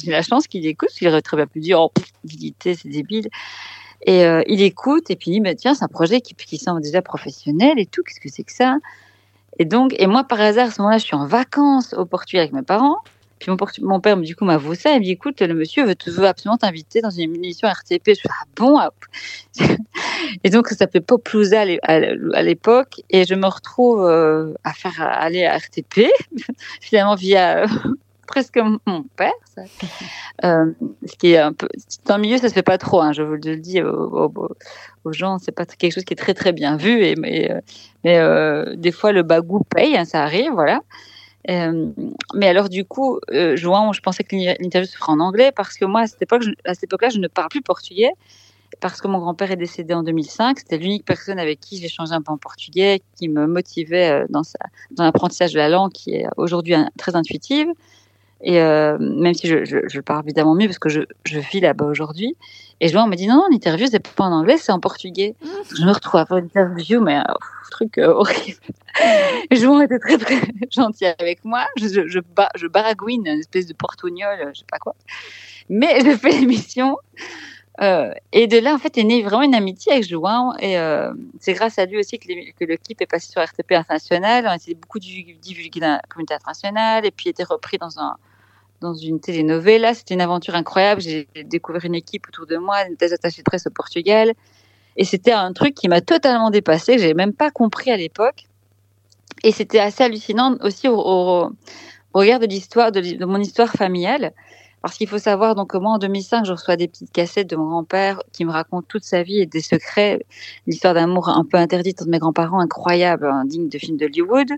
j'ai 0.02 0.10
la 0.10 0.22
chance 0.22 0.46
qu'il 0.46 0.66
écoute, 0.66 0.88
parce 0.88 0.98
qu'il 0.98 1.08
aurait 1.08 1.22
très 1.22 1.36
bien 1.36 1.46
pu 1.46 1.60
dire, 1.60 1.80
oh, 1.80 1.92
c'est 2.60 2.86
débile. 2.86 3.28
Et 4.06 4.24
euh, 4.24 4.42
il 4.46 4.62
écoute, 4.62 5.10
et 5.10 5.16
puis 5.16 5.30
il 5.30 5.34
dit, 5.34 5.40
bah, 5.40 5.54
tiens, 5.54 5.74
c'est 5.74 5.84
un 5.84 5.88
projet 5.88 6.20
qui, 6.20 6.34
qui 6.34 6.58
semble 6.58 6.82
déjà 6.82 7.02
professionnel 7.02 7.78
et 7.78 7.86
tout, 7.86 8.02
qu'est-ce 8.02 8.20
que 8.20 8.28
c'est 8.28 8.44
que 8.44 8.52
ça? 8.52 8.76
Et 9.58 9.64
donc, 9.64 9.94
et 9.98 10.06
moi, 10.06 10.24
par 10.24 10.40
hasard, 10.40 10.68
à 10.68 10.70
ce 10.70 10.80
moment-là, 10.80 10.98
je 10.98 11.04
suis 11.04 11.16
en 11.16 11.26
vacances 11.26 11.92
au 11.94 12.04
Portugal 12.04 12.42
avec 12.42 12.52
mes 12.52 12.62
parents. 12.62 12.98
Puis 13.38 13.50
mon, 13.82 14.00
père, 14.00 14.16
du 14.16 14.34
coup, 14.34 14.44
m'a 14.44 14.56
vu 14.56 14.74
ça. 14.74 14.92
Il 14.92 15.00
me 15.00 15.04
dit, 15.04 15.10
écoute, 15.10 15.40
le 15.42 15.54
monsieur 15.54 15.84
veut, 15.84 16.26
absolument 16.26 16.56
t'inviter 16.56 17.02
dans 17.02 17.10
une 17.10 17.34
émission 17.34 17.68
RTP. 17.68 18.08
Je 18.08 18.14
suis 18.14 18.28
ah 18.30 18.44
bon 18.56 18.78
ah. 18.78 18.90
Et 20.44 20.50
donc, 20.50 20.68
ça 20.68 20.76
s'appelait 20.76 21.00
Poplouza 21.00 21.64
à 21.82 22.42
l'époque. 22.42 23.02
Et 23.10 23.24
je 23.24 23.34
me 23.34 23.46
retrouve 23.46 24.02
euh, 24.02 24.54
à 24.64 24.72
faire 24.72 25.00
aller 25.00 25.44
à 25.44 25.58
RTP, 25.58 26.06
finalement 26.80 27.16
via 27.16 27.66
presque 28.26 28.58
mon 28.86 29.04
père. 29.16 29.32
Euh, 30.44 30.72
ce 31.06 31.16
qui 31.16 31.32
est 31.32 31.38
un 31.38 31.52
peu 31.52 31.68
dans 32.06 32.16
le 32.16 32.22
milieu, 32.22 32.38
ça 32.38 32.48
se 32.48 32.54
fait 32.54 32.62
pas 32.62 32.78
trop. 32.78 33.00
Hein, 33.00 33.12
je 33.12 33.22
vous 33.22 33.34
le 33.34 33.56
dis 33.56 33.80
aux, 33.82 34.32
aux, 35.04 35.12
gens, 35.12 35.38
c'est 35.38 35.52
pas 35.52 35.64
quelque 35.64 35.92
chose 35.92 36.04
qui 36.04 36.12
est 36.12 36.16
très 36.16 36.34
très 36.34 36.52
bien 36.52 36.76
vu. 36.76 37.14
Mais, 37.18 37.50
euh, 37.50 37.60
euh, 38.06 38.74
des 38.76 38.92
fois, 38.92 39.12
le 39.12 39.22
bagou 39.22 39.60
paye, 39.62 39.96
hein, 39.96 40.04
ça 40.04 40.22
arrive, 40.22 40.52
voilà. 40.52 40.80
Mais 41.46 42.48
alors 42.48 42.70
du 42.70 42.84
coup, 42.86 43.20
je 43.30 44.00
pensais 44.00 44.24
que 44.24 44.34
l'interview 44.34 44.88
se 44.88 44.96
ferait 44.96 45.12
en 45.12 45.20
anglais 45.20 45.52
parce 45.54 45.76
que 45.76 45.84
moi 45.84 46.00
à 46.00 46.06
cette 46.06 46.22
époque, 46.22 46.42
époque-là, 46.82 47.10
je 47.10 47.18
ne 47.18 47.28
parle 47.28 47.48
plus 47.48 47.60
portugais 47.60 48.10
parce 48.80 49.00
que 49.00 49.08
mon 49.08 49.18
grand-père 49.18 49.52
est 49.52 49.56
décédé 49.56 49.92
en 49.92 50.02
2005. 50.02 50.58
C'était 50.58 50.78
l'unique 50.78 51.04
personne 51.04 51.38
avec 51.38 51.60
qui 51.60 51.76
j'ai 51.76 51.88
changé 51.88 52.12
un 52.12 52.22
peu 52.22 52.32
en 52.32 52.38
portugais, 52.38 53.02
qui 53.16 53.28
me 53.28 53.46
motivait 53.46 54.24
dans, 54.30 54.42
sa, 54.42 54.58
dans 54.90 55.04
l'apprentissage 55.04 55.52
de 55.52 55.58
la 55.58 55.68
langue, 55.68 55.92
qui 55.92 56.14
est 56.14 56.26
aujourd'hui 56.38 56.74
très 56.96 57.14
intuitive. 57.14 57.68
Et 58.46 58.60
euh, 58.60 58.98
même 59.00 59.34
si 59.34 59.48
je, 59.48 59.64
je, 59.64 59.78
je, 59.88 60.00
parle 60.00 60.22
évidemment 60.24 60.54
mieux 60.54 60.66
parce 60.66 60.78
que 60.78 60.90
je, 60.90 61.00
je 61.24 61.38
vis 61.38 61.60
là-bas 61.60 61.86
aujourd'hui. 61.86 62.36
Et 62.80 62.88
Joan 62.88 63.08
me 63.08 63.16
dit 63.16 63.26
non, 63.26 63.36
non, 63.36 63.46
l'interview 63.50 63.86
c'est 63.90 64.06
pas 64.06 64.24
en 64.24 64.32
anglais, 64.32 64.58
c'est 64.58 64.70
en 64.70 64.80
portugais. 64.80 65.34
Mmh. 65.42 65.48
Je 65.78 65.84
me 65.84 65.92
retrouve 65.92 66.20
à 66.20 66.26
faire 66.26 66.36
une 66.36 66.44
interview, 66.44 67.00
mais 67.00 67.14
un 67.14 67.24
truc 67.70 67.98
horrible. 67.98 68.58
Joan 69.50 69.82
était 69.82 69.98
très 69.98 70.18
très 70.18 70.40
gentil 70.70 71.06
avec 71.06 71.44
moi. 71.44 71.66
Je, 71.80 71.88
je, 71.88 72.06
je, 72.06 72.20
je 72.56 72.66
baragouine 72.66 73.26
une 73.26 73.40
espèce 73.40 73.66
de 73.66 73.72
portugnole, 73.72 74.50
je 74.52 74.58
sais 74.58 74.66
pas 74.70 74.78
quoi. 74.78 74.94
Mais 75.70 76.00
je 76.04 76.16
fais 76.16 76.30
l'émission. 76.30 76.98
Euh, 77.80 78.12
et 78.32 78.46
de 78.46 78.58
là, 78.58 78.74
en 78.74 78.78
fait, 78.78 78.96
est 78.98 79.04
née 79.04 79.22
vraiment 79.22 79.42
une 79.42 79.54
amitié 79.54 79.92
avec 79.92 80.08
Joan. 80.08 80.54
Et 80.60 80.78
euh, 80.78 81.12
c'est 81.40 81.54
grâce 81.54 81.78
à 81.78 81.86
lui 81.86 81.98
aussi 81.98 82.18
que, 82.18 82.28
les, 82.28 82.52
que, 82.52 82.64
le 82.64 82.76
clip 82.76 83.00
est 83.00 83.06
passé 83.06 83.30
sur 83.30 83.42
RTP 83.42 83.72
International. 83.72 84.44
On 84.46 84.50
a 84.50 84.56
été 84.56 84.74
beaucoup 84.74 84.98
divulgué 84.98 85.80
dans 85.80 85.92
la 85.92 86.02
communauté 86.08 86.34
internationale 86.34 87.04
et 87.04 87.10
puis 87.10 87.30
été 87.30 87.42
repris 87.42 87.78
dans 87.78 87.98
un 87.98 88.16
dans 88.84 88.94
une 88.94 89.18
telenovela. 89.18 89.94
C'était 89.94 90.14
une 90.14 90.20
aventure 90.20 90.54
incroyable. 90.54 91.00
J'ai 91.00 91.26
découvert 91.44 91.84
une 91.84 91.94
équipe 91.94 92.28
autour 92.28 92.46
de 92.46 92.56
moi, 92.56 92.76
des 92.98 93.12
attachés 93.12 93.38
de 93.38 93.44
presse 93.44 93.66
au 93.66 93.70
Portugal. 93.70 94.34
Et 94.96 95.04
c'était 95.04 95.32
un 95.32 95.52
truc 95.52 95.74
qui 95.74 95.88
m'a 95.88 96.00
totalement 96.00 96.50
dépassé, 96.50 96.94
que 96.94 97.00
j'avais 97.00 97.14
même 97.14 97.32
pas 97.32 97.50
compris 97.50 97.90
à 97.90 97.96
l'époque. 97.96 98.44
Et 99.42 99.50
c'était 99.50 99.80
assez 99.80 100.04
hallucinant 100.04 100.56
aussi 100.60 100.88
au, 100.88 101.50
regard 102.12 102.38
de 102.38 102.46
l'histoire, 102.46 102.92
de, 102.92 103.24
mon 103.24 103.40
histoire 103.40 103.72
familiale. 103.72 104.32
Parce 104.84 104.98
qu'il 104.98 105.08
faut 105.08 105.16
savoir, 105.18 105.54
donc, 105.54 105.72
moi, 105.72 105.92
en 105.92 105.98
2005, 105.98 106.44
je 106.44 106.52
reçois 106.52 106.76
des 106.76 106.88
petites 106.88 107.10
cassettes 107.10 107.48
de 107.48 107.56
mon 107.56 107.68
grand-père 107.68 108.20
qui 108.32 108.44
me 108.44 108.50
raconte 108.50 108.86
toute 108.86 109.02
sa 109.02 109.22
vie 109.22 109.40
et 109.40 109.46
des 109.46 109.62
secrets, 109.62 110.26
l'histoire 110.66 110.92
d'amour 110.92 111.30
un 111.30 111.42
peu 111.42 111.56
interdite 111.56 112.02
entre 112.02 112.10
mes 112.10 112.18
grands-parents, 112.18 112.60
incroyable, 112.60 113.26
hein, 113.26 113.46
digne 113.46 113.70
de 113.70 113.78
films 113.78 113.96
d'Hollywood. 113.96 114.48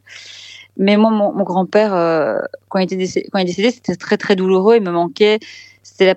Mais 0.79 0.97
moi, 0.97 1.11
mon, 1.13 1.45
grand-père, 1.45 1.95
euh, 1.95 2.41
quand 2.69 2.81
il 2.81 2.93
est 2.93 2.97
décédé, 2.97 3.71
c'était 3.71 3.95
très, 3.95 4.17
très 4.17 4.35
douloureux. 4.35 4.75
Il 4.75 4.83
me 4.83 4.91
manquait. 4.91 5.39
C'était 5.85 6.07
la 6.07 6.17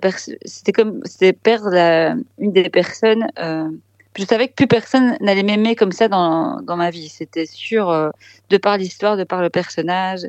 comme, 0.74 1.04
perdre 1.44 2.18
une 2.40 2.52
des 2.52 2.70
personnes, 2.72 3.28
euh, 3.38 3.70
je 4.18 4.26
savais 4.26 4.50
que 4.50 4.54
plus 4.54 4.68
personne 4.68 5.18
n'allait 5.22 5.44
m'aimer 5.44 5.76
comme 5.76 5.92
ça 5.92 6.08
dans, 6.08 6.62
dans 6.62 6.76
ma 6.76 6.90
vie. 6.90 7.08
C'était 7.08 7.46
sûr, 7.46 7.90
euh, 7.90 8.10
de 8.50 8.58
par 8.58 8.78
l'histoire, 8.78 9.16
de 9.16 9.24
par 9.24 9.42
le 9.42 9.50
personnage. 9.50 10.22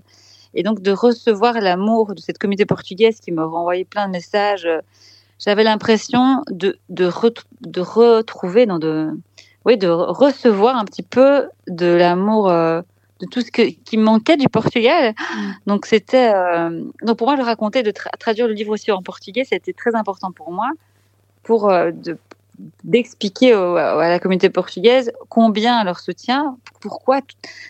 Et 0.55 0.63
donc 0.63 0.81
de 0.81 0.91
recevoir 0.91 1.61
l'amour 1.61 2.15
de 2.15 2.21
cette 2.21 2.39
communauté 2.39 2.67
portugaise 2.67 3.21
qui 3.21 3.33
me 3.33 3.45
renvoyait 3.45 3.85
plein 3.85 4.07
de 4.07 4.13
messages, 4.13 4.67
euh, 4.67 4.81
j'avais 5.39 5.65
l'impression 5.65 6.43
de, 6.51 6.79
de, 6.89 7.11
de 7.61 7.81
retrouver, 7.81 8.67
non, 8.67 8.79
de, 8.79 9.11
oui, 9.65 9.77
de 9.77 9.89
recevoir 9.89 10.77
un 10.77 10.85
petit 10.85 11.03
peu 11.03 11.49
de 11.67 11.87
l'amour, 11.87 12.51
euh, 12.51 12.83
de 13.21 13.27
tout 13.27 13.41
ce 13.41 13.51
que, 13.51 13.63
qui 13.63 13.97
manquait 13.97 14.37
du 14.37 14.49
Portugal. 14.49 15.15
Mm. 15.17 15.51
Donc 15.67 15.87
c'était, 15.87 16.33
euh, 16.35 16.85
donc 17.03 17.19
pour 17.19 17.27
moi, 17.27 17.37
le 17.37 17.43
raconter, 17.43 17.83
de 17.83 17.91
tra 17.91 18.11
traduire 18.19 18.49
le 18.49 18.55
livre 18.55 18.73
aussi 18.73 18.93
en 18.93 19.03
portugais, 19.03 19.45
c'était 19.45 19.73
très 19.73 19.95
important 19.95 20.31
pour 20.33 20.53
moi, 20.53 20.71
pour 21.43 21.71
euh, 21.71 21.91
de, 21.91 22.19
d'expliquer 22.85 23.53
à 23.53 24.09
la 24.09 24.19
communauté 24.19 24.51
portugaise 24.51 25.13
combien 25.29 25.83
leur 25.85 26.01
soutien, 26.01 26.57
pourquoi 26.81 27.21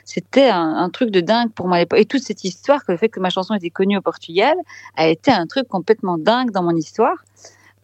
c'était 0.04 0.48
un, 0.48 0.88
truc 0.90 1.10
de 1.10 1.20
dingue 1.20 1.50
pour 1.52 1.68
moi. 1.68 1.80
Et 1.96 2.04
toute 2.04 2.22
cette 2.22 2.44
histoire, 2.44 2.84
que 2.84 2.92
le 2.92 2.98
fait 2.98 3.08
que 3.08 3.20
ma 3.20 3.30
chanson 3.30 3.54
était 3.54 3.70
connue 3.70 3.96
au 3.96 4.00
Portugal, 4.02 4.54
a 4.96 5.08
été 5.08 5.30
un 5.30 5.46
truc 5.46 5.68
complètement 5.68 6.18
dingue 6.18 6.50
dans 6.50 6.62
mon 6.62 6.76
histoire. 6.76 7.16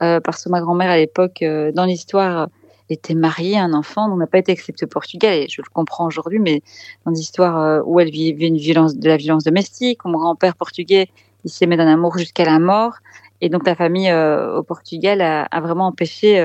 Euh, 0.03 0.21
parce 0.21 0.45
que 0.45 0.51
ma 0.51 0.61
grand-mère 0.61 0.91
à 0.91 0.97
l'époque, 0.97 1.43
euh, 1.43 1.73
dans 1.73 1.85
l'histoire, 1.85 2.49
était 2.91 3.15
mariée 3.15 3.57
à 3.57 3.65
un 3.65 3.73
enfant 3.73 4.09
dont 4.09 4.17
n'a 4.17 4.27
pas 4.27 4.39
été 4.39 4.53
accepté 4.53 4.85
au 4.85 4.89
Portugal, 4.89 5.35
et 5.35 5.49
je 5.49 5.61
le 5.61 5.69
comprends 5.73 6.07
aujourd'hui, 6.07 6.39
mais 6.39 6.63
dans 7.05 7.13
l'histoire 7.13 7.59
euh, 7.59 7.81
où 7.85 7.99
elle 7.99 8.11
vivait 8.11 8.47
une 8.47 8.59
violence, 8.59 8.97
de 8.97 9.09
la 9.09 9.17
violence 9.17 9.45
domestique, 9.45 10.05
où 10.05 10.09
mon 10.09 10.19
grand-père 10.19 10.55
portugais, 10.55 11.09
il 11.45 11.51
s'aimait 11.51 11.77
d'un 11.77 11.89
amour 11.89 12.19
jusqu'à 12.19 12.45
la 12.45 12.59
mort, 12.59 12.95
et 13.41 13.49
donc 13.49 13.67
la 13.67 13.75
famille 13.75 14.13
au 14.13 14.63
Portugal 14.63 15.21
a, 15.21 15.61
vraiment 15.61 15.89
empêché 15.89 16.41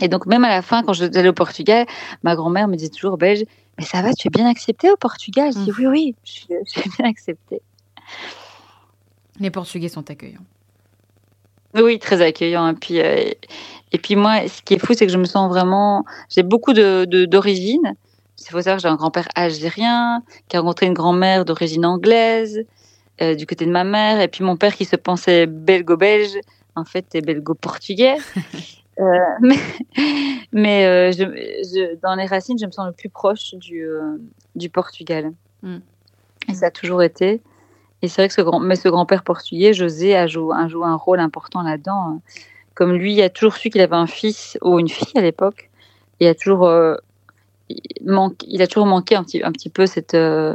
et 0.00 0.08
donc, 0.08 0.26
même 0.26 0.44
à 0.44 0.48
la 0.48 0.62
fin, 0.62 0.82
quand 0.82 0.92
je 0.92 1.04
allais 1.04 1.28
au 1.28 1.34
Portugal, 1.34 1.86
ma 2.22 2.34
grand-mère 2.34 2.68
me 2.68 2.76
disait 2.76 2.90
toujours 2.90 3.16
belge, 3.16 3.44
mais 3.78 3.84
ça 3.84 4.02
va, 4.02 4.12
tu 4.12 4.28
es 4.28 4.30
bien 4.30 4.46
accepté 4.46 4.90
au 4.90 4.96
Portugal? 4.96 5.52
Je 5.52 5.58
dis 5.58 5.72
oui, 5.78 5.86
oui, 5.86 6.14
je 6.24 6.30
suis, 6.30 6.46
je 6.66 6.80
suis 6.80 6.90
bien 6.98 7.08
acceptée. 7.08 7.62
Les 9.40 9.50
Portugais 9.50 9.88
sont 9.88 10.08
accueillants. 10.10 10.44
Oui, 11.74 11.98
très 11.98 12.20
accueillants. 12.22 12.68
Et 12.68 12.74
puis, 12.74 13.00
euh, 13.00 13.30
et 13.92 13.98
puis 13.98 14.14
moi, 14.14 14.46
ce 14.46 14.62
qui 14.62 14.74
est 14.74 14.78
fou, 14.78 14.94
c'est 14.94 15.06
que 15.06 15.12
je 15.12 15.18
me 15.18 15.24
sens 15.24 15.48
vraiment. 15.48 16.04
J'ai 16.28 16.44
beaucoup 16.44 16.72
de 16.72 17.04
d'origine. 17.26 17.94
Il 18.40 18.50
faut 18.50 18.58
savoir 18.58 18.76
que 18.76 18.82
j'ai 18.82 18.88
un 18.88 18.96
grand-père 18.96 19.28
algérien 19.34 20.22
qui 20.48 20.56
a 20.56 20.60
rencontré 20.60 20.86
une 20.86 20.92
grand-mère 20.92 21.44
d'origine 21.44 21.86
anglaise 21.86 22.64
euh, 23.22 23.34
du 23.34 23.46
côté 23.46 23.64
de 23.64 23.70
ma 23.70 23.84
mère, 23.84 24.20
et 24.20 24.28
puis 24.28 24.44
mon 24.44 24.56
père 24.56 24.74
qui 24.76 24.84
se 24.84 24.96
pensait 24.96 25.46
belgo-belge, 25.46 26.36
en 26.74 26.84
fait, 26.84 27.14
est 27.14 27.22
belgo-portugais. 27.22 28.16
Euh, 29.00 29.04
mais 29.40 29.56
mais 30.52 30.86
euh, 30.86 31.12
je, 31.12 31.24
je, 31.24 31.96
dans 32.00 32.14
les 32.14 32.26
racines, 32.26 32.58
je 32.58 32.66
me 32.66 32.70
sens 32.70 32.86
le 32.86 32.92
plus 32.92 33.08
proche 33.08 33.54
du, 33.54 33.84
euh, 33.84 34.16
du 34.54 34.68
Portugal. 34.70 35.32
Mm. 35.62 35.78
Et 36.48 36.54
ça 36.54 36.66
a 36.66 36.70
toujours 36.70 37.02
été. 37.02 37.42
Et 38.02 38.08
c'est 38.08 38.20
vrai 38.20 38.28
que 38.28 38.34
ce 38.34 38.42
grand, 38.42 38.60
mais 38.60 38.76
ce 38.76 38.88
grand-père 38.88 39.22
portugais, 39.22 39.72
José, 39.72 40.14
a 40.14 40.26
joué, 40.26 40.54
a 40.56 40.68
joué 40.68 40.86
un 40.86 40.96
rôle 40.96 41.20
important 41.20 41.62
là-dedans. 41.62 42.20
Comme 42.74 42.92
lui, 42.92 43.14
il 43.14 43.22
a 43.22 43.30
toujours 43.30 43.56
su 43.56 43.70
qu'il 43.70 43.80
avait 43.80 43.96
un 43.96 44.06
fils 44.06 44.58
ou 44.62 44.78
une 44.78 44.88
fille 44.88 45.16
à 45.16 45.22
l'époque. 45.22 45.70
Il 46.20 46.26
a 46.26 46.34
toujours 46.34 46.66
euh, 46.66 46.96
il, 47.68 48.62
a 48.62 48.66
toujours 48.66 48.86
manqué 48.86 49.16
un 49.16 49.24
petit, 49.24 49.42
un 49.42 49.52
petit 49.52 49.70
peu 49.70 49.86
cette 49.86 50.14
euh, 50.14 50.54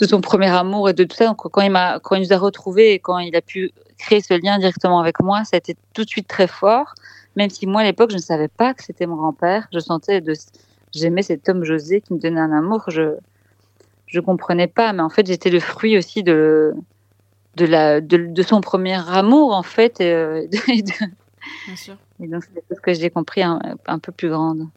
de 0.00 0.06
son 0.06 0.20
premier 0.20 0.48
amour 0.48 0.88
et 0.88 0.92
de 0.92 1.04
tout 1.04 1.16
ça. 1.16 1.26
Donc 1.26 1.38
quand 1.50 1.60
il 1.60 1.70
m'a, 1.70 1.98
quand 1.98 2.14
il 2.16 2.22
nous 2.22 2.32
a 2.32 2.38
retrouvés 2.38 2.92
et 2.92 2.98
quand 2.98 3.18
il 3.18 3.34
a 3.36 3.42
pu 3.42 3.72
créer 3.98 4.20
ce 4.20 4.34
lien 4.34 4.58
directement 4.58 5.00
avec 5.00 5.20
moi, 5.20 5.44
ça 5.44 5.56
a 5.56 5.58
été 5.58 5.76
tout 5.92 6.04
de 6.04 6.08
suite 6.08 6.28
très 6.28 6.46
fort 6.46 6.94
même 7.36 7.50
si 7.50 7.66
moi 7.66 7.82
à 7.82 7.84
l'époque 7.84 8.10
je 8.10 8.16
ne 8.16 8.22
savais 8.22 8.48
pas 8.48 8.74
que 8.74 8.82
c'était 8.82 9.06
mon 9.06 9.16
grand-père, 9.16 9.68
je 9.72 9.78
sentais 9.78 10.20
de 10.20 10.34
j'aimais 10.92 11.22
cet 11.22 11.48
homme 11.48 11.64
José 11.64 12.00
qui 12.00 12.14
me 12.14 12.18
donnait 12.18 12.40
un 12.40 12.52
amour, 12.52 12.84
je 12.88 13.16
je 14.10 14.20
comprenais 14.20 14.66
pas. 14.66 14.92
Mais 14.92 15.02
en 15.02 15.08
fait, 15.08 15.26
j'étais 15.26 15.50
le 15.50 15.60
fruit 15.60 15.96
aussi 15.96 16.22
de 16.22 16.74
de 17.56 17.64
la 17.66 18.00
de, 18.00 18.42
son 18.42 18.60
premier 18.60 18.98
amour 19.08 19.54
en 19.54 19.62
fait. 19.62 20.00
Et, 20.00 20.12
euh, 20.12 20.46
Bien 21.66 21.76
sûr. 21.76 21.96
Et 22.20 22.28
donc 22.28 22.44
c'est 22.44 22.74
ce 22.74 22.80
que 22.80 22.92
j'ai 22.92 23.10
compris 23.10 23.42
un, 23.42 23.60
peu 24.02 24.12
plus 24.12 24.28
grande. 24.28 24.68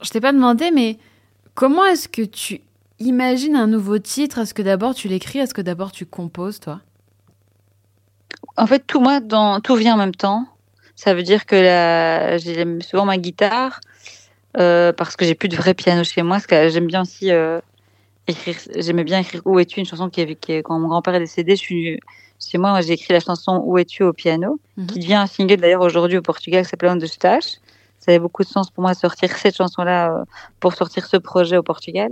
Je 0.00 0.10
t'ai 0.10 0.20
pas 0.20 0.32
demandé, 0.32 0.70
mais 0.70 0.98
comment 1.54 1.84
est-ce 1.84 2.08
que 2.08 2.22
tu 2.22 2.62
imagines 2.98 3.54
un 3.54 3.66
nouveau 3.66 3.98
titre? 3.98 4.38
Est-ce 4.38 4.54
que 4.54 4.62
d'abord 4.62 4.94
tu 4.94 5.08
l'écris? 5.08 5.40
Est-ce 5.40 5.54
que 5.54 5.60
d'abord 5.60 5.92
tu 5.92 6.06
composes, 6.06 6.58
toi? 6.60 6.80
En 8.56 8.66
fait, 8.66 8.86
tout 8.86 9.00
moi, 9.00 9.20
dans, 9.20 9.60
tout 9.60 9.74
vient 9.76 9.94
en 9.94 9.98
même 9.98 10.14
temps. 10.14 10.46
Ça 10.98 11.14
veut 11.14 11.22
dire 11.22 11.46
que 11.46 11.54
j'ai 12.38 12.66
souvent 12.80 13.04
ma 13.04 13.18
guitare 13.18 13.78
euh, 14.58 14.92
parce 14.92 15.14
que 15.14 15.24
j'ai 15.24 15.36
plus 15.36 15.48
de 15.48 15.54
vrai 15.54 15.72
piano 15.72 16.02
chez 16.02 16.24
moi. 16.24 16.38
J'aime 16.50 16.88
bien 16.88 17.02
aussi 17.02 17.30
euh, 17.30 17.60
écrire. 18.26 18.56
J'aimais 18.74 19.04
bien 19.04 19.20
écrire 19.20 19.40
Où 19.44 19.60
es-tu, 19.60 19.78
une 19.78 19.86
chanson 19.86 20.10
qui, 20.10 20.34
qui 20.34 20.60
quand 20.64 20.76
mon 20.76 20.88
grand-père 20.88 21.14
est 21.14 21.20
décédé. 21.20 21.54
Je 21.54 21.60
suis 21.60 22.00
chez 22.44 22.58
moi, 22.58 22.80
j'ai 22.80 22.94
écrit 22.94 23.12
la 23.12 23.20
chanson 23.20 23.62
Où 23.64 23.78
es-tu 23.78 24.02
au 24.02 24.12
piano, 24.12 24.58
mhm. 24.76 24.86
qui 24.88 24.98
devient 24.98 25.14
un 25.14 25.28
single 25.28 25.58
d'ailleurs 25.58 25.82
aujourd'hui 25.82 26.18
au 26.18 26.22
Portugal 26.22 26.64
qui 26.64 26.70
s'appelle 26.70 26.90
On 26.90 26.96
de 26.96 27.06
Stache. 27.06 27.58
Ça 28.00 28.10
avait 28.10 28.18
beaucoup 28.18 28.42
de 28.42 28.48
sens 28.48 28.68
pour 28.68 28.82
moi 28.82 28.92
de 28.92 28.98
sortir 28.98 29.30
cette 29.36 29.56
chanson-là 29.56 30.12
euh, 30.12 30.24
pour 30.58 30.74
sortir 30.74 31.06
ce 31.06 31.16
projet 31.16 31.56
au 31.56 31.62
Portugal. 31.62 32.10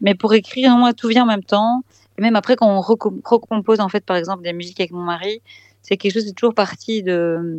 Mais 0.00 0.14
pour 0.14 0.34
écrire, 0.34 0.70
moi, 0.76 0.92
tout 0.92 1.08
vient 1.08 1.24
en 1.24 1.26
même 1.26 1.42
temps. 1.42 1.82
Et 2.16 2.22
même 2.22 2.36
après, 2.36 2.54
quand 2.54 2.68
on 2.68 2.80
recompose, 2.80 3.80
en 3.80 3.88
fait, 3.88 4.04
par 4.04 4.16
exemple, 4.16 4.44
des 4.44 4.52
musiques 4.52 4.78
avec 4.78 4.92
mon 4.92 5.02
mari, 5.02 5.42
c'est 5.82 5.96
quelque 5.96 6.12
chose, 6.12 6.26
c'est 6.26 6.34
toujours 6.34 6.54
parti 6.54 7.02
de, 7.02 7.58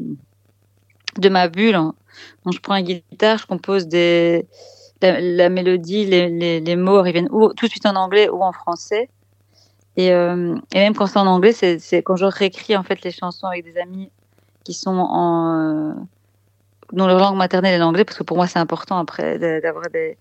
de 1.17 1.29
ma 1.29 1.47
bulle. 1.47 1.73
Donc, 1.73 2.53
je 2.53 2.59
prends 2.59 2.75
une 2.75 2.85
guitare, 2.85 3.37
je 3.37 3.47
compose 3.47 3.87
des, 3.87 4.47
la, 5.01 5.49
mélodie, 5.49 6.05
les, 6.05 6.29
les, 6.29 6.59
les, 6.59 6.75
mots, 6.75 7.05
ils 7.05 7.11
viennent 7.11 7.29
ou 7.31 7.53
tout 7.53 7.65
de 7.65 7.71
suite 7.71 7.85
en 7.85 7.95
anglais 7.95 8.29
ou 8.29 8.41
en 8.41 8.51
français. 8.51 9.09
Et, 9.97 10.11
euh, 10.11 10.55
et 10.73 10.79
même 10.79 10.95
quand 10.95 11.07
c'est 11.07 11.19
en 11.19 11.27
anglais, 11.27 11.51
c'est 11.53 12.03
quand 12.03 12.15
je 12.15 12.25
réécris 12.25 12.75
en 12.77 12.83
fait 12.83 13.01
les 13.03 13.11
chansons 13.11 13.47
avec 13.47 13.65
des 13.65 13.77
amis 13.77 14.09
qui 14.63 14.73
sont 14.73 14.91
en 14.91 15.89
euh, 15.89 15.93
dont 16.93 17.07
leur 17.07 17.19
langue 17.19 17.37
maternelle 17.37 17.73
est 17.73 17.77
l'anglais, 17.77 18.05
parce 18.05 18.17
que 18.17 18.23
pour 18.23 18.37
moi 18.37 18.47
c'est 18.47 18.59
important 18.59 18.97
après 18.97 19.39
d'avoir 19.61 19.89
des, 19.89 20.17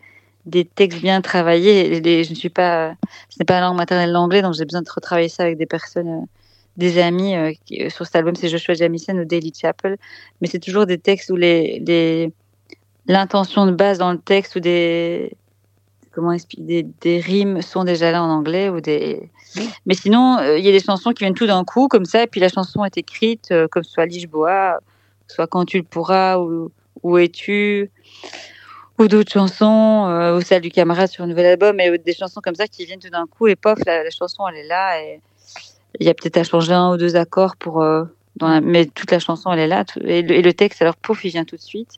des 0.46 0.64
textes 0.64 1.00
bien 1.00 1.20
travaillés. 1.20 2.02
Je 2.24 2.30
ne 2.30 2.34
suis 2.34 2.48
pas, 2.48 2.94
ce 3.28 3.38
n'est 3.38 3.44
pas 3.44 3.54
la 3.54 3.66
langue 3.66 3.76
maternelle 3.76 4.12
l'anglais, 4.12 4.42
donc 4.42 4.54
j'ai 4.54 4.64
besoin 4.64 4.82
de 4.82 4.90
retravailler 4.92 5.28
ça 5.28 5.44
avec 5.44 5.56
des 5.56 5.66
personnes, 5.66 6.08
euh, 6.08 6.26
des 6.76 6.98
amis. 6.98 7.34
Qui, 7.64 7.90
sur 7.90 8.06
cet 8.06 8.16
album, 8.16 8.34
c'est 8.34 8.48
Joshua 8.48 8.74
Jamison 8.74 9.14
ou 9.14 9.24
Daily 9.24 9.52
Chapel, 9.54 9.96
mais 10.40 10.48
c'est 10.48 10.58
toujours 10.58 10.86
des 10.86 10.98
textes 10.98 11.30
où 11.30 11.36
les, 11.36 11.82
les 11.86 12.32
l'intention 13.06 13.66
de 13.66 13.72
base 13.72 13.98
dans 13.98 14.12
le 14.12 14.18
texte 14.18 14.56
ou 14.56 14.60
des 14.60 15.36
comment 16.12 16.32
expliquer 16.32 16.86
des, 17.00 17.20
rimes 17.20 17.62
sont 17.62 17.84
déjà 17.84 18.10
là 18.10 18.22
en 18.22 18.30
anglais 18.30 18.68
ou 18.68 18.80
des 18.80 19.30
mais 19.86 19.94
sinon 19.94 20.38
euh, 20.38 20.58
il 20.58 20.64
y 20.64 20.68
a 20.68 20.72
des 20.72 20.80
chansons 20.80 21.12
qui 21.12 21.24
viennent 21.24 21.34
tout 21.34 21.46
d'un 21.46 21.64
coup 21.64 21.88
comme 21.88 22.04
ça 22.04 22.24
et 22.24 22.26
puis 22.26 22.40
la 22.40 22.48
chanson 22.48 22.84
est 22.84 22.96
écrite 22.98 23.50
euh, 23.52 23.68
comme 23.68 23.84
soit 23.84 24.06
Lisboa 24.06 24.78
soit 25.28 25.46
quand 25.46 25.64
tu 25.64 25.78
le 25.78 25.84
pourras 25.84 26.38
ou 26.38 26.70
où 27.02 27.18
es-tu 27.18 27.90
ou 28.98 29.08
d'autres 29.08 29.32
chansons 29.32 30.06
euh, 30.08 30.36
ou 30.36 30.40
celle 30.40 30.62
du 30.62 30.70
camarade 30.70 31.08
sur 31.08 31.24
un 31.24 31.28
nouvel 31.28 31.46
album 31.46 31.78
et 31.80 31.96
des 31.98 32.14
chansons 32.14 32.40
comme 32.42 32.56
ça 32.56 32.66
qui 32.66 32.84
viennent 32.86 33.00
tout 33.00 33.10
d'un 33.10 33.26
coup 33.26 33.46
et 33.46 33.56
pof 33.56 33.78
la, 33.86 34.08
chanson 34.10 34.46
elle 34.48 34.56
est 34.56 34.68
là 34.68 35.00
et 35.02 35.20
il 35.98 36.06
y 36.06 36.10
a 36.10 36.14
peut-être 36.14 36.38
à 36.38 36.44
changer 36.44 36.72
un 36.72 36.92
ou 36.92 36.96
deux 36.96 37.16
accords 37.16 37.56
pour 37.56 37.84
dans 38.36 38.60
mais 38.62 38.86
toute 38.86 39.10
la 39.10 39.18
chanson 39.18 39.52
elle 39.52 39.58
est 39.58 39.66
là 39.66 39.84
et, 40.02 40.22
le, 40.22 40.36
et 40.36 40.42
le 40.42 40.52
texte 40.52 40.80
alors 40.82 40.96
pouf 40.96 41.24
il 41.24 41.30
vient 41.30 41.44
tout 41.44 41.56
de 41.56 41.60
suite 41.60 41.94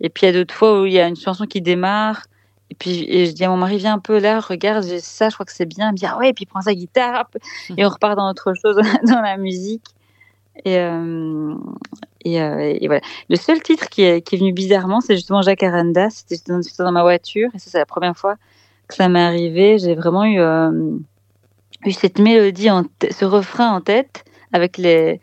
et 0.00 0.08
puis 0.08 0.26
il 0.26 0.26
y 0.26 0.28
a 0.30 0.32
d'autres 0.32 0.54
fois 0.54 0.80
où 0.80 0.86
il 0.86 0.92
y 0.92 0.98
a 0.98 1.06
une 1.06 1.16
chanson 1.16 1.46
qui 1.46 1.60
démarre 1.60 2.24
et 2.70 2.74
puis 2.74 3.04
et 3.08 3.26
je 3.26 3.32
dis 3.32 3.44
à 3.44 3.48
mon 3.48 3.56
mari, 3.56 3.78
viens 3.78 3.94
un 3.94 3.98
peu 3.98 4.18
là, 4.18 4.40
regarde, 4.40 4.84
j'ai 4.84 5.00
ça, 5.00 5.28
je 5.28 5.34
crois 5.34 5.44
que 5.44 5.52
c'est 5.52 5.66
bien. 5.66 5.88
Il 5.88 5.92
me 5.92 5.96
dit, 5.96 6.06
ah 6.06 6.16
ouais, 6.18 6.30
et 6.30 6.32
puis 6.32 6.44
il 6.44 6.46
prend 6.46 6.62
sa 6.62 6.74
guitare, 6.74 7.28
et 7.76 7.84
on 7.84 7.88
repart 7.88 8.16
dans 8.16 8.30
autre 8.30 8.54
chose, 8.54 8.76
dans 9.06 9.20
la 9.20 9.36
musique. 9.36 9.84
Et, 10.64 10.78
euh, 10.78 11.54
et, 12.24 12.40
euh, 12.40 12.76
et, 12.80 12.86
voilà. 12.86 13.00
Le 13.28 13.36
seul 13.36 13.62
titre 13.62 13.88
qui 13.88 14.02
est, 14.02 14.20
qui 14.22 14.36
est 14.36 14.38
venu 14.38 14.52
bizarrement, 14.52 15.00
c'est 15.00 15.14
justement 15.14 15.42
Jacques 15.42 15.62
Aranda. 15.62 16.10
C'était 16.10 16.36
dans, 16.46 16.60
dans, 16.78 16.92
ma 16.92 17.02
voiture, 17.02 17.50
et 17.54 17.58
ça, 17.58 17.70
c'est 17.70 17.78
la 17.78 17.86
première 17.86 18.16
fois 18.16 18.36
que 18.86 18.94
ça 18.94 19.08
m'est 19.08 19.22
arrivé. 19.22 19.78
J'ai 19.78 19.94
vraiment 19.94 20.24
eu, 20.24 20.38
euh, 20.38 20.70
eu 21.84 21.92
cette 21.92 22.18
mélodie, 22.18 22.68
ce 23.10 23.24
refrain 23.24 23.70
en 23.72 23.80
tête, 23.80 24.24
avec 24.52 24.76
les, 24.76 25.20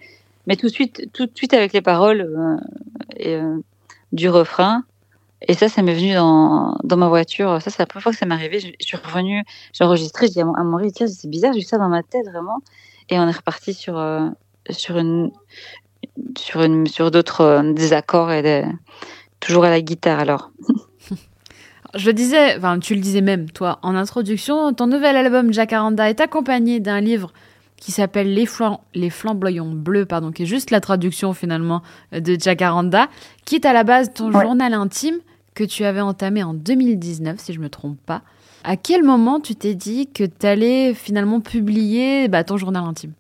mais 0.47 0.55
tout 0.55 0.67
de 0.67 0.71
suite, 0.71 1.09
tout 1.13 1.25
de 1.25 1.31
suite 1.35 1.53
avec 1.53 1.73
les 1.73 1.81
paroles 1.81 2.21
euh, 2.21 2.57
euh, 3.25 3.57
du 4.11 4.29
refrain. 4.29 4.83
Et 5.47 5.53
ça, 5.53 5.69
ça 5.69 5.83
m'est 5.83 5.93
venu 5.93 6.15
dans, 6.15 6.77
dans 6.83 6.97
ma 6.97 7.09
voiture. 7.09 7.61
Ça, 7.61 7.69
c'est 7.69 7.79
la 7.79 7.85
première 7.85 8.03
fois 8.03 8.11
que 8.11 8.17
ça 8.17 8.25
m'est 8.25 8.33
arrivé. 8.33 8.59
Je, 8.59 8.71
suis 8.79 8.97
revenue, 8.97 9.43
j'ai 9.73 9.83
enregistré, 9.83 10.27
j'ai 10.27 10.33
dit 10.33 10.41
à 10.41 10.45
mon, 10.45 10.55
à 10.55 10.63
mari, 10.63 10.91
tiens, 10.91 11.05
c'est 11.05 11.29
bizarre, 11.29 11.53
j'ai 11.53 11.59
eu 11.59 11.63
ça 11.63 11.77
dans 11.77 11.89
ma 11.89 12.01
tête 12.01 12.25
vraiment. 12.25 12.57
Et 13.09 13.19
on 13.19 13.27
est 13.27 13.31
reparti 13.31 13.73
sur, 13.73 13.97
euh, 13.97 14.29
sur 14.69 14.97
une, 14.97 15.31
sur 16.37 16.63
une, 16.63 16.87
sur 16.87 17.11
d'autres 17.11 17.41
euh, 17.41 17.73
désaccords 17.73 18.31
et 18.31 18.41
des, 18.41 18.65
toujours 19.39 19.65
à 19.65 19.69
la 19.69 19.81
guitare 19.81 20.19
alors. 20.19 20.51
Je 21.95 22.11
disais, 22.11 22.57
enfin, 22.57 22.79
tu 22.79 22.95
le 22.95 23.01
disais 23.01 23.21
même, 23.21 23.49
toi, 23.49 23.79
en 23.81 23.95
introduction, 23.95 24.73
ton 24.73 24.87
nouvel 24.87 25.15
album 25.15 25.53
Jacaranda 25.53 26.09
est 26.09 26.19
accompagné 26.19 26.79
d'un 26.79 26.99
livre 26.99 27.31
qui 27.77 27.91
s'appelle 27.91 28.33
Les, 28.33 28.47
Les 28.93 29.09
Flamboyants 29.09 29.71
Bleus, 29.71 30.05
pardon, 30.05 30.31
qui 30.31 30.43
est 30.43 30.47
juste 30.47 30.71
la 30.71 30.81
traduction 30.81 31.33
finalement 31.33 31.81
de 32.11 32.37
Jacaranda, 32.39 33.07
qui 33.45 33.55
est 33.55 33.65
à 33.65 33.73
la 33.73 33.83
base 33.83 34.11
ton 34.13 34.31
journal 34.31 34.73
intime 34.73 35.19
que 35.53 35.63
tu 35.63 35.85
avais 35.85 36.01
entamé 36.01 36.43
en 36.43 36.53
2019, 36.53 37.39
si 37.39 37.53
je 37.53 37.59
me 37.59 37.69
trompe 37.69 37.99
pas. 38.05 38.21
À 38.63 38.77
quel 38.77 39.03
moment 39.03 39.39
tu 39.39 39.55
t'es 39.55 39.75
dit 39.75 40.07
que 40.07 40.23
tu 40.23 40.45
allais 40.45 40.93
finalement 40.93 41.39
publier 41.39 42.27
bah, 42.27 42.43
ton 42.43 42.57
journal 42.57 42.83
intime? 42.83 43.13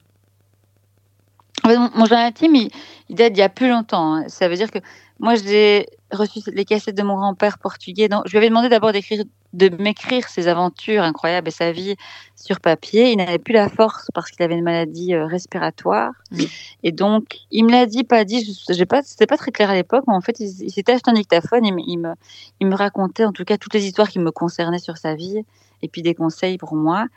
Mon, 1.65 2.05
journal 2.05 2.27
intime, 2.27 2.55
il, 2.55 3.15
date 3.15 3.33
d'il 3.33 3.39
y 3.39 3.43
a 3.43 3.49
plus 3.49 3.69
longtemps. 3.69 4.15
Hein. 4.15 4.25
Ça 4.27 4.47
veut 4.47 4.55
dire 4.55 4.71
que 4.71 4.79
moi, 5.19 5.35
j'ai 5.35 5.87
reçu 6.11 6.39
les 6.53 6.65
cassettes 6.65 6.95
de 6.95 7.03
mon 7.03 7.15
grand-père 7.15 7.57
portugais. 7.57 8.07
Donc, 8.07 8.23
je 8.25 8.31
lui 8.31 8.37
avais 8.37 8.49
demandé 8.49 8.69
d'abord 8.69 8.91
d'écrire, 8.91 9.23
de 9.53 9.69
m'écrire 9.69 10.27
ses 10.29 10.47
aventures 10.47 11.03
incroyables 11.03 11.47
et 11.47 11.51
sa 11.51 11.71
vie 11.71 11.95
sur 12.35 12.59
papier. 12.59 13.11
Il 13.11 13.17
n'avait 13.17 13.39
plus 13.39 13.53
la 13.53 13.69
force 13.69 14.07
parce 14.13 14.31
qu'il 14.31 14.43
avait 14.43 14.55
une 14.55 14.63
maladie 14.63 15.13
euh, 15.13 15.25
respiratoire. 15.25 16.11
Mmh. 16.31 16.43
Et 16.83 16.91
donc, 16.91 17.25
il 17.51 17.65
me 17.65 17.71
l'a 17.71 17.85
dit, 17.85 18.03
pas 18.03 18.23
dit. 18.23 18.57
J'ai 18.69 18.85
pas, 18.85 19.03
c'était 19.03 19.27
pas 19.27 19.37
très 19.37 19.51
clair 19.51 19.69
à 19.69 19.75
l'époque, 19.75 20.05
mais 20.07 20.13
en 20.13 20.21
fait, 20.21 20.39
il, 20.39 20.71
s'était 20.71 20.93
acheté 20.93 21.11
un 21.11 21.13
dictaphone. 21.13 21.65
Il 21.65 21.99
me, 21.99 22.13
il 22.59 22.67
me 22.67 22.75
racontait, 22.75 23.25
en 23.25 23.31
tout 23.31 23.43
cas, 23.43 23.57
toutes 23.57 23.73
les 23.73 23.85
histoires 23.85 24.09
qui 24.09 24.19
me 24.19 24.31
concernaient 24.31 24.79
sur 24.79 24.97
sa 24.97 25.15
vie 25.15 25.43
et 25.81 25.87
puis 25.87 26.01
des 26.01 26.15
conseils 26.15 26.57
pour 26.57 26.75
moi. 26.75 27.07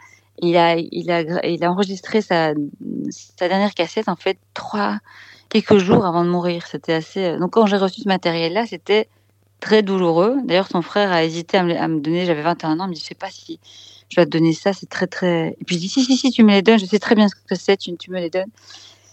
Il 0.42 0.57
a, 0.57 0.76
il 0.76 1.11
a, 1.11 1.46
il 1.46 1.62
a 1.64 1.70
enregistré 1.70 2.22
sa, 2.22 2.55
sa 3.11 3.48
dernière 3.48 3.74
cassette, 3.74 4.09
en 4.09 4.16
fait, 4.16 4.38
trois, 4.55 4.98
quelques 5.50 5.78
jours 5.78 6.06
avant 6.06 6.24
de 6.24 6.30
mourir. 6.30 6.66
C'était 6.66 6.94
assez. 6.94 7.24
Euh, 7.24 7.38
donc 7.38 7.50
quand 7.50 7.66
j'ai 7.66 7.76
reçu 7.76 8.00
ce 8.00 8.08
matériel-là, 8.08 8.64
c'était 8.66 9.08
très 9.60 9.82
douloureux. 9.82 10.36
D'ailleurs, 10.44 10.68
son 10.68 10.80
frère 10.80 11.12
a 11.12 11.22
hésité 11.22 11.58
à 11.58 11.62
me, 11.62 12.00
donner. 12.00 12.24
J'avais 12.24 12.42
21 12.42 12.80
ans. 12.80 12.86
Il 12.86 12.90
me 12.90 12.94
dit, 12.94 13.00
je 13.00 13.06
sais 13.06 13.14
pas 13.14 13.28
si 13.28 13.60
je 14.08 14.16
vais 14.18 14.24
te 14.24 14.30
donner 14.30 14.54
ça. 14.54 14.72
C'est 14.72 14.88
très 14.88 15.06
très. 15.06 15.56
Et 15.60 15.64
puis 15.66 15.76
je 15.76 15.80
dis, 15.80 15.88
si 15.88 16.04
si 16.04 16.16
si, 16.16 16.30
tu 16.30 16.42
me 16.42 16.52
les 16.52 16.62
donnes. 16.62 16.78
Je 16.78 16.86
sais 16.86 16.98
très 16.98 17.14
bien 17.14 17.28
ce 17.28 17.34
que 17.34 17.54
c'est. 17.54 17.76
Tu, 17.76 17.92
me 18.08 18.18
les 18.18 18.30
donnes. 18.30 18.50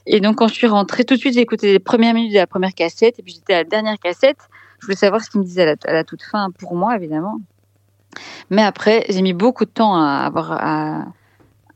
Et 0.06 0.22
donc 0.22 0.38
quand 0.38 0.48
je 0.48 0.54
suis 0.54 0.68
rentrée, 0.68 1.04
tout 1.04 1.16
de 1.16 1.20
suite, 1.20 1.34
j'ai 1.34 1.42
écouté 1.42 1.72
les 1.72 1.80
premières 1.80 2.14
minutes 2.14 2.32
de 2.32 2.38
la 2.38 2.48
première 2.48 2.74
cassette. 2.74 3.20
Et 3.20 3.24
puis 3.24 3.34
j'étais 3.34 3.54
à 3.54 3.58
la 3.58 3.64
dernière 3.66 4.00
cassette. 4.00 4.38
Je 4.80 4.86
voulais 4.86 4.96
savoir 4.96 5.24
ce 5.24 5.30
qu'il 5.30 5.42
me 5.42 5.46
disait 5.46 5.76
à 5.86 5.92
la, 5.92 6.04
toute 6.04 6.22
fin, 6.22 6.52
pour 6.52 6.76
moi 6.76 6.96
évidemment. 6.96 7.40
Mais 8.52 8.62
après, 8.62 9.06
j'ai 9.10 9.22
mis 9.22 9.34
beaucoup 9.34 9.66
de 9.66 9.70
temps 9.70 9.96
à 9.96 10.32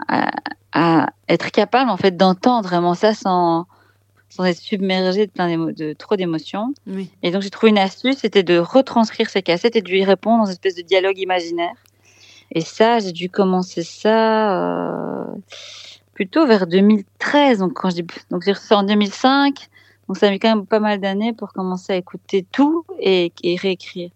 à, 0.08 0.32
à 0.74 1.08
être 1.28 1.52
capable 1.52 1.90
en 1.90 1.98
fait 1.98 2.16
d'entendre 2.16 2.68
vraiment 2.68 2.94
ça 2.94 3.14
sans 3.14 3.68
sans 4.32 4.46
être 4.46 4.58
submergé 4.58 5.28
de 5.28 5.32
plein 5.32 5.58
de 5.58 5.94
trop 5.94 6.16
d'émotions. 6.16 6.74
Et 7.22 7.32
donc 7.32 7.42
j'ai 7.42 7.50
trouvé 7.50 7.70
une 7.70 7.78
astuce, 7.78 8.18
c'était 8.20 8.44
de 8.44 8.58
retranscrire 8.58 9.30
ces 9.30 9.42
cassettes 9.42 9.76
et 9.76 9.82
de 9.82 9.90
lui 9.90 10.04
répondre 10.06 10.40
dans 10.40 10.46
une 10.46 10.54
espèce 10.54 10.76
de 10.76 10.82
dialogue 10.82 11.20
imaginaire. 11.20 11.76
Et 12.54 12.62
ça, 12.62 13.00
j'ai 13.00 13.12
dû 13.12 13.30
commencer 13.30 13.84
ça 13.84 15.22
euh, 15.22 15.26
plutôt 16.14 16.46
vers 16.48 16.66
2013. 16.66 17.60
Donc 17.60 17.74
quand 17.74 17.90
j'ai 17.90 18.06
donc 18.30 18.44
j'ai 18.44 18.54
ça 18.54 18.78
en 18.78 18.84
2005. 18.84 19.54
Donc 20.08 20.18
ça 20.18 20.28
a 20.28 20.32
mis 20.32 20.40
quand 20.40 20.56
même 20.56 20.66
pas 20.66 20.80
mal 20.80 21.00
d'années 21.00 21.34
pour 21.34 21.54
commencer 21.54 21.94
à 21.94 21.96
écouter 21.98 22.46
tout 22.52 22.86
et, 23.00 23.32
réécrire. 23.62 24.10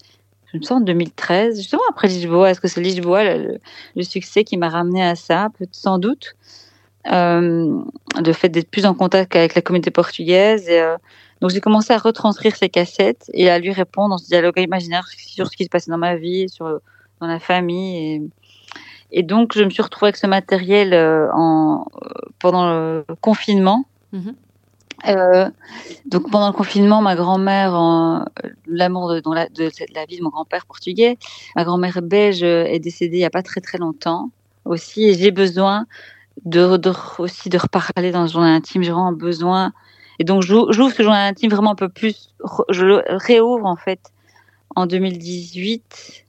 Je 0.51 0.57
me 0.57 0.63
sens 0.63 0.80
en 0.80 0.82
2013, 0.82 1.57
justement 1.57 1.82
après 1.89 2.07
Lisboa. 2.07 2.51
Est-ce 2.51 2.61
que 2.61 2.68
c'est 2.70 2.82
Lisboa 2.82 3.24
le, 3.24 3.59
le, 3.95 4.03
succès 4.03 4.45
qui 4.45 4.55
m'a 4.57 4.70
ramené 4.70 5.03
à 5.03 5.16
ça? 5.16 5.49
Sans 5.72 5.97
doute 5.97 6.36
euh, 7.11 7.81
de 8.19 8.33
fait 8.33 8.49
d'être 8.49 8.69
plus 8.69 8.85
en 8.85 8.93
contact 8.93 9.35
avec 9.35 9.55
la 9.55 9.61
communauté 9.61 9.91
portugaise. 9.91 10.67
Et, 10.69 10.79
euh, 10.79 10.97
donc 11.41 11.51
j'ai 11.51 11.61
commencé 11.61 11.93
à 11.93 11.97
retranscrire 11.97 12.55
ces 12.55 12.69
cassettes 12.69 13.29
et 13.33 13.49
à 13.49 13.59
lui 13.59 13.71
répondre 13.71 14.09
dans 14.09 14.17
ce 14.17 14.25
dialogue 14.25 14.57
imaginaire 14.57 15.05
sur 15.07 15.47
ce 15.47 15.55
qui 15.55 15.65
se 15.65 15.69
passait 15.69 15.91
dans 15.91 15.97
ma 15.97 16.15
vie, 16.15 16.49
sur 16.49 16.79
dans 17.19 17.27
la 17.27 17.39
famille. 17.39 17.97
Et, 17.97 18.21
et 19.19 19.23
donc 19.23 19.53
je 19.53 19.63
me 19.63 19.69
suis 19.69 19.83
retrouvée 19.83 20.07
avec 20.07 20.17
ce 20.17 20.27
matériel 20.27 20.93
euh, 20.93 21.27
en, 21.33 21.85
pendant 22.39 22.73
le 22.73 23.05
confinement. 23.21 23.85
Euh, 25.07 25.49
donc 26.05 26.31
pendant 26.31 26.47
le 26.47 26.53
confinement, 26.53 27.01
ma 27.01 27.15
grand-mère, 27.15 27.73
l'amour 28.65 29.09
de, 29.09 29.21
la, 29.35 29.49
de, 29.49 29.69
la 29.93 30.05
vie 30.05 30.17
de 30.17 30.23
mon 30.23 30.29
grand-père 30.29 30.65
portugais, 30.65 31.17
ma 31.55 31.65
grand-mère 31.65 32.01
belge 32.01 32.43
est 32.43 32.79
décédée 32.79 33.17
il 33.17 33.19
n'y 33.19 33.25
a 33.25 33.29
pas 33.29 33.43
très 33.43 33.59
très 33.59 33.77
longtemps 33.77 34.31
aussi, 34.63 35.03
et 35.03 35.13
j'ai 35.13 35.31
besoin 35.31 35.85
de, 36.43 36.77
de, 36.77 36.91
aussi 37.17 37.49
de 37.49 37.57
reparler 37.57 38.11
dans 38.11 38.27
ce 38.27 38.33
journal 38.33 38.51
intime. 38.51 38.83
J'ai 38.83 38.91
vraiment 38.91 39.13
besoin. 39.13 39.73
Et 40.19 40.23
donc, 40.23 40.43
j'ouvre 40.43 40.91
ce 40.91 41.03
journal 41.03 41.27
intime 41.27 41.49
vraiment 41.49 41.71
un 41.71 41.75
peu 41.75 41.89
plus. 41.89 42.33
Je 42.69 42.86
le 42.86 43.03
réouvre 43.07 43.65
en 43.65 43.75
fait 43.75 43.99
en 44.75 44.86
2018 44.86 46.25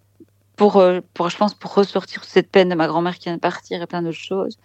pour, 0.56 0.78
euh, 0.78 1.00
pour, 1.14 1.28
je 1.28 1.36
pense, 1.36 1.54
pour 1.54 1.74
ressortir 1.74 2.24
cette 2.24 2.50
peine 2.50 2.68
de 2.68 2.74
ma 2.74 2.86
grand-mère 2.86 3.16
qui 3.16 3.24
vient 3.24 3.36
de 3.36 3.40
partir 3.40 3.82
et 3.82 3.86
plein 3.86 4.02
d'autres 4.02 4.16
choses. 4.16 4.58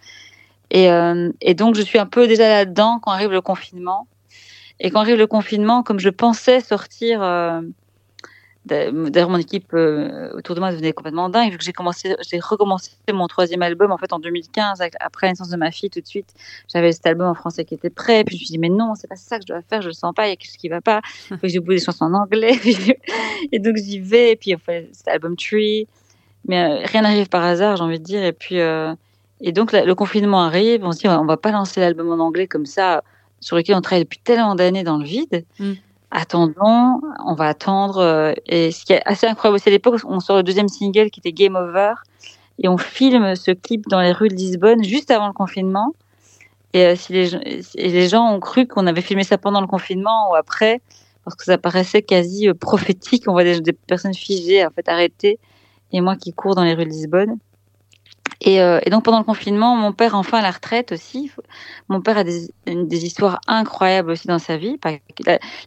Et, 0.70 0.90
euh, 0.90 1.30
et 1.40 1.54
donc, 1.54 1.74
je 1.74 1.82
suis 1.82 1.98
un 1.98 2.06
peu 2.06 2.26
déjà 2.26 2.48
là-dedans 2.48 2.98
quand 3.02 3.10
arrive 3.10 3.30
le 3.30 3.42
confinement. 3.42 4.06
Et 4.80 4.90
quand 4.90 5.00
arrive 5.00 5.18
le 5.18 5.26
confinement, 5.26 5.82
comme 5.82 5.98
je 5.98 6.08
pensais 6.08 6.60
sortir. 6.60 7.22
Euh, 7.22 7.60
D'ailleurs, 8.64 9.28
mon 9.28 9.38
équipe 9.38 9.74
euh, 9.74 10.30
autour 10.34 10.54
de 10.54 10.60
moi 10.60 10.70
devenait 10.70 10.92
complètement 10.92 11.28
dingue 11.28 11.50
vu 11.50 11.58
que 11.58 11.64
j'ai 11.64 11.72
commencé, 11.72 12.14
j'ai 12.30 12.38
recommencé 12.38 12.92
mon 13.12 13.26
troisième 13.26 13.60
album 13.62 13.90
en 13.90 13.98
fait 13.98 14.12
en 14.12 14.20
2015 14.20 14.80
après 15.00 15.26
la 15.26 15.32
naissance 15.32 15.48
de 15.48 15.56
ma 15.56 15.72
fille. 15.72 15.90
Tout 15.90 16.00
de 16.00 16.06
suite, 16.06 16.32
j'avais 16.72 16.92
cet 16.92 17.06
album 17.06 17.26
en 17.26 17.34
français 17.34 17.64
qui 17.64 17.74
était 17.74 17.90
prêt. 17.90 18.22
Puis 18.22 18.36
je 18.36 18.42
me 18.42 18.44
suis 18.44 18.52
dit 18.52 18.58
mais 18.58 18.68
non, 18.68 18.94
c'est 18.94 19.08
pas 19.08 19.16
ça 19.16 19.38
que 19.38 19.42
je 19.42 19.52
dois 19.52 19.62
faire. 19.62 19.82
Je 19.82 19.88
le 19.88 19.92
sens 19.92 20.14
pas. 20.14 20.26
Il 20.26 20.30
y 20.30 20.32
a 20.32 20.36
quelque 20.36 20.46
chose 20.46 20.56
qui 20.56 20.68
va 20.68 20.80
pas. 20.80 21.00
Faut 21.28 21.36
que 21.36 21.48
j'oublie 21.48 21.76
des 21.76 21.84
chansons 21.84 22.04
en 22.04 22.14
anglais. 22.14 22.54
et 23.52 23.58
donc 23.58 23.76
j'y 23.76 23.98
vais. 23.98 24.32
Et 24.32 24.36
puis 24.36 24.54
on 24.54 24.58
fait 24.58 24.88
cet 24.92 25.08
album 25.08 25.36
Tree. 25.36 25.88
Mais 26.46 26.62
euh, 26.62 26.86
rien 26.86 27.02
n'arrive 27.02 27.28
par 27.28 27.42
hasard, 27.42 27.76
j'ai 27.76 27.82
envie 27.82 27.98
de 27.98 28.04
dire. 28.04 28.22
Et 28.22 28.32
puis 28.32 28.60
euh, 28.60 28.94
et 29.40 29.50
donc 29.50 29.72
le 29.72 29.94
confinement 29.94 30.42
arrive. 30.42 30.84
On 30.84 30.92
se 30.92 31.00
dit 31.00 31.08
on 31.08 31.24
va 31.24 31.36
pas 31.36 31.50
lancer 31.50 31.80
l'album 31.80 32.12
en 32.12 32.22
anglais 32.24 32.46
comme 32.46 32.66
ça 32.66 33.02
sur 33.40 33.56
lequel 33.56 33.74
on 33.74 33.80
travaille 33.80 34.04
depuis 34.04 34.20
tellement 34.20 34.54
d'années 34.54 34.84
dans 34.84 34.98
le 34.98 35.04
vide. 35.04 35.44
Mm 35.58 35.72
attendons, 36.12 37.00
on 37.24 37.34
va 37.34 37.48
attendre. 37.48 37.98
Euh, 37.98 38.32
et 38.46 38.70
ce 38.70 38.84
qui 38.84 38.92
est 38.92 39.02
assez 39.04 39.26
incroyable 39.26 39.56
aussi 39.56 39.68
à 39.68 39.72
l'époque, 39.72 40.00
on 40.04 40.20
sort 40.20 40.36
le 40.36 40.42
deuxième 40.42 40.68
single 40.68 41.10
qui 41.10 41.20
était 41.20 41.32
Game 41.32 41.56
Over 41.56 41.94
et 42.58 42.68
on 42.68 42.76
filme 42.78 43.34
ce 43.34 43.50
clip 43.50 43.88
dans 43.88 44.00
les 44.00 44.12
rues 44.12 44.28
de 44.28 44.34
Lisbonne 44.34 44.84
juste 44.84 45.10
avant 45.10 45.26
le 45.26 45.32
confinement. 45.32 45.94
Et, 46.74 46.86
euh, 46.86 46.96
si 46.96 47.12
les, 47.12 47.34
et 47.34 47.88
les 47.88 48.08
gens 48.08 48.30
ont 48.30 48.40
cru 48.40 48.66
qu'on 48.66 48.86
avait 48.86 49.02
filmé 49.02 49.24
ça 49.24 49.38
pendant 49.38 49.60
le 49.60 49.66
confinement 49.66 50.30
ou 50.30 50.34
après, 50.34 50.80
parce 51.24 51.34
que 51.34 51.44
ça 51.44 51.58
paraissait 51.58 52.02
quasi 52.02 52.48
euh, 52.48 52.54
prophétique. 52.54 53.24
On 53.26 53.32
voit 53.32 53.44
des, 53.44 53.60
des, 53.60 53.72
personnes 53.72 54.14
figées, 54.14 54.64
en 54.64 54.70
fait, 54.70 54.88
arrêtées, 54.88 55.38
et 55.92 56.00
moi 56.00 56.16
qui 56.16 56.32
cours 56.32 56.54
dans 56.54 56.64
les 56.64 56.74
rues 56.74 56.84
de 56.84 56.90
Lisbonne. 56.90 57.38
Et, 58.44 58.60
euh, 58.60 58.80
et, 58.84 58.90
donc 58.90 59.04
pendant 59.04 59.18
le 59.18 59.24
confinement, 59.24 59.76
mon 59.76 59.92
père 59.92 60.16
enfin 60.16 60.38
à 60.38 60.42
la 60.42 60.50
retraite 60.50 60.90
aussi. 60.90 61.30
Mon 61.88 62.00
père 62.00 62.18
a 62.18 62.24
des, 62.24 62.50
histoires 62.66 63.40
incroyables 63.46 64.10
aussi 64.10 64.26
dans 64.26 64.40
sa 64.40 64.56
vie. 64.56 64.78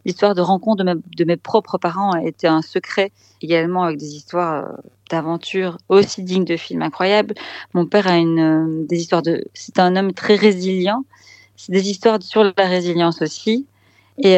L'histoire 0.04 0.34
de 0.34 0.42
rencontre 0.42 0.84
de, 0.84 1.24
mes 1.24 1.36
propres 1.38 1.78
parents 1.78 2.10
a 2.10 2.22
été 2.22 2.46
un 2.46 2.60
secret 2.60 3.12
également 3.40 3.84
avec 3.84 3.96
des 3.96 4.14
histoires 4.14 4.64
euh, 4.64 4.68
d'aventures 5.10 5.78
aussi 5.88 6.22
dignes 6.22 6.44
de 6.44 6.58
films 6.58 6.82
incroyables. 6.82 7.34
Mon 7.72 7.86
père 7.86 8.08
a 8.08 8.18
une 8.18 8.40
euh, 8.40 8.86
des 8.86 9.00
histoires 9.00 9.22
de. 9.22 9.42
C'est 9.54 9.78
un 9.78 9.96
homme 9.96 10.12
très 10.12 10.34
résilient. 10.34 11.02
C'est 11.56 11.72
des 11.72 11.88
histoires 11.88 12.22
sur 12.22 12.44
la 12.44 12.66
résilience 12.66 13.22
aussi. 13.22 13.66
Et, 14.18 14.36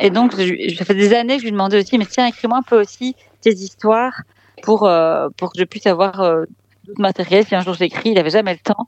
et 0.00 0.10
donc, 0.10 0.32
ça 0.32 0.84
fait 0.86 0.94
des 0.94 1.12
années 1.12 1.34
que 1.36 1.40
je 1.40 1.44
lui 1.44 1.52
demandais 1.52 1.78
aussi, 1.78 1.98
mais 1.98 2.06
tiens, 2.06 2.26
écris-moi 2.26 2.58
un 2.58 2.62
peu 2.62 2.80
aussi 2.80 3.14
tes 3.42 3.52
histoires 3.52 4.22
pour 4.62 4.90
pour 5.36 5.52
que 5.52 5.58
je 5.58 5.64
puisse 5.64 5.86
avoir 5.86 6.46
matériel. 6.98 7.44
Si 7.44 7.54
un 7.54 7.60
jour 7.60 7.74
j'écris, 7.74 8.10
il 8.10 8.14
n'avait 8.14 8.30
jamais 8.30 8.52
le 8.52 8.60
temps. 8.60 8.86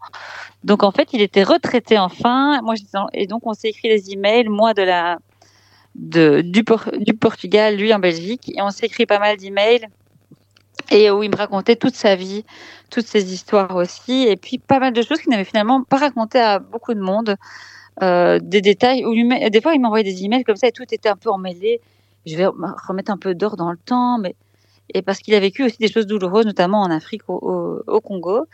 Donc 0.64 0.82
en 0.82 0.90
fait, 0.90 1.08
il 1.12 1.20
était 1.20 1.42
retraité 1.42 1.98
enfin. 1.98 2.60
Moi, 2.62 2.74
et 3.12 3.26
donc 3.26 3.46
on 3.46 3.54
s'est 3.54 3.68
écrit 3.68 3.88
des 3.88 4.12
emails, 4.12 4.48
moi 4.48 4.74
de 4.74 4.82
la 4.82 5.18
de, 5.94 6.42
du, 6.42 6.64
du 6.98 7.14
Portugal, 7.14 7.76
lui 7.76 7.92
en 7.92 7.98
Belgique, 7.98 8.52
et 8.54 8.62
on 8.62 8.70
s'est 8.70 8.86
écrit 8.86 9.06
pas 9.06 9.18
mal 9.18 9.36
d'emails 9.36 9.88
et 10.90 11.10
où 11.10 11.22
il 11.22 11.30
me 11.30 11.36
racontait 11.36 11.76
toute 11.76 11.94
sa 11.94 12.14
vie, 12.14 12.44
toutes 12.90 13.06
ses 13.06 13.32
histoires 13.32 13.76
aussi, 13.76 14.26
et 14.26 14.36
puis 14.36 14.58
pas 14.58 14.78
mal 14.78 14.92
de 14.92 15.02
choses 15.02 15.18
qu'il 15.18 15.30
n'avait 15.30 15.44
finalement 15.44 15.82
pas 15.82 15.98
raconté 15.98 16.38
à 16.38 16.58
beaucoup 16.58 16.94
de 16.94 17.00
monde, 17.00 17.36
euh, 18.02 18.38
des 18.40 18.60
détails 18.60 19.04
où 19.04 19.12
lui, 19.12 19.28
des 19.50 19.60
fois 19.60 19.74
il 19.74 19.80
m'envoyait 19.80 20.04
des 20.04 20.24
emails 20.24 20.44
comme 20.44 20.56
ça 20.56 20.68
et 20.68 20.72
tout 20.72 20.84
était 20.84 21.08
un 21.08 21.16
peu 21.16 21.30
emmêlé. 21.30 21.80
Je 22.26 22.36
vais 22.36 22.46
remettre 22.46 23.10
un 23.10 23.16
peu 23.16 23.34
d'or 23.34 23.56
dans 23.56 23.70
le 23.70 23.78
temps, 23.78 24.18
mais 24.18 24.34
et 24.94 25.02
parce 25.02 25.18
qu'il 25.18 25.34
a 25.34 25.40
vécu 25.40 25.64
aussi 25.64 25.78
des 25.78 25.90
choses 25.90 26.06
douloureuses, 26.06 26.46
notamment 26.46 26.82
en 26.82 26.90
Afrique, 26.90 27.22
au, 27.28 28.00
Congo, 28.02 28.46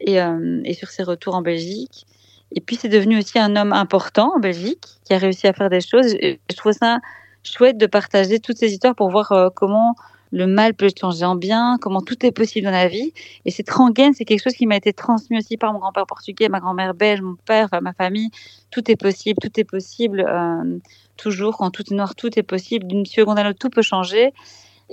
et, 0.00 0.20
euh, 0.20 0.60
et, 0.64 0.74
sur 0.74 0.88
ses 0.88 1.02
retours 1.02 1.34
en 1.34 1.42
Belgique. 1.42 2.06
Et 2.52 2.60
puis 2.60 2.76
c'est 2.76 2.88
devenu 2.88 3.18
aussi 3.18 3.38
un 3.38 3.56
homme 3.56 3.72
important 3.72 4.32
en 4.36 4.38
Belgique, 4.38 4.84
qui 5.04 5.14
a 5.14 5.18
réussi 5.18 5.46
à 5.46 5.52
faire 5.52 5.70
des 5.70 5.80
choses. 5.80 6.16
Je 6.20 6.56
trouve 6.56 6.72
ça 6.72 6.98
chouette 7.42 7.78
de 7.78 7.86
partager 7.86 8.40
toutes 8.40 8.58
ces 8.58 8.72
histoires 8.72 8.94
pour 8.94 9.10
voir 9.10 9.32
euh, 9.32 9.48
comment 9.54 9.94
le 10.32 10.46
mal 10.46 10.74
peut 10.74 10.88
changer 10.98 11.24
en 11.24 11.36
bien, 11.36 11.78
comment 11.80 12.00
tout 12.00 12.26
est 12.26 12.32
possible 12.32 12.64
dans 12.64 12.72
la 12.72 12.88
vie. 12.88 13.12
Et 13.44 13.52
cette 13.52 13.70
rengaine, 13.70 14.14
c'est 14.14 14.24
quelque 14.24 14.42
chose 14.42 14.54
qui 14.54 14.66
m'a 14.66 14.76
été 14.76 14.92
transmis 14.92 15.38
aussi 15.38 15.56
par 15.56 15.72
mon 15.72 15.78
grand-père 15.78 16.06
portugais, 16.06 16.48
ma 16.48 16.58
grand-mère 16.58 16.92
belge, 16.94 17.20
mon 17.20 17.36
père, 17.36 17.68
ma 17.80 17.92
famille. 17.92 18.30
Tout 18.72 18.90
est 18.90 18.96
possible, 18.96 19.38
tout 19.40 19.60
est 19.60 19.64
possible. 19.64 20.24
Euh, 20.28 20.78
toujours, 21.16 21.58
quand 21.58 21.70
tout 21.70 21.84
est 21.88 21.94
noir, 21.94 22.16
tout 22.16 22.36
est 22.36 22.42
possible. 22.42 22.86
D'une 22.88 23.06
seconde 23.06 23.38
à 23.38 23.44
l'autre, 23.44 23.60
tout 23.60 23.70
peut 23.70 23.82
changer. 23.82 24.32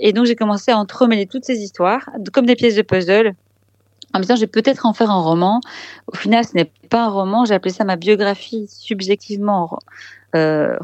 Et 0.02 0.12
donc 0.12 0.26
j'ai 0.26 0.34
commencé 0.34 0.72
à 0.72 0.76
entremêler 0.76 1.26
toutes 1.26 1.44
ces 1.44 1.60
histoires, 1.60 2.10
comme 2.32 2.44
des 2.44 2.56
pièces 2.56 2.74
de 2.74 2.82
puzzle, 2.82 3.34
en 4.12 4.18
me 4.18 4.24
disant, 4.24 4.34
je 4.34 4.42
vais 4.42 4.46
peut-être 4.48 4.84
en 4.84 4.92
faire 4.92 5.10
un 5.10 5.22
roman. 5.22 5.60
Au 6.08 6.16
final, 6.16 6.44
ce 6.44 6.54
n'est 6.54 6.70
pas 6.90 7.04
un 7.04 7.08
roman, 7.08 7.44
j'ai 7.46 7.54
appelé 7.54 7.72
ça 7.72 7.84
ma 7.84 7.96
biographie 7.96 8.66
subjectivement, 8.68 9.78
euh, 10.34 10.76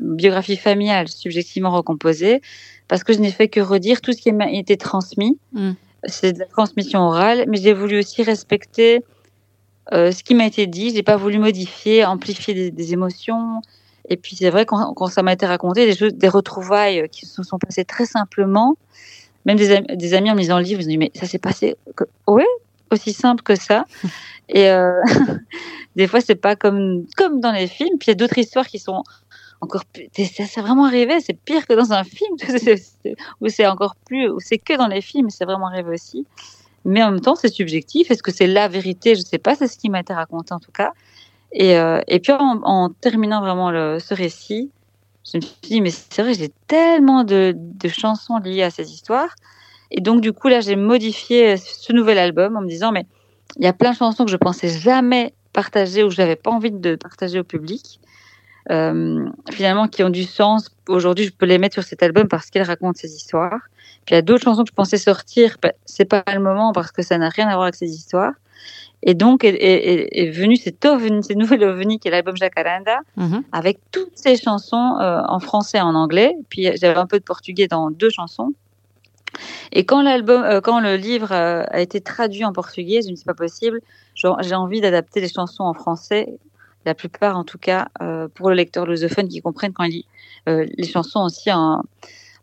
biographie 0.00 0.56
familiale 0.56 1.08
subjectivement 1.08 1.70
recomposée, 1.70 2.40
parce 2.88 3.04
que 3.04 3.12
je 3.12 3.18
n'ai 3.18 3.32
fait 3.32 3.48
que 3.48 3.60
redire 3.60 4.00
tout 4.00 4.12
ce 4.12 4.22
qui 4.22 4.32
m'a 4.32 4.50
été 4.50 4.76
transmis. 4.76 5.36
Mm. 5.52 5.72
C'est 6.06 6.32
de 6.32 6.38
la 6.38 6.46
transmission 6.46 7.00
orale, 7.00 7.44
mais 7.48 7.56
j'ai 7.56 7.72
voulu 7.72 7.98
aussi 7.98 8.22
respecter 8.22 9.02
euh, 9.92 10.12
ce 10.12 10.22
qui 10.22 10.34
m'a 10.34 10.46
été 10.46 10.66
dit. 10.66 10.94
J'ai 10.94 11.02
pas 11.02 11.16
voulu 11.16 11.38
modifier, 11.38 12.04
amplifier 12.04 12.54
des, 12.54 12.70
des 12.70 12.92
émotions, 12.92 13.62
et 14.08 14.16
puis 14.16 14.36
c'est 14.36 14.50
vrai 14.50 14.66
quand, 14.66 14.92
quand 14.94 15.08
ça 15.08 15.22
m'a 15.22 15.32
été 15.32 15.46
raconté, 15.46 15.86
des, 15.86 15.96
choses, 15.96 16.14
des 16.14 16.28
retrouvailles 16.28 17.08
qui 17.10 17.26
se 17.26 17.42
sont 17.42 17.58
passées 17.58 17.84
très 17.84 18.06
simplement. 18.06 18.74
Même 19.46 19.58
des, 19.58 19.80
des 19.80 20.14
amis 20.14 20.30
en 20.30 20.34
lisant 20.34 20.58
le 20.58 20.64
livre, 20.64 20.80
ils 20.80 20.86
ont 20.86 20.90
dit 20.90 20.98
mais 20.98 21.10
ça 21.14 21.26
s'est 21.26 21.38
passé, 21.38 21.76
que... 21.96 22.04
oui, 22.26 22.44
aussi 22.90 23.12
simple 23.12 23.42
que 23.42 23.54
ça. 23.54 23.84
Et 24.48 24.68
euh, 24.68 25.02
des 25.96 26.06
fois 26.06 26.20
c'est 26.20 26.34
pas 26.34 26.56
comme 26.56 27.06
comme 27.16 27.40
dans 27.40 27.52
les 27.52 27.66
films. 27.66 27.98
Puis 27.98 28.08
il 28.08 28.10
y 28.10 28.12
a 28.12 28.14
d'autres 28.14 28.38
histoires 28.38 28.66
qui 28.66 28.78
sont 28.78 29.02
encore 29.60 29.84
plus. 29.86 30.08
Ça, 30.14 30.46
ça 30.46 30.62
vraiment 30.62 30.84
arrivé. 30.84 31.20
C'est 31.20 31.34
pire 31.34 31.66
que 31.66 31.74
dans 31.74 31.92
un 31.92 32.04
film 32.04 32.36
où 33.40 33.48
c'est 33.48 33.66
encore 33.66 33.96
plus, 34.06 34.28
où 34.28 34.40
c'est 34.40 34.58
que 34.58 34.76
dans 34.76 34.86
les 34.86 35.00
films. 35.00 35.30
C'est 35.30 35.44
vraiment 35.44 35.68
arrivé 35.68 35.90
aussi. 35.90 36.26
Mais 36.84 37.02
en 37.02 37.10
même 37.10 37.20
temps, 37.20 37.34
c'est 37.34 37.52
subjectif. 37.52 38.10
Est-ce 38.10 38.22
que 38.22 38.30
c'est 38.30 38.46
la 38.46 38.68
vérité? 38.68 39.14
Je 39.14 39.22
sais 39.22 39.38
pas. 39.38 39.54
C'est 39.54 39.68
ce 39.68 39.78
qui 39.78 39.88
m'a 39.88 40.00
été 40.00 40.12
raconté 40.12 40.52
en 40.52 40.60
tout 40.60 40.72
cas. 40.72 40.92
Et, 41.54 41.78
euh, 41.78 42.00
et 42.08 42.18
puis 42.18 42.32
en, 42.32 42.60
en, 42.64 42.90
terminant 42.90 43.40
vraiment 43.40 43.70
le, 43.70 43.98
ce 44.00 44.12
récit, 44.12 44.70
je 45.24 45.38
me 45.38 45.40
suis 45.40 45.56
dit, 45.62 45.80
mais 45.80 45.90
c'est 45.90 46.22
vrai, 46.22 46.34
j'ai 46.34 46.52
tellement 46.66 47.24
de, 47.24 47.54
de, 47.56 47.88
chansons 47.88 48.38
liées 48.38 48.64
à 48.64 48.70
ces 48.70 48.92
histoires. 48.92 49.34
Et 49.90 50.00
donc, 50.00 50.20
du 50.20 50.32
coup, 50.32 50.48
là, 50.48 50.60
j'ai 50.60 50.76
modifié 50.76 51.56
ce 51.56 51.92
nouvel 51.92 52.18
album 52.18 52.56
en 52.56 52.60
me 52.60 52.68
disant, 52.68 52.92
mais 52.92 53.06
il 53.56 53.64
y 53.64 53.68
a 53.68 53.72
plein 53.72 53.92
de 53.92 53.96
chansons 53.96 54.24
que 54.24 54.30
je 54.30 54.36
pensais 54.36 54.68
jamais 54.68 55.32
partager 55.52 56.02
ou 56.02 56.10
je 56.10 56.20
n'avais 56.20 56.36
pas 56.36 56.50
envie 56.50 56.72
de 56.72 56.96
partager 56.96 57.38
au 57.38 57.44
public. 57.44 58.00
Euh, 58.70 59.28
finalement, 59.50 59.88
qui 59.88 60.02
ont 60.02 60.10
du 60.10 60.24
sens. 60.24 60.70
Aujourd'hui, 60.88 61.26
je 61.26 61.32
peux 61.32 61.46
les 61.46 61.58
mettre 61.58 61.74
sur 61.74 61.82
cet 61.82 62.02
album 62.02 62.28
parce 62.28 62.50
qu'elles 62.50 62.62
racontent 62.62 62.98
ces 62.98 63.14
histoires. 63.14 63.60
Puis 64.06 64.12
il 64.12 64.14
y 64.14 64.18
a 64.18 64.22
d'autres 64.22 64.42
chansons 64.42 64.64
que 64.64 64.70
je 64.70 64.74
pensais 64.74 64.96
sortir, 64.96 65.56
ben, 65.62 65.72
c'est 65.84 66.06
pas 66.06 66.24
le 66.32 66.40
moment 66.40 66.72
parce 66.72 66.90
que 66.90 67.02
ça 67.02 67.18
n'a 67.18 67.28
rien 67.28 67.46
à 67.48 67.54
voir 67.54 67.64
avec 67.64 67.74
ces 67.74 67.90
histoires. 67.90 68.32
Et 69.06 69.14
donc 69.14 69.44
est, 69.44 69.54
est, 69.54 70.08
est 70.12 70.30
venu 70.30 70.56
cet 70.56 70.84
ovni, 70.86 71.22
cette 71.22 71.36
nouvelle 71.36 71.62
ovni 71.62 71.98
qui 71.98 72.08
est 72.08 72.10
l'album 72.10 72.36
Jacaranda, 72.36 73.00
mm-hmm. 73.18 73.42
avec 73.52 73.78
toutes 73.92 74.16
ces 74.16 74.36
chansons 74.36 74.96
euh, 74.98 75.20
en 75.28 75.40
français 75.40 75.78
et 75.78 75.82
en 75.82 75.94
anglais. 75.94 76.34
Puis 76.48 76.70
j'avais 76.76 76.98
un 76.98 77.06
peu 77.06 77.18
de 77.18 77.24
portugais 77.24 77.68
dans 77.68 77.90
deux 77.90 78.08
chansons. 78.08 78.54
Et 79.72 79.84
quand 79.84 80.02
l'album, 80.02 80.42
euh, 80.42 80.60
quand 80.62 80.80
le 80.80 80.96
livre 80.96 81.32
euh, 81.32 81.64
a 81.68 81.80
été 81.80 82.00
traduit 82.00 82.46
en 82.46 82.52
portugais, 82.52 83.00
je 83.04 83.10
ne 83.10 83.16
sais 83.16 83.24
pas 83.26 83.34
possible. 83.34 83.80
J'ai 84.14 84.54
envie 84.54 84.80
d'adapter 84.80 85.20
les 85.20 85.28
chansons 85.28 85.64
en 85.64 85.74
français, 85.74 86.38
la 86.86 86.94
plupart 86.94 87.36
en 87.36 87.44
tout 87.44 87.58
cas, 87.58 87.88
pour 88.34 88.48
le 88.48 88.54
lecteur 88.54 88.86
lusophone 88.86 89.28
qui 89.28 89.40
comprenne 89.42 89.72
quand 89.72 89.84
il 89.84 89.90
lit 89.90 90.06
les 90.46 90.86
chansons 90.86 91.24
aussi 91.24 91.50
en, 91.50 91.82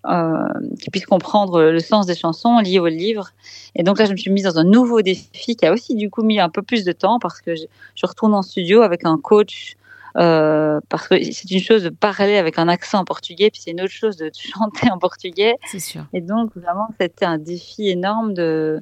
qui 0.04 0.90
puisse 0.90 1.06
comprendre 1.06 1.62
le 1.64 1.80
sens 1.80 2.06
des 2.06 2.16
chansons 2.16 2.60
liées 2.60 2.80
au 2.80 2.88
livre. 2.88 3.30
Et 3.76 3.84
donc 3.84 4.00
là, 4.00 4.06
je 4.06 4.12
me 4.12 4.18
suis 4.18 4.32
mise 4.32 4.44
dans 4.44 4.58
un 4.58 4.64
nouveau 4.64 5.02
défi 5.02 5.56
qui 5.56 5.66
a 5.66 5.72
aussi 5.72 5.96
du 5.96 6.10
coup 6.10 6.24
mis 6.24 6.40
un 6.40 6.50
peu 6.50 6.62
plus 6.62 6.84
de 6.84 6.92
temps 6.92 7.20
parce 7.20 7.42
que 7.42 7.56
je, 7.56 7.64
je 7.96 8.06
retourne 8.06 8.34
en 8.34 8.42
studio 8.42 8.82
avec 8.82 9.06
un 9.06 9.18
coach. 9.18 9.76
Euh, 10.18 10.82
parce 10.90 11.08
que 11.08 11.16
c'est 11.32 11.50
une 11.52 11.62
chose 11.62 11.84
de 11.84 11.90
parler 11.90 12.36
avec 12.36 12.60
un 12.60 12.68
accent 12.68 13.00
en 13.00 13.06
portugais, 13.06 13.50
puis 13.50 13.62
c'est 13.64 13.72
une 13.72 13.82
autre 13.82 13.94
chose 13.94 14.18
de 14.18 14.30
chanter 14.54 14.92
en 14.92 14.98
portugais. 14.98 15.56
C'est 15.66 15.80
sûr. 15.80 16.06
Et 16.14 16.22
donc 16.22 16.56
vraiment, 16.56 16.90
c'était 17.00 17.26
un 17.26 17.38
défi 17.38 17.90
énorme 17.90 18.34
de. 18.34 18.82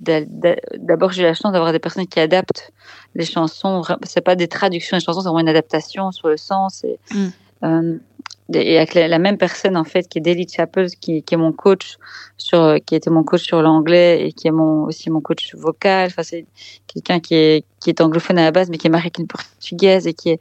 D'abord, 0.00 1.10
j'ai 1.10 1.22
eu 1.22 1.24
la 1.24 1.34
chance 1.34 1.50
d'avoir 1.52 1.72
des 1.72 1.80
personnes 1.80 2.06
qui 2.06 2.20
adaptent 2.20 2.72
les 3.16 3.24
chansons. 3.24 3.82
C'est 4.04 4.20
pas 4.20 4.36
des 4.36 4.46
traductions 4.46 4.96
des 4.96 5.02
chansons, 5.02 5.22
c'est 5.22 5.28
vraiment 5.28 5.40
une 5.40 5.48
adaptation 5.48 6.12
sur 6.12 6.28
le 6.28 6.36
sens. 6.36 6.84
Et, 6.84 7.00
mm. 7.12 7.28
euh, 7.64 7.98
et 8.54 8.78
avec 8.78 8.94
la, 8.94 9.18
même 9.18 9.36
personne 9.36 9.76
en 9.76 9.84
fait 9.84 10.08
qui 10.08 10.18
est 10.18 10.20
Daily 10.20 10.48
Chappell 10.48 10.88
qui, 10.90 11.22
est 11.30 11.36
mon 11.36 11.52
coach 11.52 11.98
sur 12.36 12.76
qui 12.86 12.94
était 12.94 13.10
mon 13.10 13.22
coach 13.22 13.42
sur 13.42 13.60
l'anglais 13.60 14.26
et 14.26 14.32
qui 14.32 14.48
est 14.48 14.52
mon 14.52 14.84
aussi 14.84 15.10
mon 15.10 15.20
coach 15.20 15.54
vocal. 15.54 16.06
Enfin 16.06 16.22
c'est 16.22 16.46
quelqu'un 16.86 17.20
qui 17.20 17.34
est 17.34 17.64
qui 17.80 17.90
est 17.90 18.00
anglophone 18.00 18.38
à 18.38 18.44
la 18.44 18.50
base 18.50 18.70
mais 18.70 18.78
qui 18.78 18.86
est 18.86 18.90
marié 18.90 19.06
avec 19.06 19.18
une 19.18 19.26
portugaise 19.26 20.06
et 20.06 20.14
qui 20.14 20.30
est 20.30 20.40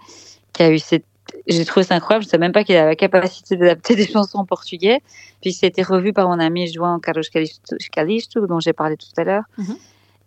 qui 0.53 0.63
a 0.63 0.71
eu 0.71 0.79
cette 0.79 1.05
j'ai 1.47 1.65
trouvé 1.65 1.85
ça 1.85 1.95
incroyable. 1.95 2.23
Je 2.23 2.29
savais 2.29 2.41
même 2.41 2.51
pas 2.51 2.63
qu'il 2.63 2.75
avait 2.75 2.89
la 2.89 2.95
capacité 2.95 3.57
d'adapter 3.57 3.95
des 3.95 4.07
chansons 4.07 4.39
en 4.39 4.45
portugais. 4.45 5.01
Puis 5.41 5.57
été 5.61 5.83
revu 5.83 6.13
par 6.13 6.27
mon 6.27 6.39
ami 6.39 6.71
João 6.71 6.99
Carlos 6.99 7.23
Calisto 7.91 8.47
dont 8.47 8.59
j'ai 8.59 8.73
parlé 8.73 8.97
tout 8.97 9.07
à 9.17 9.23
l'heure. 9.23 9.43
Mm-hmm. 9.59 9.77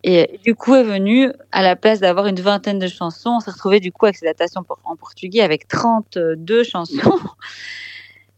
Et 0.03 0.41
du 0.43 0.55
coup 0.55 0.75
est 0.75 0.83
venu, 0.83 1.31
à 1.53 1.63
la 1.63 1.77
place 1.77 2.01
d'avoir 2.01 2.27
une 2.27 2.41
vingtaine 2.41 2.79
de 2.79 2.89
chansons, 2.89 3.31
on 3.37 3.41
s'est 3.41 3.51
retrouvé 3.51 3.81
du 3.81 3.93
coup 3.93 4.07
avec 4.07 4.17
cette 4.17 4.29
adaptation 4.29 4.65
en 4.85 4.97
portugais 4.97 5.43
avec 5.43 5.69
32 5.69 6.65
chansons. 6.65 7.19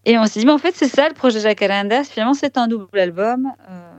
Et 0.04 0.18
on 0.18 0.26
s'est 0.26 0.40
dit, 0.40 0.46
mais 0.46 0.52
en 0.52 0.58
fait, 0.58 0.74
c'est 0.74 0.88
ça 0.88 1.08
le 1.08 1.14
projet 1.14 1.38
Jacaranda. 1.38 2.02
Finalement, 2.02 2.34
c'est 2.34 2.58
un 2.58 2.66
double 2.66 2.98
album. 2.98 3.52
Euh, 3.70 3.92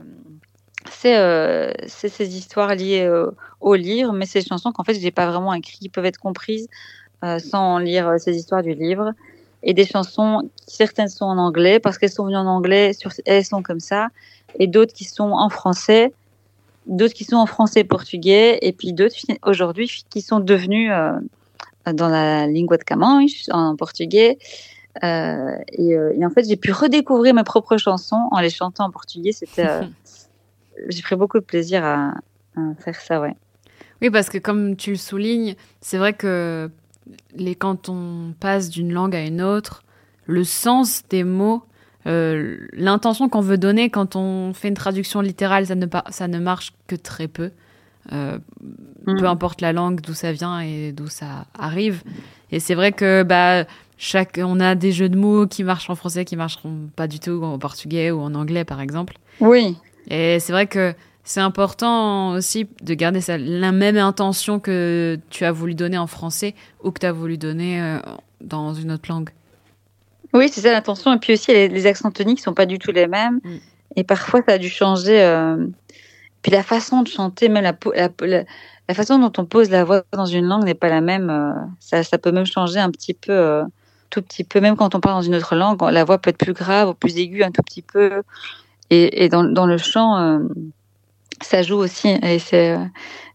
euh, 1.06 1.72
c'est 1.86 2.10
ces 2.10 2.36
histoires 2.36 2.74
liées 2.74 3.02
euh, 3.02 3.30
au 3.60 3.74
livre, 3.74 4.12
mais 4.12 4.26
ces 4.26 4.42
chansons 4.42 4.70
qu'en 4.72 4.84
fait, 4.84 4.94
je 4.94 5.00
n'ai 5.00 5.10
pas 5.10 5.26
vraiment 5.26 5.54
écrites, 5.54 5.80
qui 5.80 5.88
peuvent 5.88 6.04
être 6.04 6.18
comprises 6.18 6.68
sans 7.38 7.78
lire 7.78 8.16
ces 8.18 8.36
histoires 8.36 8.62
du 8.62 8.74
livre. 8.74 9.12
Et 9.62 9.72
des 9.72 9.86
chansons, 9.86 10.50
certaines 10.66 11.08
sont 11.08 11.24
en 11.24 11.38
anglais 11.38 11.80
parce 11.80 11.96
qu'elles 11.96 12.10
sont 12.10 12.26
venues 12.26 12.36
en 12.36 12.44
anglais, 12.44 12.92
elles 13.24 13.46
sont 13.46 13.62
comme 13.62 13.80
ça, 13.80 14.08
et 14.58 14.66
d'autres 14.66 14.92
qui 14.92 15.04
sont 15.04 15.30
en 15.30 15.48
français 15.48 16.12
d'autres 16.86 17.14
qui 17.14 17.24
sont 17.24 17.36
en 17.36 17.46
français 17.46 17.80
et 17.80 17.84
portugais, 17.84 18.58
et 18.62 18.72
puis 18.72 18.92
d'autres 18.92 19.16
aujourd'hui 19.42 20.04
qui 20.10 20.20
sont 20.20 20.40
devenus 20.40 20.90
euh, 20.92 21.12
dans 21.92 22.08
la 22.08 22.46
lingua 22.46 22.76
de 22.76 22.84
Camões, 22.84 23.26
en 23.50 23.76
portugais. 23.76 24.38
Euh, 25.02 25.56
et, 25.72 25.96
euh, 25.96 26.12
et, 26.16 26.24
en 26.24 26.30
fait, 26.30 26.46
j'ai 26.48 26.56
pu 26.56 26.72
redécouvrir 26.72 27.34
mes 27.34 27.42
propres 27.42 27.76
chansons 27.76 28.28
en 28.30 28.40
les 28.40 28.50
chantant 28.50 28.84
en 28.84 28.90
portugais. 28.90 29.32
C'était, 29.32 29.66
j'ai 30.88 31.02
pris 31.02 31.16
beaucoup 31.16 31.38
de 31.38 31.44
plaisir 31.44 31.84
à, 31.84 32.14
à, 32.56 32.60
faire 32.78 33.00
ça, 33.00 33.20
ouais. 33.20 33.34
Oui, 34.02 34.10
parce 34.10 34.28
que 34.28 34.38
comme 34.38 34.76
tu 34.76 34.90
le 34.90 34.96
soulignes, 34.96 35.54
c'est 35.80 35.98
vrai 35.98 36.12
que 36.12 36.70
les, 37.34 37.54
quand 37.54 37.88
on 37.88 38.34
passe 38.38 38.70
d'une 38.70 38.92
langue 38.92 39.16
à 39.16 39.22
une 39.22 39.42
autre, 39.42 39.82
le 40.26 40.44
sens 40.44 41.02
des 41.08 41.24
mots 41.24 41.62
euh, 42.06 42.58
l'intention 42.72 43.28
qu'on 43.28 43.40
veut 43.40 43.58
donner 43.58 43.90
quand 43.90 44.16
on 44.16 44.52
fait 44.52 44.68
une 44.68 44.74
traduction 44.74 45.20
littérale, 45.20 45.66
ça 45.66 45.74
ne, 45.74 45.86
ça 46.10 46.28
ne 46.28 46.38
marche 46.38 46.72
que 46.86 46.96
très 46.96 47.28
peu. 47.28 47.50
Euh, 48.12 48.38
mm. 49.06 49.18
Peu 49.18 49.26
importe 49.26 49.60
la 49.60 49.72
langue, 49.72 50.00
d'où 50.00 50.14
ça 50.14 50.32
vient 50.32 50.60
et 50.60 50.92
d'où 50.92 51.08
ça 51.08 51.46
arrive. 51.58 52.02
Et 52.50 52.60
c'est 52.60 52.74
vrai 52.74 52.92
que 52.92 53.22
bah, 53.22 53.64
chaque, 53.96 54.38
on 54.42 54.60
a 54.60 54.74
des 54.74 54.92
jeux 54.92 55.08
de 55.08 55.16
mots 55.16 55.46
qui 55.46 55.64
marchent 55.64 55.88
en 55.88 55.94
français, 55.94 56.24
qui 56.24 56.36
marcheront 56.36 56.88
pas 56.94 57.06
du 57.06 57.20
tout 57.20 57.42
en 57.42 57.58
portugais 57.58 58.10
ou 58.10 58.20
en 58.20 58.34
anglais, 58.34 58.64
par 58.64 58.80
exemple. 58.80 59.16
Oui. 59.40 59.76
Et 60.08 60.38
c'est 60.40 60.52
vrai 60.52 60.66
que 60.66 60.94
c'est 61.24 61.40
important 61.40 62.32
aussi 62.32 62.66
de 62.82 62.94
garder 62.94 63.22
ça, 63.22 63.38
la 63.38 63.72
même 63.72 63.96
intention 63.96 64.60
que 64.60 65.18
tu 65.30 65.44
as 65.44 65.52
voulu 65.52 65.74
donner 65.74 65.96
en 65.96 66.06
français 66.06 66.54
ou 66.82 66.90
que 66.90 67.00
tu 67.00 67.06
as 67.06 67.12
voulu 67.12 67.38
donner 67.38 67.80
euh, 67.80 67.98
dans 68.42 68.74
une 68.74 68.92
autre 68.92 69.08
langue. 69.08 69.30
Oui, 70.34 70.48
c'est 70.52 70.60
ça 70.60 70.72
l'intention. 70.72 71.14
Et 71.14 71.18
puis 71.18 71.32
aussi, 71.32 71.52
les, 71.52 71.86
accents 71.86 72.10
toniques 72.10 72.40
sont 72.40 72.54
pas 72.54 72.66
du 72.66 72.78
tout 72.78 72.90
les 72.90 73.06
mêmes. 73.06 73.40
Mm. 73.44 73.56
Et 73.96 74.04
parfois, 74.04 74.40
ça 74.46 74.54
a 74.54 74.58
dû 74.58 74.68
changer. 74.68 75.22
Euh... 75.22 75.66
Puis 76.42 76.52
la 76.52 76.62
façon 76.62 77.02
de 77.02 77.08
chanter, 77.08 77.48
même 77.48 77.62
la, 77.62 77.74
la, 77.94 78.44
la, 78.88 78.94
façon 78.94 79.18
dont 79.18 79.32
on 79.38 79.46
pose 79.46 79.70
la 79.70 79.84
voix 79.84 80.02
dans 80.12 80.26
une 80.26 80.44
langue 80.44 80.64
n'est 80.64 80.74
pas 80.74 80.88
la 80.88 81.00
même. 81.00 81.30
Euh, 81.30 81.52
ça, 81.78 82.02
ça 82.02 82.18
peut 82.18 82.32
même 82.32 82.44
changer 82.44 82.80
un 82.80 82.90
petit 82.90 83.14
peu, 83.14 83.32
euh, 83.32 83.64
tout 84.10 84.20
petit 84.20 84.44
peu. 84.44 84.60
Même 84.60 84.76
quand 84.76 84.94
on 84.94 85.00
parle 85.00 85.16
dans 85.16 85.22
une 85.22 85.36
autre 85.36 85.54
langue, 85.54 85.80
la 85.80 86.04
voix 86.04 86.18
peut 86.18 86.30
être 86.30 86.36
plus 86.36 86.52
grave 86.52 86.90
ou 86.90 86.94
plus 86.94 87.16
aiguë 87.16 87.44
un 87.44 87.50
tout 87.50 87.62
petit 87.62 87.80
peu. 87.80 88.22
Et, 88.90 89.24
et 89.24 89.28
dans, 89.30 89.44
dans, 89.44 89.64
le 89.64 89.78
chant, 89.78 90.18
euh, 90.18 90.40
ça 91.40 91.62
joue 91.62 91.76
aussi. 91.76 92.08
Et 92.22 92.38
c'est, 92.38 92.76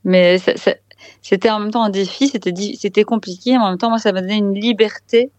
mais 0.03 0.37
ça, 0.37 0.55
ça, 0.57 0.75
c'était 1.23 1.49
en 1.49 1.59
même 1.59 1.71
temps 1.71 1.83
un 1.83 1.89
défi. 1.89 2.27
C'était, 2.27 2.53
c'était 2.77 3.05
compliqué. 3.05 3.53
Mais 3.53 3.63
en 3.63 3.69
même 3.69 3.77
temps, 3.79 3.89
moi, 3.89 3.99
ça 3.99 4.11
m'a 4.11 4.21
donné 4.21 4.35
une 4.35 4.53
liberté 4.53 5.31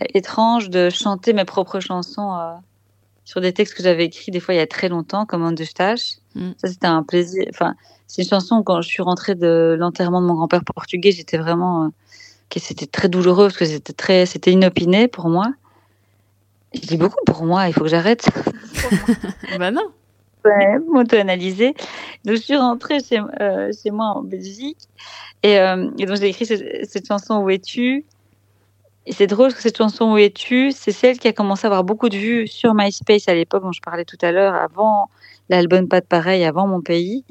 étrange 0.00 0.70
de 0.70 0.90
chanter 0.90 1.32
mes 1.32 1.44
propres 1.44 1.80
chansons 1.80 2.34
euh, 2.34 2.54
sur 3.24 3.40
des 3.40 3.52
textes 3.52 3.74
que 3.74 3.82
j'avais 3.82 4.04
écrits 4.06 4.32
des 4.32 4.40
fois 4.40 4.54
il 4.54 4.58
y 4.58 4.60
a 4.60 4.66
très 4.66 4.88
longtemps, 4.88 5.26
comme 5.26 5.44
On 5.44 5.52
de 5.52 5.64
Stache. 5.64 6.16
Mm. 6.34 6.50
Ça, 6.56 6.68
c'était 6.68 6.86
un 6.86 7.02
plaisir. 7.02 7.44
Enfin, 7.50 7.74
c'est 8.06 8.22
une 8.22 8.28
chanson 8.28 8.62
quand 8.62 8.82
je 8.82 8.88
suis 8.88 9.02
rentrée 9.02 9.34
de 9.34 9.76
l'enterrement 9.78 10.20
de 10.20 10.26
mon 10.26 10.34
grand-père 10.34 10.64
portugais, 10.64 11.12
j'étais 11.12 11.38
vraiment. 11.38 11.84
Euh, 11.84 11.88
que 12.50 12.60
c'était 12.60 12.86
très 12.86 13.08
douloureux 13.08 13.46
parce 13.46 13.56
que 13.56 13.64
c'était 13.64 13.94
très. 13.94 14.26
C'était 14.26 14.52
inopiné 14.52 15.08
pour 15.08 15.30
moi. 15.30 15.54
Je 16.74 16.80
dis 16.80 16.98
beaucoup 16.98 17.24
pour 17.24 17.44
moi, 17.44 17.68
il 17.68 17.72
faut 17.72 17.82
que 17.82 17.88
j'arrête. 17.88 18.28
bah 19.58 19.70
non. 19.70 19.88
Ouais, 20.44 20.78
m'auto-analyser. 20.90 21.74
Donc, 22.24 22.36
je 22.36 22.42
suis 22.42 22.56
rentrée 22.56 22.98
chez, 23.00 23.20
euh, 23.40 23.70
chez 23.72 23.90
moi 23.90 24.06
en 24.16 24.22
Belgique 24.22 24.88
et, 25.42 25.58
euh, 25.58 25.88
et 25.98 26.06
donc 26.06 26.16
j'ai 26.16 26.28
écrit 26.28 26.46
cette 26.46 27.06
chanson 27.06 27.38
Où 27.42 27.50
es-tu? 27.50 28.04
Et 29.06 29.12
c'est 29.12 29.26
drôle 29.26 29.52
que 29.52 29.60
cette 29.60 29.76
chanson 29.76 30.12
Où 30.12 30.18
es-tu? 30.18 30.70
C'est 30.70 30.92
celle 30.92 31.18
qui 31.18 31.28
a 31.28 31.32
commencé 31.32 31.66
à 31.66 31.68
avoir 31.68 31.84
beaucoup 31.84 32.08
de 32.08 32.16
vues 32.16 32.46
sur 32.46 32.74
MySpace 32.74 33.28
à 33.28 33.34
l'époque 33.34 33.62
dont 33.62 33.72
je 33.72 33.80
parlais 33.80 34.04
tout 34.04 34.18
à 34.22 34.30
l'heure, 34.30 34.54
avant 34.54 35.10
l'album 35.48 35.88
Pas 35.88 36.00
de 36.00 36.06
pareil, 36.06 36.44
avant 36.44 36.66
mon 36.66 36.80
pays. 36.80 37.24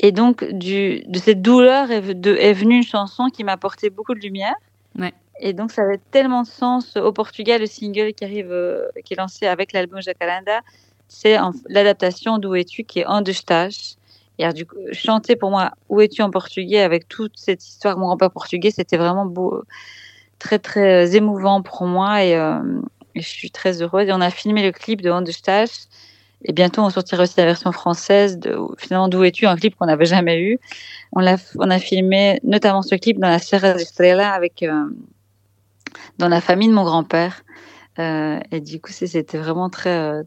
Et 0.00 0.12
donc, 0.12 0.44
du, 0.44 1.02
de 1.06 1.18
cette 1.18 1.42
douleur 1.42 1.90
est, 1.90 2.14
de, 2.14 2.34
est 2.36 2.52
venue 2.52 2.76
une 2.76 2.84
chanson 2.84 3.28
qui 3.28 3.44
m'a 3.44 3.52
apporté 3.52 3.90
beaucoup 3.90 4.14
de 4.14 4.20
lumière. 4.20 4.54
Ouais. 4.98 5.12
Et 5.40 5.52
donc, 5.52 5.72
ça 5.72 5.82
avait 5.82 6.00
tellement 6.10 6.42
de 6.42 6.46
sens. 6.46 6.96
Au 6.96 7.12
Portugal, 7.12 7.60
le 7.60 7.66
single 7.66 8.14
qui 8.14 8.24
arrive, 8.24 8.50
euh, 8.50 8.86
qui 9.04 9.14
est 9.14 9.16
lancé 9.16 9.46
avec 9.46 9.72
l'album 9.72 10.00
Jacaranda, 10.00 10.60
c'est 11.08 11.36
l'adaptation 11.68 12.38
d'Où 12.38 12.54
es-tu 12.54 12.84
qui 12.84 13.00
est 13.00 13.06
En 13.06 13.22
de 13.22 13.32
Stage. 13.32 13.97
Et 14.38 14.52
du 14.52 14.66
coup, 14.66 14.76
chanter 14.92 15.36
pour 15.36 15.50
moi 15.50 15.72
Où 15.88 16.00
es-tu 16.00 16.22
en 16.22 16.30
portugais 16.30 16.80
avec 16.80 17.08
toute 17.08 17.32
cette 17.36 17.66
histoire, 17.66 17.98
mon 17.98 18.06
grand-père 18.06 18.30
portugais, 18.30 18.70
c'était 18.70 18.96
vraiment 18.96 19.32
très 20.38 20.58
très 20.58 21.16
émouvant 21.16 21.62
pour 21.62 21.86
moi 21.86 22.24
et, 22.24 22.36
euh, 22.36 22.60
et, 23.14 23.20
je 23.20 23.28
suis 23.28 23.50
très 23.50 23.82
heureuse. 23.82 24.08
Et 24.08 24.12
on 24.12 24.20
a 24.20 24.30
filmé 24.30 24.62
le 24.62 24.72
clip 24.72 25.02
de 25.02 25.30
Stage 25.32 25.70
et 26.44 26.52
bientôt 26.52 26.82
on 26.82 26.90
sortira 26.90 27.24
aussi 27.24 27.34
la 27.36 27.46
version 27.46 27.72
française 27.72 28.38
de 28.38 28.56
finalement 28.78 29.08
D'où 29.08 29.24
es-tu, 29.24 29.46
un 29.46 29.56
clip 29.56 29.74
qu'on 29.76 29.86
n'avait 29.86 30.04
jamais 30.04 30.40
eu. 30.40 30.58
On 31.12 31.26
a, 31.26 31.78
filmé 31.78 32.38
notamment 32.44 32.82
ce 32.82 32.94
clip 32.94 33.18
dans 33.18 33.28
la 33.28 33.38
Serra 33.38 33.70
Estrela 33.70 34.32
avec 34.32 34.62
euh, 34.62 34.84
dans 36.18 36.28
la 36.28 36.40
famille 36.40 36.68
de 36.68 36.74
mon 36.74 36.84
grand-père. 36.84 37.42
Euh, 37.98 38.38
et 38.52 38.60
du 38.60 38.80
coup, 38.80 38.92
c'était 38.92 39.38
vraiment 39.38 39.68
très, 39.70 39.96
euh, 39.96 40.22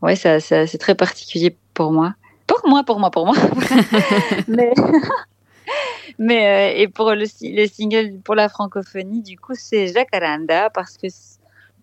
ouais, 0.00 0.16
c'est 0.16 0.78
très 0.78 0.94
particulier 0.94 1.56
pour 1.74 1.92
moi. 1.92 2.14
Moi, 2.66 2.82
pour 2.84 2.98
moi, 3.00 3.10
pour 3.10 3.26
moi. 3.26 3.36
mais 4.48 4.72
mais 6.18 6.74
euh, 6.74 6.80
et 6.80 6.88
pour 6.88 7.10
le, 7.12 7.24
le 7.42 7.66
single 7.66 8.20
pour 8.24 8.34
la 8.34 8.48
francophonie, 8.48 9.22
du 9.22 9.38
coup, 9.38 9.54
c'est 9.54 9.88
Jacaranda 9.88 10.70
parce 10.70 10.96
que 10.96 11.08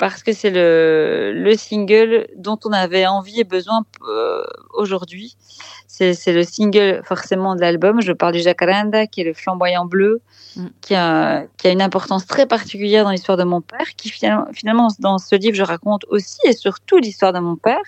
parce 0.02 0.24
que 0.24 0.34
c'est 0.34 0.50
le, 0.50 1.32
le 1.32 1.56
single 1.56 2.26
dont 2.36 2.58
on 2.66 2.72
avait 2.72 3.06
envie 3.06 3.40
et 3.40 3.44
besoin 3.44 3.84
euh, 4.02 4.42
aujourd'hui. 4.74 5.38
C'est, 5.86 6.16
c'est 6.16 6.34
le 6.34 6.44
single 6.44 7.04
forcément 7.04 7.56
de 7.56 7.62
l'album. 7.62 8.02
Je 8.02 8.12
parle 8.12 8.34
du 8.34 8.40
Jacaranda, 8.40 9.06
qui 9.06 9.22
est 9.22 9.26
le 9.26 9.36
flamboyant 9.36 9.86
bleu, 9.86 10.22
mm. 10.56 10.66
qui, 10.82 10.96
a, 10.96 11.44
qui 11.58 11.68
a 11.68 11.72
une 11.72 11.84
importance 11.84 12.26
très 12.26 12.48
particulière 12.48 13.04
dans 13.04 13.12
l'histoire 13.12 13.38
de 13.38 13.44
mon 13.44 13.62
père, 13.62 13.94
qui 13.96 14.10
finalement, 14.10 14.48
finalement 14.54 14.88
dans 14.98 15.20
ce 15.20 15.36
livre 15.36 15.56
je 15.56 15.62
raconte 15.62 16.04
aussi 16.10 16.40
et 16.46 16.54
surtout 16.54 16.98
l'histoire 16.98 17.32
de 17.32 17.40
mon 17.40 17.56
père. 17.56 17.84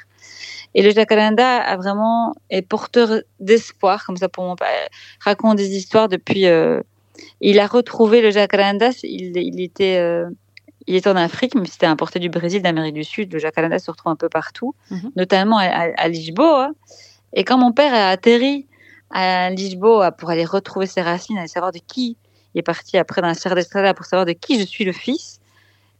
Et 0.75 0.81
le 0.81 0.91
Jacaranda 0.91 1.57
a 1.57 1.77
vraiment 1.77 2.33
est 2.49 2.61
porteur 2.61 3.21
d'espoir, 3.39 4.05
comme 4.05 4.17
ça 4.17 4.29
pour 4.29 4.43
mon 4.43 4.55
père. 4.55 4.87
Raconte 5.19 5.57
des 5.57 5.75
histoires 5.75 6.09
depuis. 6.09 6.47
Euh, 6.47 6.81
il 7.41 7.59
a 7.59 7.67
retrouvé 7.67 8.21
le 8.21 8.31
Jacaranda. 8.31 8.89
Il, 9.03 9.37
il 9.37 9.61
était. 9.61 9.97
Euh, 9.97 10.29
il 10.85 10.95
est 10.95 11.07
en 11.07 11.15
Afrique, 11.15 11.55
mais 11.55 11.65
c'était 11.65 11.85
importé 11.85 12.19
du 12.19 12.29
Brésil, 12.29 12.61
d'Amérique 12.61 12.95
du 12.95 13.05
Sud. 13.05 13.31
Le 13.31 13.39
jacaranda 13.39 13.79
se 13.79 13.89
retrouve 13.89 14.11
un 14.11 14.17
peu 14.17 14.27
partout, 14.27 14.75
mm-hmm. 14.91 15.11
notamment 15.15 15.57
à, 15.57 15.65
à, 15.65 15.87
à 15.95 16.07
Lisboa. 16.09 16.71
Et 17.31 17.45
quand 17.45 17.57
mon 17.57 17.71
père 17.71 17.93
a 17.93 18.09
atterri 18.09 18.67
à 19.09 19.49
Lisboa 19.49 20.11
pour 20.11 20.29
aller 20.29 20.43
retrouver 20.43 20.85
ses 20.85 21.01
racines, 21.01 21.37
aller 21.37 21.47
savoir 21.47 21.71
de 21.71 21.79
qui 21.79 22.17
il 22.53 22.59
est 22.59 22.63
parti 22.63 22.97
après 22.97 23.21
dans 23.21 23.27
la 23.27 23.33
Serra 23.33 23.55
d'Estrada 23.55 23.93
pour 23.93 24.05
savoir 24.05 24.25
de 24.25 24.33
qui 24.33 24.59
je 24.59 24.65
suis 24.65 24.83
le 24.83 24.91
fils, 24.91 25.39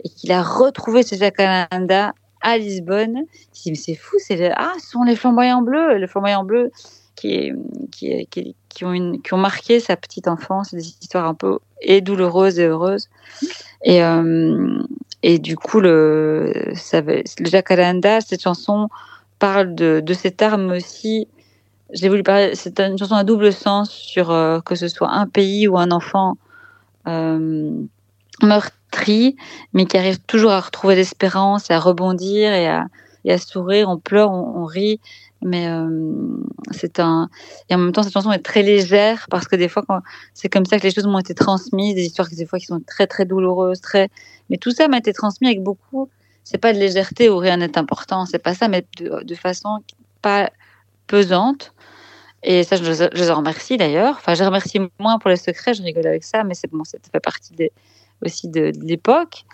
et 0.03 0.09
qu'il 0.09 0.31
a 0.31 0.43
retrouvé 0.43 1.03
ce 1.03 1.15
jacaranda 1.15 2.13
à 2.43 2.57
Lisbonne. 2.57 3.23
C'est 3.51 3.95
fou, 3.95 4.17
c'est 4.19 4.51
ah, 4.55 4.73
ce 4.79 4.91
sont 4.91 5.03
les 5.03 5.15
flamboyants 5.15 5.63
bleus, 5.63 5.97
les 5.97 6.07
flamboyants 6.07 6.43
bleus 6.43 6.71
qui, 7.15 7.51
qui, 7.91 8.27
qui, 8.27 8.55
qui, 8.69 8.85
ont 8.85 8.93
une, 8.93 9.21
qui 9.21 9.33
ont 9.33 9.37
marqué 9.37 9.79
sa 9.79 9.95
petite 9.95 10.27
enfance, 10.27 10.73
des 10.73 10.87
histoires 10.87 11.25
un 11.25 11.33
peu 11.33 11.59
et 11.81 12.01
douloureuses 12.01 12.59
et 12.59 12.65
heureuses. 12.65 13.09
Et, 13.83 14.03
euh, 14.03 14.81
et 15.21 15.39
du 15.39 15.55
coup, 15.55 15.79
le, 15.79 16.53
ça, 16.75 17.01
le 17.01 17.23
Jacaranda, 17.45 18.21
cette 18.21 18.41
chanson 18.41 18.89
parle 19.39 19.75
de, 19.75 20.01
de 20.03 20.13
cette 20.13 20.41
arme 20.41 20.71
aussi. 20.71 21.27
J'ai 21.91 22.09
voulu 22.09 22.23
parler, 22.23 22.55
c'est 22.55 22.79
une 22.79 22.97
chanson 22.97 23.15
à 23.15 23.23
double 23.23 23.53
sens 23.53 23.91
sur 23.91 24.31
euh, 24.31 24.59
que 24.61 24.75
ce 24.75 24.87
soit 24.87 25.09
un 25.09 25.27
pays 25.27 25.67
ou 25.67 25.77
un 25.77 25.91
enfant. 25.91 26.35
Euh, 27.07 27.71
meurtri, 28.41 29.35
mais 29.73 29.85
qui 29.85 29.97
arrive 29.97 30.19
toujours 30.19 30.51
à 30.51 30.59
retrouver 30.59 30.95
l'espérance 30.95 31.69
à 31.71 31.79
rebondir 31.79 32.53
et 32.53 32.67
à, 32.67 32.87
sourire. 33.37 33.89
On 33.89 33.97
pleure, 33.97 34.31
on, 34.31 34.65
rit, 34.65 34.99
mais 35.41 35.67
euh, 35.67 35.89
c'est 36.71 36.99
un 36.99 37.29
et 37.69 37.75
en 37.75 37.77
même 37.77 37.91
temps 37.91 38.03
cette 38.03 38.13
chanson 38.13 38.31
est 38.31 38.39
très 38.39 38.63
légère 38.63 39.27
parce 39.29 39.47
que 39.47 39.55
des 39.55 39.69
fois 39.69 39.83
c'est 40.33 40.49
comme 40.49 40.65
ça 40.65 40.77
que 40.77 40.83
les 40.83 40.91
choses 40.91 41.07
m'ont 41.07 41.19
été 41.19 41.33
transmises, 41.33 41.95
des 41.95 42.05
histoires 42.05 42.29
qui 42.29 42.35
des 42.35 42.45
fois 42.45 42.59
qui 42.59 42.65
sont 42.65 42.81
très 42.85 43.07
très 43.07 43.25
douloureuses, 43.25 43.81
très 43.81 44.09
mais 44.49 44.57
tout 44.57 44.71
ça 44.71 44.87
m'a 44.87 44.97
été 44.97 45.13
transmis 45.13 45.47
avec 45.47 45.63
beaucoup. 45.63 46.09
C'est 46.43 46.57
pas 46.57 46.73
de 46.73 46.79
légèreté 46.79 47.29
où 47.29 47.37
rien 47.37 47.57
n'est 47.57 47.77
important, 47.77 48.25
c'est 48.25 48.39
pas 48.39 48.53
ça, 48.53 48.67
mais 48.67 48.85
de, 48.99 49.35
façon 49.35 49.79
pas 50.21 50.51
pesante. 51.07 51.73
Et 52.43 52.63
ça, 52.63 52.75
je 52.75 52.83
les 53.15 53.31
remercie 53.31 53.77
d'ailleurs. 53.77 54.15
Enfin, 54.17 54.33
je 54.33 54.43
remercie 54.43 54.79
moins 54.99 55.19
pour 55.19 55.29
les 55.29 55.37
secrets, 55.37 55.73
je 55.73 55.81
rigole 55.81 56.05
avec 56.05 56.25
ça, 56.25 56.43
mais 56.43 56.53
c'est 56.53 56.69
bon, 56.69 56.83
ça 56.83 56.97
fait 57.09 57.19
partie 57.21 57.53
des, 57.53 57.71
aussi 58.25 58.47
de, 58.47 58.71
de 58.71 58.85
l'époque. 58.85 59.45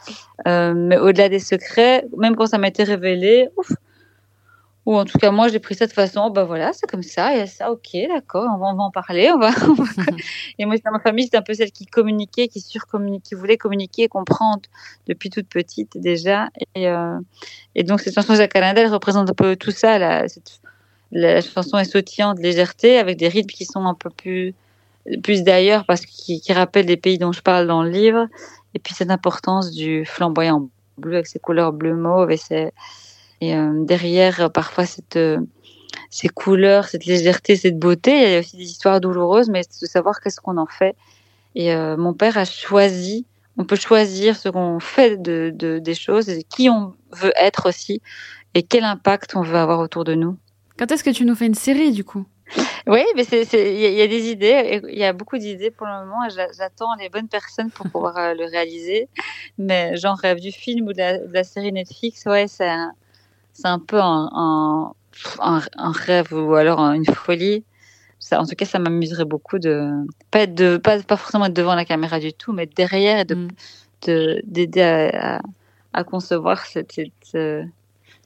Euh, 0.47 0.73
mais 0.75 0.97
au-delà 0.97 1.29
des 1.29 1.39
secrets, 1.39 2.05
même 2.17 2.35
quand 2.35 2.47
ça 2.47 2.57
m'a 2.57 2.67
été 2.67 2.83
révélé, 2.83 3.49
ouf, 3.57 3.71
ou 4.85 4.95
en 4.95 5.05
tout 5.05 5.19
cas 5.19 5.29
moi 5.29 5.49
j'ai 5.49 5.59
pris 5.59 5.75
ça 5.75 5.85
de 5.85 5.91
façon, 5.91 6.23
oh, 6.25 6.29
bah 6.31 6.45
voilà, 6.45 6.73
c'est 6.73 6.89
comme 6.89 7.03
ça, 7.03 7.33
il 7.33 7.37
y 7.37 7.41
a 7.41 7.47
ça, 7.47 7.71
ok, 7.71 7.95
d'accord, 8.07 8.49
on 8.55 8.57
va, 8.57 8.67
on 8.67 8.75
va 8.75 8.83
en 8.83 8.91
parler, 8.91 9.29
on 9.31 9.37
va. 9.37 9.51
on 9.67 9.73
va- 9.73 9.83
et 10.57 10.65
moi, 10.65 10.75
ma 10.91 10.99
famille, 10.99 11.25
c'était 11.25 11.37
un 11.37 11.43
peu 11.43 11.53
celle 11.53 11.71
qui 11.71 11.85
communiquait, 11.85 12.47
qui 12.47 12.59
surcommuniquait, 12.59 13.29
qui 13.29 13.35
voulait 13.35 13.57
communiquer 13.57 14.07
comprendre 14.07 14.61
depuis 15.07 15.29
toute 15.29 15.47
petite 15.47 15.97
déjà. 15.97 16.49
Et, 16.75 16.87
euh, 16.87 17.19
et 17.75 17.83
donc 17.83 17.99
cette 17.99 18.15
chanson 18.15 18.33
Jacaranda, 18.33 18.81
elle 18.81 18.91
représente 18.91 19.29
un 19.29 19.33
peu 19.33 19.55
tout 19.55 19.71
ça. 19.71 19.99
La, 19.99 20.27
cette, 20.27 20.59
la 21.11 21.41
chanson 21.41 21.77
est 21.77 21.85
sautillante, 21.85 22.39
légèreté, 22.39 22.97
avec 22.97 23.17
des 23.17 23.27
rythmes 23.27 23.49
qui 23.49 23.65
sont 23.65 23.85
un 23.85 23.93
peu 23.93 24.09
plus 24.09 24.55
plus 25.23 25.43
d'ailleurs 25.43 25.85
parce 25.85 26.05
qu'ils 26.05 26.41
qui 26.41 26.53
rappellent 26.53 26.85
les 26.85 26.97
pays 26.97 27.17
dont 27.17 27.31
je 27.31 27.41
parle 27.41 27.67
dans 27.67 27.83
le 27.83 27.89
livre. 27.89 28.27
Et 28.73 28.79
puis 28.79 28.93
cette 28.93 29.11
importance 29.11 29.71
du 29.71 30.05
flamboyant 30.05 30.69
bleu 30.97 31.15
avec 31.15 31.27
ses 31.27 31.39
couleurs 31.39 31.73
bleu 31.73 31.95
mauve 31.95 32.31
et 33.41 33.55
euh, 33.55 33.85
derrière 33.85 34.51
parfois 34.51 34.83
euh, 35.15 35.39
ces 36.09 36.27
couleurs, 36.27 36.85
cette 36.85 37.05
légèreté, 37.05 37.55
cette 37.55 37.79
beauté, 37.79 38.11
il 38.11 38.31
y 38.31 38.35
a 38.35 38.39
aussi 38.39 38.57
des 38.57 38.63
histoires 38.63 38.99
douloureuses, 38.99 39.49
mais 39.49 39.61
de 39.61 39.87
savoir 39.87 40.19
qu'est-ce 40.19 40.41
qu'on 40.41 40.57
en 40.57 40.65
fait. 40.65 40.95
Et 41.55 41.73
euh, 41.73 41.97
mon 41.97 42.13
père 42.13 42.37
a 42.37 42.45
choisi, 42.45 43.25
on 43.57 43.65
peut 43.65 43.75
choisir 43.75 44.35
ce 44.35 44.49
qu'on 44.49 44.79
fait 44.79 45.21
de, 45.21 45.51
de, 45.53 45.79
des 45.79 45.95
choses, 45.95 46.29
et 46.29 46.43
qui 46.43 46.69
on 46.69 46.93
veut 47.11 47.33
être 47.37 47.69
aussi, 47.69 48.01
et 48.53 48.63
quel 48.63 48.83
impact 48.83 49.35
on 49.35 49.41
veut 49.41 49.57
avoir 49.57 49.79
autour 49.79 50.03
de 50.03 50.15
nous. 50.15 50.37
Quand 50.77 50.91
est-ce 50.91 51.03
que 51.03 51.09
tu 51.09 51.25
nous 51.25 51.35
fais 51.35 51.45
une 51.45 51.55
série 51.55 51.91
du 51.91 52.03
coup? 52.03 52.25
Oui, 52.87 53.03
mais 53.15 53.23
il 53.23 53.37
y, 53.37 53.85
a- 53.85 53.89
il 53.89 53.95
y 53.95 54.01
a 54.01 54.07
des 54.07 54.29
idées, 54.29 54.81
il 54.89 54.97
y 54.97 55.03
a 55.03 55.13
beaucoup 55.13 55.37
d'idées 55.37 55.71
pour 55.71 55.85
le 55.87 55.93
moment, 56.05 56.27
j'attends 56.29 56.95
les 56.95 57.09
bonnes 57.09 57.27
personnes 57.27 57.69
pour 57.69 57.87
pouvoir 57.87 58.17
euh, 58.17 58.33
le 58.33 58.45
réaliser. 58.45 59.09
Mais 59.57 59.95
j'en 59.97 60.15
rêve 60.15 60.39
du 60.39 60.51
film 60.51 60.87
ou 60.87 60.93
de 60.93 60.97
la, 60.97 61.17
de 61.19 61.33
la 61.33 61.43
série 61.43 61.71
Netflix, 61.71 62.25
ouais, 62.25 62.47
c'est 62.47 62.69
un, 62.69 62.93
c'est 63.53 63.67
un 63.67 63.79
peu 63.79 63.99
un, 63.99 64.93
un, 65.39 65.91
rêve 65.91 66.33
ou 66.33 66.55
alors 66.55 66.79
une 66.79 67.05
folie. 67.05 67.63
Ça, 68.19 68.41
en 68.41 68.45
tout 68.45 68.55
cas, 68.55 68.65
ça 68.65 68.79
m'amuserait 68.79 69.25
beaucoup 69.25 69.59
de 69.59 69.91
pas 70.31 70.41
être 70.41 70.53
de 70.55 70.77
pas, 70.77 71.01
pas 71.01 71.17
forcément 71.17 71.45
être 71.45 71.53
devant 71.53 71.75
la 71.75 71.85
caméra 71.85 72.19
du 72.19 72.33
tout, 72.33 72.51
mais 72.53 72.65
derrière 72.65 73.19
et 73.19 73.25
de 73.25 73.35
Mm. 73.35 73.47
de- 74.07 74.41
d'aider 74.45 74.81
à, 74.81 75.37
à, 75.37 75.41
à 75.93 76.03
concevoir 76.03 76.65
cette, 76.65 76.91
cette, 76.93 77.11
euh, 77.35 77.63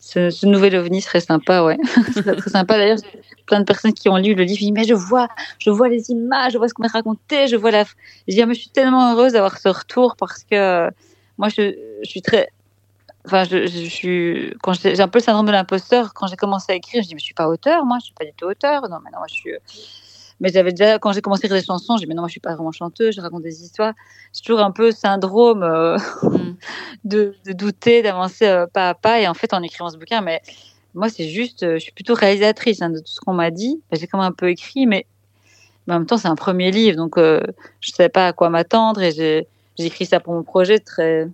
ce, 0.04 0.46
nouvel 0.46 0.76
ovni 0.76 1.02
serait 1.02 1.22
sympa, 1.22 1.64
ouais. 1.64 1.78
Serait 2.14 2.36
très 2.36 2.50
sympa. 2.50 2.78
D'ailleurs, 2.78 3.00
plein 3.46 3.62
de 3.62 3.66
personnes 3.66 3.94
qui 3.94 4.10
ont 4.10 4.18
lu 4.18 4.36
le 4.36 4.44
livre, 4.44 4.62
ils 4.62 4.66
disent, 4.66 4.72
mais 4.74 4.84
je 4.84 4.94
vois, 4.94 5.30
je 5.60 5.70
vois 5.70 5.88
les 5.88 6.10
images, 6.10 6.52
je 6.52 6.58
vois 6.58 6.68
ce 6.68 6.74
qu'on 6.74 6.84
m'a 6.84 6.90
raconté, 6.90 7.48
je 7.48 7.56
vois 7.56 7.72
la. 7.72 7.86
Je 8.28 8.34
dis, 8.34 8.42
ah, 8.42 8.46
mais 8.46 8.54
je 8.54 8.60
suis 8.60 8.70
tellement 8.70 9.14
heureuse 9.14 9.32
d'avoir 9.32 9.58
ce 9.58 9.70
retour 9.70 10.16
parce 10.18 10.44
que 10.44 10.56
euh, 10.56 10.92
moi, 11.38 11.48
je, 11.48 11.74
suis 12.04 12.22
très. 12.22 12.50
Enfin, 13.26 13.46
je, 13.46 13.66
suis. 13.66 14.54
Quand 14.62 14.74
j'ai 14.74 15.00
un 15.00 15.08
peu 15.08 15.20
le 15.20 15.24
syndrome 15.24 15.46
de 15.46 15.54
l'imposteur, 15.54 16.14
quand 16.14 16.28
j'ai 16.28 16.36
commencé 16.36 16.74
à 16.74 16.76
écrire, 16.76 17.02
je 17.02 17.08
dis, 17.08 17.16
mais 17.16 17.20
je 17.20 17.26
suis 17.26 17.34
pas 17.34 17.48
auteur, 17.48 17.86
moi, 17.86 17.98
je 18.02 18.06
suis 18.06 18.14
pas 18.14 18.26
du 18.26 18.34
tout 18.34 18.46
auteur. 18.46 18.82
Non, 18.90 18.98
mais 19.04 19.10
non, 19.10 19.20
moi, 19.20 19.28
je 19.30 19.36
suis. 19.36 19.52
Mais 20.40 20.50
j'avais 20.50 20.72
déjà, 20.72 21.00
quand 21.00 21.12
j'ai 21.14 21.22
commencé 21.22 21.46
à 21.46 21.48
écrire 21.48 21.62
des 21.62 21.66
chansons, 21.66 21.98
j'ai 21.98 22.06
dit, 22.06 22.08
mais 22.08 22.16
non, 22.16 22.24
moi, 22.24 22.28
je 22.28 22.34
suis 22.34 22.40
pas 22.40 22.54
vraiment 22.56 22.72
chanteuse, 22.72 23.16
je 23.16 23.22
raconte 23.22 23.44
des 23.44 23.64
histoires. 23.64 23.94
J'ai 24.34 24.42
toujours 24.42 24.62
un 24.62 24.72
peu 24.72 24.92
syndrome. 24.92 25.64
euh, 25.64 25.98
Mm. 26.24 26.56
de, 27.06 27.36
de 27.46 27.54
douter, 27.54 28.02
d'avancer 28.02 28.46
euh, 28.48 28.68
pas 28.68 28.90
à 28.90 28.94
pas. 28.94 29.20
Et 29.22 29.28
en 29.28 29.34
fait, 29.34 29.54
en 29.54 29.62
écrivant 29.62 29.90
ce 29.90 29.98
bouquin, 29.98 30.22
mais 30.22 30.42
moi, 30.94 31.10
c'est 31.10 31.28
juste, 31.28 31.64
euh, 31.64 31.76
je 31.76 31.80
suis 31.80 31.92
plutôt 31.92 32.14
réalisatrice 32.14 32.82
hein, 32.82 32.90
de 32.90 33.00
tout 33.00 33.12
ce 33.12 33.20
qu'on 33.20 33.34
m'a 33.34 33.52
dit. 33.52 33.82
J'ai 33.92 34.08
quand 34.08 34.18
même 34.18 34.28
un 34.28 34.32
peu 34.32 34.50
écrit, 34.50 34.86
mais, 34.86 35.06
mais 35.88 35.94
en 35.94 36.00
même 36.00 36.08
temps, 36.08 36.18
c'est 36.18 36.28
un 36.28 36.36
premier 36.36 36.72
livre, 36.72 36.98
donc 36.98 37.18
je 37.18 37.92
savais 37.92 38.10
pas 38.10 38.28
à 38.28 38.34
quoi 38.34 38.50
m'attendre 38.50 39.02
et 39.02 39.12
j'ai 39.12 39.48
écrit 39.78 40.06
ça 40.06 40.20
pour 40.20 40.34
mon 40.34 40.44
projet 40.44 40.80
très 40.80 41.28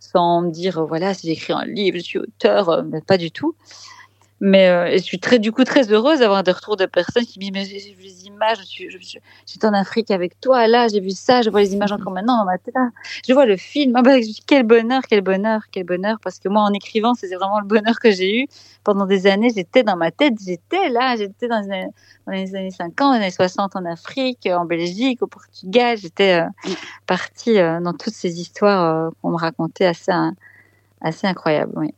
sans 0.00 0.42
me 0.42 0.50
dire 0.50 0.84
voilà 0.84 1.14
si 1.14 1.26
j'écris 1.28 1.52
un 1.54 1.64
livre, 1.64 1.96
je 1.96 2.02
suis 2.02 2.18
auteur, 2.18 2.84
mais 2.84 3.00
pas 3.00 3.16
du 3.16 3.30
tout. 3.30 3.54
Mais 4.40 4.68
euh, 4.68 4.92
je 4.92 4.98
suis 5.02 5.18
très 5.18 5.38
du 5.38 5.50
coup 5.50 5.64
très 5.64 5.90
heureuse 5.90 6.18
d'avoir 6.18 6.42
des 6.42 6.52
retours 6.52 6.76
de 6.76 6.84
personnes 6.84 7.24
qui 7.24 7.38
me 7.38 7.44
disent 7.44 7.52
mais 7.72 7.78
j'ai 7.80 7.94
vu 7.94 8.02
les 8.02 8.26
images, 8.26 8.58
je 8.58 8.64
suis- 8.64 8.90
je- 8.90 8.98
je- 8.98 9.18
j'étais 9.46 9.66
en 9.66 9.72
Afrique 9.72 10.10
avec 10.10 10.38
toi 10.40 10.66
là, 10.68 10.88
j'ai 10.88 11.00
vu 11.00 11.10
ça, 11.10 11.40
je 11.40 11.48
vois 11.48 11.60
les 11.60 11.72
images 11.72 11.92
encore 11.92 12.12
maintenant 12.12 12.38
dans 12.38 12.44
ma 12.44 12.58
tête. 12.58 12.74
Je 13.26 13.32
vois 13.32 13.46
le 13.46 13.56
film. 13.56 13.92
Ah 13.96 14.02
bah, 14.02 14.16
quel 14.46 14.64
bonheur, 14.64 15.02
quel 15.08 15.22
bonheur, 15.22 15.62
quel 15.72 15.84
bonheur. 15.84 16.18
Parce 16.22 16.38
que 16.38 16.48
moi, 16.50 16.62
en 16.62 16.72
écrivant, 16.72 17.14
c'était 17.14 17.36
vraiment 17.36 17.60
le 17.60 17.66
bonheur 17.66 17.98
que 17.98 18.10
j'ai 18.10 18.42
eu. 18.42 18.46
Pendant 18.84 19.06
des 19.06 19.26
années, 19.26 19.50
j'étais 19.54 19.82
dans 19.82 19.96
ma 19.96 20.10
tête, 20.10 20.34
j'étais 20.44 20.90
là, 20.90 21.16
j'étais 21.16 21.48
dans, 21.48 21.62
dans 21.66 22.32
les 22.32 22.54
années 22.54 22.70
50, 22.70 22.94
dans 22.98 23.12
les 23.12 23.18
années 23.24 23.30
60 23.30 23.74
en 23.76 23.84
Afrique, 23.86 24.46
en 24.52 24.66
Belgique, 24.66 25.22
au 25.22 25.26
Portugal. 25.26 25.96
J'étais 25.96 26.42
euh, 26.42 26.48
partie 27.06 27.58
euh, 27.58 27.80
dans 27.80 27.94
toutes 27.94 28.14
ces 28.14 28.40
histoires 28.40 29.06
euh, 29.06 29.10
qu'on 29.22 29.30
me 29.30 29.36
racontait 29.36 29.86
assez, 29.86 30.12
assez 31.00 31.26
incroyables. 31.26 31.72
Oui. 31.76 31.94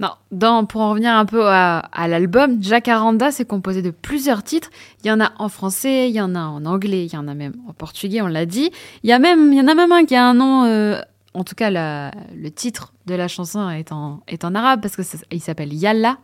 Non, 0.00 0.10
dans, 0.30 0.64
pour 0.64 0.80
en 0.82 0.90
revenir 0.90 1.12
un 1.12 1.24
peu 1.24 1.48
à, 1.48 1.78
à 1.78 2.06
l'album, 2.06 2.62
Jacaranda, 2.62 3.32
c'est 3.32 3.44
composé 3.44 3.82
de 3.82 3.90
plusieurs 3.90 4.44
titres. 4.44 4.70
Il 5.02 5.08
y 5.08 5.10
en 5.10 5.20
a 5.20 5.32
en 5.38 5.48
français, 5.48 6.08
il 6.08 6.14
y 6.14 6.20
en 6.20 6.36
a 6.36 6.40
en 6.40 6.64
anglais, 6.66 7.04
il 7.06 7.12
y 7.12 7.16
en 7.16 7.26
a 7.26 7.34
même 7.34 7.54
en 7.68 7.72
portugais, 7.72 8.20
on 8.22 8.28
l'a 8.28 8.46
dit. 8.46 8.70
Il 9.02 9.10
y, 9.10 9.12
a 9.12 9.18
même, 9.18 9.52
il 9.52 9.58
y 9.58 9.60
en 9.60 9.66
a 9.66 9.74
même 9.74 9.90
un 9.90 10.04
qui 10.04 10.14
a 10.14 10.24
un 10.24 10.34
nom, 10.34 10.64
euh, 10.66 11.00
en 11.34 11.42
tout 11.42 11.56
cas 11.56 11.70
la- 11.70 12.12
le 12.36 12.48
titre 12.50 12.92
de 13.06 13.14
la 13.16 13.26
chanson 13.26 13.68
est 13.70 13.90
en, 13.90 14.20
est 14.28 14.44
en 14.44 14.54
arabe 14.54 14.80
parce 14.80 14.94
que 14.94 15.02
ça- 15.02 15.18
il 15.32 15.40
s'appelle 15.40 15.72
Yalla. 15.72 16.18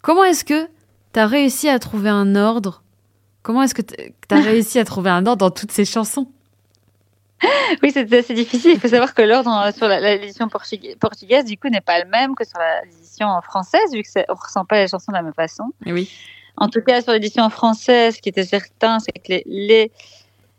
Comment 0.00 0.24
est-ce 0.24 0.44
que 0.46 0.66
tu 1.12 1.20
as 1.20 1.26
réussi 1.26 1.68
à 1.68 1.78
trouver 1.78 2.08
un 2.08 2.34
ordre? 2.34 2.82
Comment 3.42 3.62
est-ce 3.62 3.74
que 3.74 3.82
tu 3.82 3.94
as 4.30 4.40
réussi 4.40 4.78
à 4.78 4.84
trouver 4.86 5.10
un 5.10 5.26
ordre 5.26 5.38
dans 5.46 5.50
toutes 5.50 5.72
ces 5.72 5.84
chansons? 5.84 6.28
Oui, 7.82 7.90
c'est 7.92 8.12
assez 8.12 8.34
difficile. 8.34 8.72
Il 8.72 8.80
faut 8.80 8.88
savoir 8.88 9.14
que 9.14 9.22
l'ordre 9.22 9.70
sur 9.76 9.88
l'édition 9.88 10.48
portugais- 10.48 10.96
portugaise, 10.96 11.44
du 11.44 11.56
coup, 11.58 11.68
n'est 11.68 11.80
pas 11.80 11.98
le 12.02 12.08
même 12.08 12.34
que 12.34 12.44
sur 12.44 12.58
l'édition 12.84 13.28
française, 13.42 13.92
vu 13.92 14.02
que 14.02 14.08
c'est- 14.08 14.26
on 14.28 14.34
ressent 14.34 14.64
pas 14.64 14.80
les 14.82 14.88
chansons 14.88 15.10
de 15.12 15.16
la 15.16 15.22
même 15.22 15.34
façon. 15.34 15.64
Eh 15.86 15.92
Oui. 15.92 16.10
En 16.56 16.68
tout 16.68 16.80
cas, 16.82 17.00
sur 17.00 17.12
l'édition 17.12 17.48
française, 17.50 18.16
ce 18.16 18.20
qui 18.22 18.28
était 18.28 18.44
certain, 18.44 18.98
c'est 19.00 19.12
que 19.12 19.28
les, 19.28 19.42
les, 19.46 19.90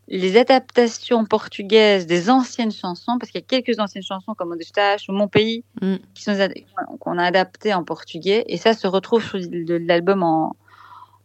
les 0.10 0.38
adaptations 0.38 1.24
portugaises 1.26 2.06
des 2.08 2.30
anciennes 2.30 2.72
chansons, 2.72 3.18
parce 3.20 3.32
qu'il 3.32 3.40
y 3.42 3.44
a 3.44 3.48
quelques 3.48 3.80
anciennes 3.80 4.04
chansons 4.04 4.34
comme 4.34 4.52
Ondestache 4.52 5.08
ou 5.08 5.14
Mon 5.14 5.28
Pays, 5.28 5.64
Mm. 5.82 5.96
qui 6.16 6.24
sont 6.24 6.38
ad- 6.40 6.54
qu'on 7.00 7.18
a 7.18 7.24
adaptées 7.24 7.74
en 7.74 7.84
portugais, 7.84 8.44
et 8.48 8.58
ça 8.58 8.74
se 8.74 8.88
retrouve 8.88 9.24
sur 9.24 9.38
l'album 9.40 10.24
en, 10.24 10.56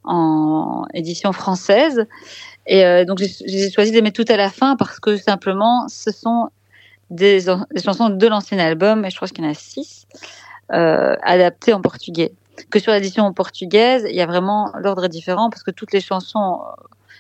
en 0.05 0.85
édition 0.95 1.33
française. 1.33 2.07
Et 2.67 2.85
euh, 2.85 3.05
donc, 3.05 3.19
j'ai 3.19 3.71
choisi 3.71 3.91
de 3.91 3.97
les 3.97 4.03
mettre 4.03 4.17
toutes 4.17 4.31
à 4.31 4.37
la 4.37 4.51
fin 4.51 4.77
parce 4.77 5.01
que 5.01 5.17
simplement, 5.17 5.89
ce 5.89 6.11
sont 6.11 6.49
des, 7.11 7.49
an- 7.49 7.65
des 7.75 7.83
chansons 7.83 8.11
de 8.11 8.27
l'ancien 8.27 8.59
album, 8.59 9.05
et 9.05 9.11
je 9.11 9.17
crois 9.17 9.29
qu'il 9.29 9.45
y 9.45 9.47
en 9.47 9.51
a 9.51 9.55
six, 9.55 10.07
euh, 10.73 11.17
adaptées 11.23 11.73
en 11.73 11.81
portugais 11.81 12.33
que 12.71 12.79
sur 12.79 12.93
l'édition 12.93 13.33
portugaise, 13.33 14.05
il 14.09 14.17
y 14.17 14.21
a 14.21 14.27
vraiment 14.27 14.73
l'ordre 14.79 15.05
est 15.05 15.09
différent 15.09 15.49
parce 15.49 15.63
que 15.63 15.71
toutes 15.71 15.93
les 15.93 16.01
chansons, 16.01 16.61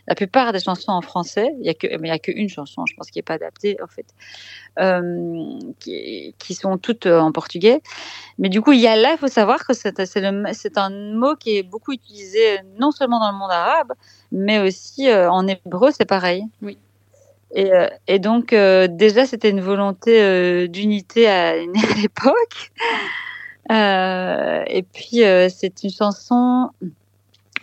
la 0.08 0.14
plupart 0.14 0.52
des 0.52 0.60
chansons 0.60 0.90
en 0.90 1.02
français, 1.02 1.54
il 1.60 1.66
y 1.66 1.68
a 1.68 1.74
que, 1.74 1.86
mais 1.98 2.08
il 2.08 2.10
y 2.10 2.14
a 2.14 2.18
qu'une 2.18 2.48
chanson, 2.48 2.84
je 2.86 2.94
pense, 2.94 3.10
qui 3.10 3.18
est 3.18 3.22
pas 3.22 3.34
adaptée 3.34 3.76
en 3.82 3.86
fait, 3.86 4.06
euh, 4.80 5.58
qui, 5.78 6.34
qui 6.38 6.54
sont 6.54 6.78
toutes 6.78 7.06
euh, 7.06 7.20
en 7.20 7.30
portugais. 7.30 7.80
Mais 8.38 8.48
du 8.48 8.60
coup, 8.60 8.72
il 8.72 8.80
y 8.80 8.86
a 8.86 8.96
là, 8.96 9.12
il 9.12 9.18
faut 9.18 9.28
savoir 9.28 9.66
que 9.66 9.74
c'est 9.74 10.78
un 10.78 10.90
mot 11.14 11.36
qui 11.36 11.58
est 11.58 11.62
beaucoup 11.62 11.92
utilisé 11.92 12.60
non 12.78 12.90
seulement 12.90 13.20
dans 13.20 13.30
le 13.30 13.38
monde 13.38 13.50
arabe, 13.50 13.92
mais 14.32 14.58
aussi 14.58 15.08
euh, 15.08 15.30
en 15.30 15.46
hébreu, 15.46 15.90
c'est 15.96 16.08
pareil. 16.08 16.44
Oui. 16.62 16.78
Et, 17.54 17.70
et 18.06 18.18
donc 18.18 18.54
déjà, 18.54 19.24
c'était 19.24 19.48
une 19.48 19.62
volonté 19.62 20.68
d'unité 20.68 21.28
à, 21.28 21.48
à 21.52 22.00
l'époque. 22.02 22.72
Euh, 23.70 24.64
et 24.66 24.82
puis 24.82 25.24
euh, 25.24 25.48
c'est 25.50 25.82
une 25.82 25.90
chanson 25.90 26.70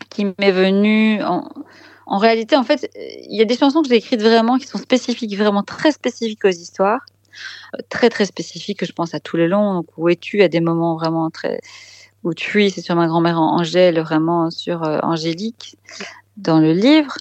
qui 0.10 0.26
m'est 0.26 0.52
venue 0.52 1.24
en, 1.24 1.50
en 2.06 2.18
réalité 2.18 2.56
en 2.56 2.64
fait 2.64 2.90
il 2.96 3.36
y 3.36 3.42
a 3.42 3.46
des 3.46 3.58
chansons 3.58 3.82
que 3.82 3.90
j'ai 3.90 3.96
écrites 3.96 4.22
vraiment 4.22 4.58
qui 4.58 4.68
sont 4.68 4.78
spécifiques 4.78 5.38
vraiment 5.38 5.64
très 5.64 5.92
spécifiques 5.92 6.46
aux 6.46 6.50
histoires 6.50 7.02
euh, 7.76 7.80
très 7.90 8.10
très 8.10 8.26
spécifiques 8.26 8.86
je 8.86 8.92
pense 8.92 9.14
à 9.14 9.20
tous 9.20 9.38
les 9.38 9.48
longs 9.48 9.74
donc 9.76 9.88
où 9.98 10.10
es-tu 10.10 10.42
à 10.44 10.48
des 10.48 10.62
moments 10.62 10.96
vraiment 10.96 11.30
très 11.30 11.60
où 12.24 12.34
tu 12.34 12.66
es 12.66 12.70
c'est 12.70 12.82
sur 12.82 12.96
ma 12.96 13.08
grand-mère 13.08 13.40
Angèle 13.40 14.00
vraiment 14.00 14.50
sur 14.50 14.84
euh, 14.84 15.00
Angélique 15.04 15.78
dans 16.38 16.60
le 16.60 16.74
livre 16.74 17.16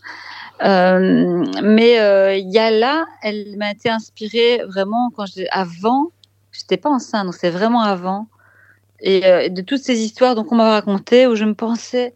Euh, 0.62 1.44
mais 1.62 2.00
euh, 2.00 2.36
Yala, 2.36 3.06
elle 3.22 3.56
m'a 3.56 3.72
été 3.72 3.90
inspirée 3.90 4.62
vraiment 4.66 5.10
quand 5.10 5.26
j'ai 5.26 5.48
avant, 5.50 6.10
j'étais 6.52 6.76
pas 6.76 6.90
enceinte, 6.90 7.26
donc 7.26 7.34
c'est 7.34 7.50
vraiment 7.50 7.82
avant. 7.82 8.28
Et 9.00 9.26
euh, 9.26 9.48
de 9.48 9.62
toutes 9.62 9.82
ces 9.82 10.00
histoires 10.00 10.34
donc 10.34 10.52
on 10.52 10.56
m'a 10.56 10.70
raconté 10.70 11.26
où 11.26 11.34
je 11.34 11.44
me 11.44 11.54
pensais 11.54 12.14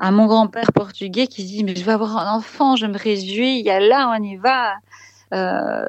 à 0.00 0.10
mon 0.10 0.26
grand-père 0.26 0.72
portugais 0.72 1.26
qui 1.26 1.44
dit 1.44 1.62
mais 1.62 1.76
je 1.76 1.84
vais 1.84 1.92
avoir 1.92 2.16
un 2.16 2.34
enfant, 2.34 2.74
je 2.74 2.86
me 2.86 2.96
réjouis, 2.96 3.60
Yala, 3.60 4.08
on 4.08 4.22
y 4.22 4.36
va. 4.36 4.72
Euh, 5.34 5.86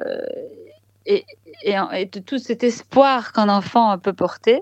et, 1.06 1.24
et, 1.64 2.04
de 2.04 2.20
tout 2.20 2.38
cet 2.38 2.62
espoir 2.62 3.32
qu'un 3.32 3.48
enfant 3.48 3.98
peut 3.98 4.12
porter. 4.12 4.60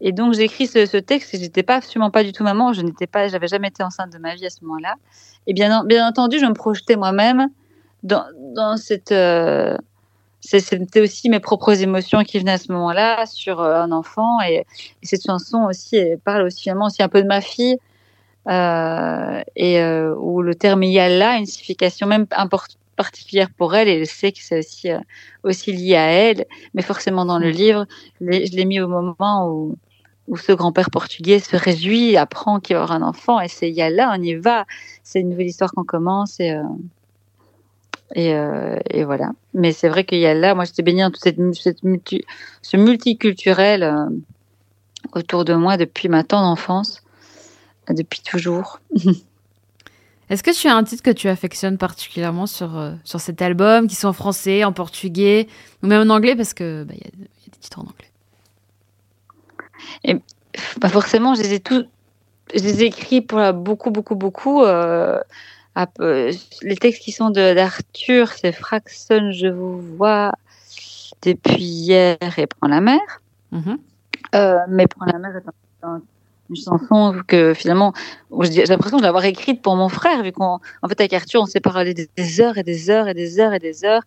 Et 0.00 0.10
donc 0.12 0.34
j'ai 0.34 0.42
écrit 0.42 0.66
ce, 0.66 0.86
ce, 0.86 0.96
texte 0.96 1.32
et 1.34 1.38
j'étais 1.38 1.62
pas 1.62 1.76
absolument 1.76 2.10
pas 2.10 2.24
du 2.24 2.32
tout 2.32 2.42
maman, 2.42 2.72
je 2.72 2.82
n'étais 2.82 3.06
pas, 3.06 3.28
j'avais 3.28 3.46
jamais 3.46 3.68
été 3.68 3.82
enceinte 3.82 4.12
de 4.12 4.18
ma 4.18 4.34
vie 4.34 4.44
à 4.44 4.50
ce 4.50 4.64
moment-là. 4.64 4.96
Et 5.46 5.54
bien, 5.54 5.84
bien 5.84 6.06
entendu, 6.06 6.40
je 6.40 6.46
me 6.46 6.52
projetais 6.52 6.96
moi-même 6.96 7.48
dans, 8.02 8.24
dans 8.54 8.76
cette. 8.76 9.12
Euh, 9.12 9.78
c'était 10.40 11.00
aussi 11.00 11.30
mes 11.30 11.40
propres 11.40 11.80
émotions 11.80 12.22
qui 12.22 12.38
venaient 12.38 12.52
à 12.52 12.58
ce 12.58 12.70
moment-là 12.72 13.24
sur 13.24 13.60
euh, 13.60 13.80
un 13.80 13.92
enfant. 13.92 14.40
Et, 14.42 14.66
et, 15.02 15.06
cette 15.06 15.24
chanson 15.24 15.64
aussi 15.64 15.96
elle 15.96 16.18
parle 16.18 16.42
aussi, 16.42 16.70
aussi 16.70 17.02
un 17.02 17.08
peu 17.08 17.22
de 17.22 17.28
ma 17.28 17.40
fille. 17.40 17.78
Euh, 18.46 19.42
et 19.56 19.80
euh, 19.80 20.14
où 20.16 20.42
le 20.42 20.54
terme 20.54 20.82
Yalla 20.82 21.30
a 21.30 21.36
une 21.38 21.46
signification 21.46 22.06
même 22.06 22.26
particulière 22.96 23.48
pour 23.56 23.74
elle 23.74 23.88
et 23.88 23.98
elle 24.00 24.06
sait 24.06 24.32
que 24.32 24.40
c'est 24.42 24.58
aussi, 24.58 24.90
euh, 24.90 24.98
aussi 25.44 25.72
lié 25.72 25.96
à 25.96 26.06
elle. 26.10 26.46
Mais 26.74 26.82
forcément, 26.82 27.24
dans 27.24 27.38
le 27.38 27.50
livre, 27.50 27.86
je 28.20 28.26
l'ai 28.26 28.64
mis 28.64 28.80
au 28.80 28.88
moment 28.88 29.48
où, 29.48 29.78
où 30.28 30.36
ce 30.36 30.52
grand-père 30.52 30.90
portugais 30.90 31.38
se 31.38 31.56
réjouit, 31.56 32.16
apprend 32.16 32.60
qu'il 32.60 32.76
va 32.76 32.82
avoir 32.82 32.96
un 32.96 33.02
enfant, 33.02 33.40
et 33.40 33.48
c'est 33.48 33.70
Yalla, 33.70 34.14
on 34.16 34.22
y 34.22 34.34
va. 34.34 34.64
C'est 35.02 35.20
une 35.20 35.30
nouvelle 35.30 35.46
histoire 35.46 35.72
qu'on 35.72 35.84
commence, 35.84 36.40
et, 36.40 36.52
euh, 36.52 36.62
et, 38.14 38.34
euh, 38.34 38.78
et, 38.90 39.04
voilà. 39.04 39.32
Mais 39.52 39.72
c'est 39.72 39.88
vrai 39.88 40.04
qu'il 40.04 40.18
y 40.18 40.26
a 40.26 40.34
là, 40.34 40.54
moi 40.54 40.64
j'étais 40.64 40.82
baignée 40.82 41.02
dans 41.02 41.10
toute 41.10 41.22
cette, 41.22 41.38
cette 41.54 41.82
multi, 41.82 42.24
ce 42.62 42.76
multiculturel 42.76 43.82
euh, 43.82 44.06
autour 45.12 45.44
de 45.44 45.54
moi 45.54 45.76
depuis 45.76 46.08
ma 46.08 46.24
tendre 46.24 46.46
enfance, 46.46 47.02
depuis 47.90 48.20
toujours. 48.20 48.80
Est-ce 50.30 50.42
que 50.42 50.58
tu 50.58 50.68
as 50.68 50.74
un 50.74 50.84
titre 50.84 51.02
que 51.02 51.10
tu 51.10 51.28
affectionnes 51.28 51.76
particulièrement 51.76 52.46
sur, 52.46 52.78
euh, 52.78 52.94
sur 53.04 53.20
cet 53.20 53.42
album, 53.42 53.86
qui 53.86 53.94
sont 53.94 54.08
en 54.08 54.14
français, 54.14 54.64
en 54.64 54.72
portugais, 54.72 55.48
ou 55.82 55.86
même 55.86 56.10
en 56.10 56.14
anglais, 56.14 56.34
parce 56.34 56.54
que 56.54 56.84
bah, 56.84 56.94
y, 56.94 57.02
a, 57.02 57.08
y 57.08 57.08
a 57.08 57.50
des 57.52 57.58
titres 57.60 57.78
en 57.78 57.82
anglais? 57.82 58.10
Et 60.04 60.16
bah 60.80 60.88
forcément, 60.88 61.34
je 61.34 61.42
les 61.42 61.54
ai 61.54 61.60
tous, 61.60 61.84
je 62.54 62.62
les 62.62 62.82
ai 62.82 62.86
écrits 62.86 63.20
pour 63.20 63.52
beaucoup, 63.52 63.90
beaucoup, 63.90 64.14
beaucoup. 64.14 64.62
Euh, 64.62 65.20
à, 65.74 65.86
euh, 66.00 66.32
les 66.62 66.76
textes 66.76 67.02
qui 67.02 67.12
sont 67.12 67.30
d'Arthur, 67.30 68.28
c'est 68.32 68.52
Fraxon, 68.52 69.32
je 69.32 69.48
vous 69.48 69.80
vois 69.96 70.32
depuis 71.22 71.64
hier 71.64 72.16
et 72.36 72.46
Prends 72.46 72.68
la 72.68 72.80
mer. 72.80 73.00
Mm 73.50 73.60
-hmm. 73.60 73.78
euh, 74.34 74.58
mais 74.68 74.86
Prends 74.86 75.06
la 75.06 75.18
mer 75.18 75.36
est 75.36 75.84
un, 75.84 76.00
une 76.50 76.56
chanson 76.56 77.22
que 77.26 77.54
finalement, 77.54 77.92
j'ai 78.42 78.64
l'impression 78.64 78.98
de 78.98 79.02
l'avoir 79.02 79.24
écrite 79.24 79.62
pour 79.62 79.76
mon 79.76 79.88
frère, 79.88 80.22
vu 80.22 80.32
qu'en 80.32 80.60
en 80.82 80.88
fait 80.88 81.00
avec 81.00 81.12
Arthur, 81.12 81.42
on 81.42 81.46
s'est 81.46 81.60
parlé 81.60 81.94
des 81.94 82.40
heures 82.40 82.58
et 82.58 82.62
des 82.62 82.90
heures 82.90 83.08
et 83.08 83.14
des 83.14 83.40
heures 83.40 83.54
et 83.54 83.58
des 83.58 83.84
heures, 83.84 84.02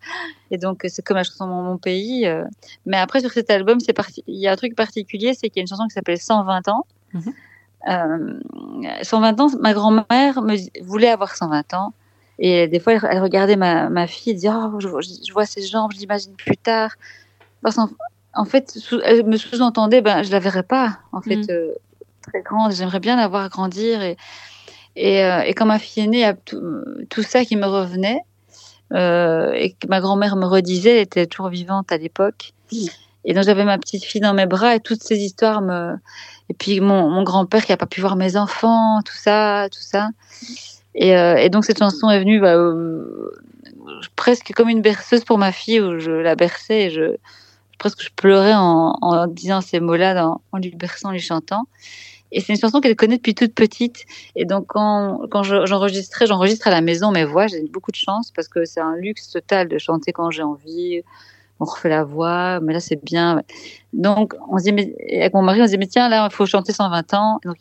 et 0.51 0.57
donc 0.57 0.85
c'est 0.87 1.03
comme 1.03 1.17
la 1.17 1.23
chanson 1.23 1.47
Mon, 1.47 1.63
mon 1.63 1.77
pays. 1.77 2.27
Euh. 2.27 2.43
Mais 2.85 2.97
après 2.97 3.21
sur 3.21 3.31
cet 3.31 3.49
album, 3.49 3.79
c'est 3.79 3.93
parti, 3.93 4.23
il 4.27 4.39
y 4.39 4.47
a 4.47 4.51
un 4.51 4.55
truc 4.55 4.75
particulier, 4.75 5.33
c'est 5.33 5.49
qu'il 5.49 5.57
y 5.57 5.61
a 5.61 5.63
une 5.63 5.67
chanson 5.67 5.85
qui 5.87 5.93
s'appelle 5.93 6.19
120 6.19 6.67
ans. 6.67 6.85
Mm 7.13 7.19
-hmm. 7.19 7.33
euh, 7.89 9.03
120 9.03 9.39
ans, 9.41 9.49
ma 9.61 9.73
grand-mère 9.73 10.33
voulait 10.81 11.09
avoir 11.09 11.35
120 11.35 11.73
ans. 11.73 11.93
Et 12.39 12.67
des 12.67 12.79
fois, 12.79 12.93
elle, 12.93 13.07
elle 13.11 13.21
regardait 13.21 13.55
ma, 13.55 13.89
ma 13.89 14.05
fille 14.05 14.31
et 14.31 14.35
disait 14.35 14.49
Oh, 14.51 14.79
je, 14.79 14.87
je, 15.27 15.33
vois 15.33 15.45
ses 15.45 15.63
jambes, 15.63 15.91
je 15.93 15.99
l'imagine 15.99 16.35
plus 16.35 16.57
tard. 16.57 16.91
Parce 17.63 17.77
en 18.33 18.45
fait, 18.45 18.69
sous, 18.69 18.99
elle 19.03 19.25
me 19.25 19.37
sous-entendait 19.37 20.01
ben, 20.01 20.23
Je 20.23 20.31
la 20.31 20.39
verrai 20.39 20.63
pas, 20.63 20.99
en 21.11 21.21
fait. 21.21 21.37
Mm. 21.37 21.47
Euh, 21.49 21.73
très 22.27 22.41
grande. 22.41 22.71
J'aimerais 22.71 22.99
bien 22.99 23.15
la 23.15 23.27
voir 23.27 23.49
grandir. 23.49 24.01
Et, 24.01 24.17
et, 24.95 25.23
euh, 25.23 25.41
et, 25.41 25.53
quand 25.53 25.65
ma 25.65 25.79
fille 25.79 26.03
est 26.03 26.07
née, 26.07 26.17
il 26.17 26.21
y 26.21 26.25
a 26.25 26.33
tout, 26.33 26.61
tout 27.09 27.23
ça 27.23 27.45
qui 27.45 27.55
me 27.55 27.65
revenait. 27.65 28.21
Euh, 28.93 29.51
et 29.53 29.71
que 29.71 29.87
ma 29.87 29.99
grand-mère 29.99 30.35
me 30.35 30.45
redisait, 30.45 30.95
elle 30.95 31.03
était 31.03 31.27
toujours 31.27 31.49
vivante 31.49 31.91
à 31.91 31.97
l'époque. 31.97 32.53
Et 33.25 33.33
donc 33.33 33.43
j'avais 33.43 33.65
ma 33.65 33.77
petite 33.77 34.05
fille 34.05 34.21
dans 34.21 34.33
mes 34.33 34.45
bras 34.45 34.75
et 34.75 34.79
toutes 34.79 35.03
ces 35.03 35.17
histoires 35.17 35.61
me. 35.61 35.95
Et 36.49 36.53
puis 36.53 36.79
mon, 36.79 37.09
mon 37.09 37.23
grand-père 37.23 37.65
qui 37.65 37.73
a 37.73 37.77
pas 37.77 37.85
pu 37.85 37.99
voir 37.99 38.15
mes 38.15 38.37
enfants, 38.37 39.01
tout 39.03 39.17
ça, 39.17 39.67
tout 39.69 39.81
ça. 39.81 40.09
Et, 40.95 41.15
euh, 41.15 41.35
et 41.35 41.49
donc 41.49 41.65
cette 41.65 41.79
chanson 41.79 42.09
est 42.09 42.19
venue 42.19 42.39
bah, 42.39 42.55
euh, 42.55 43.31
presque 44.15 44.53
comme 44.55 44.69
une 44.69 44.81
berceuse 44.81 45.25
pour 45.25 45.37
ma 45.37 45.51
fille 45.51 45.81
où 45.81 45.99
je 45.99 46.11
la 46.11 46.35
berçais 46.35 46.83
et 46.83 46.89
je 46.89 47.17
presque 47.77 48.01
je 48.01 48.09
pleurais 48.15 48.55
en, 48.55 48.95
en 49.01 49.27
disant 49.27 49.61
ces 49.61 49.79
mots-là, 49.81 50.33
en 50.51 50.57
lui 50.57 50.71
berçant, 50.71 51.09
en 51.09 51.11
lui 51.11 51.19
chantant. 51.19 51.65
Et 52.31 52.41
c'est 52.41 52.53
une 52.53 52.59
chanson 52.59 52.81
qu'elle 52.81 52.95
connaît 52.95 53.17
depuis 53.17 53.35
toute 53.35 53.53
petite. 53.53 54.05
Et 54.35 54.45
donc, 54.45 54.65
quand, 54.67 55.21
quand 55.31 55.43
j'enregistrais, 55.43 56.27
j'enregistre 56.27 56.67
à 56.67 56.71
la 56.71 56.81
maison 56.81 57.11
mes 57.11 57.25
voix. 57.25 57.47
J'ai 57.47 57.61
beaucoup 57.63 57.91
de 57.91 57.97
chance 57.97 58.31
parce 58.31 58.47
que 58.47 58.65
c'est 58.65 58.81
un 58.81 58.95
luxe 58.95 59.29
total 59.29 59.67
de 59.67 59.77
chanter 59.77 60.11
quand 60.11 60.29
j'ai 60.29 60.43
envie. 60.43 61.01
On 61.59 61.65
refait 61.65 61.89
la 61.89 62.03
voix, 62.03 62.59
mais 62.59 62.73
là, 62.73 62.79
c'est 62.79 63.03
bien. 63.03 63.41
Donc, 63.93 64.35
on 64.49 64.59
se 64.59 64.65
dit, 64.65 64.73
mais, 64.73 64.93
avec 65.11 65.33
mon 65.33 65.41
mari, 65.41 65.61
on 65.61 65.65
se 65.65 65.71
dit, 65.71 65.77
mais 65.77 65.87
tiens, 65.87 66.09
là, 66.09 66.27
il 66.29 66.35
faut 66.35 66.45
chanter 66.45 66.73
120 66.73 67.13
ans. 67.13 67.39
Donc, 67.45 67.57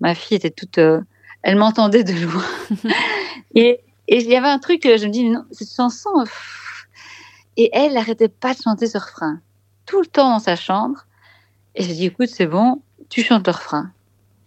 ma 0.00 0.14
fille 0.14 0.36
était 0.36 0.50
toute, 0.50 0.78
euh, 0.78 1.00
elle 1.42 1.56
m'entendait 1.56 2.04
de 2.04 2.12
loin. 2.12 2.44
et, 3.54 3.80
il 4.08 4.28
y 4.28 4.36
avait 4.36 4.48
un 4.48 4.58
truc, 4.58 4.82
je 4.84 5.06
me 5.06 5.10
dis, 5.10 5.28
non, 5.28 5.44
cette 5.50 5.72
chanson, 5.74 6.10
pff, 6.24 6.86
et 7.56 7.70
elle 7.72 7.94
n'arrêtait 7.94 8.28
pas 8.28 8.54
de 8.54 8.60
chanter 8.62 8.86
ce 8.86 8.98
refrain. 8.98 9.40
Tout 9.86 10.00
le 10.00 10.06
temps 10.06 10.30
dans 10.30 10.38
sa 10.38 10.56
chambre. 10.56 11.06
Et 11.74 11.82
j'ai 11.82 11.94
dit, 11.94 12.06
écoute, 12.06 12.28
c'est 12.28 12.46
bon, 12.46 12.82
tu 13.08 13.22
chantes 13.22 13.46
le 13.46 13.52
refrain. 13.52 13.92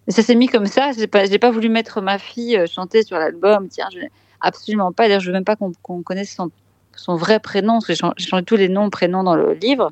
Ça 0.07 0.21
s'est 0.21 0.35
mis 0.35 0.47
comme 0.47 0.67
ça. 0.67 0.91
J'ai 0.97 1.07
pas, 1.07 1.25
j'ai 1.25 1.39
pas 1.39 1.51
voulu 1.51 1.69
mettre 1.69 2.01
ma 2.01 2.17
fille 2.17 2.57
euh, 2.57 2.65
chanter 2.65 3.03
sur 3.03 3.17
l'album. 3.17 3.67
Tiens, 3.69 3.87
je, 3.93 3.99
absolument 4.41 4.91
pas. 4.91 5.07
D'ailleurs, 5.07 5.19
je 5.19 5.27
veux 5.27 5.33
même 5.33 5.45
pas 5.45 5.55
qu'on 5.55 5.71
qu 5.71 6.03
connaisse 6.03 6.33
son, 6.33 6.49
son, 6.95 7.15
vrai 7.15 7.39
prénom, 7.39 7.73
parce 7.73 7.87
que 7.87 7.93
j'ai 7.93 8.25
changé 8.27 8.43
tous 8.43 8.55
les 8.55 8.69
noms, 8.69 8.89
prénoms 8.89 9.23
dans 9.23 9.35
le 9.35 9.53
livre. 9.53 9.91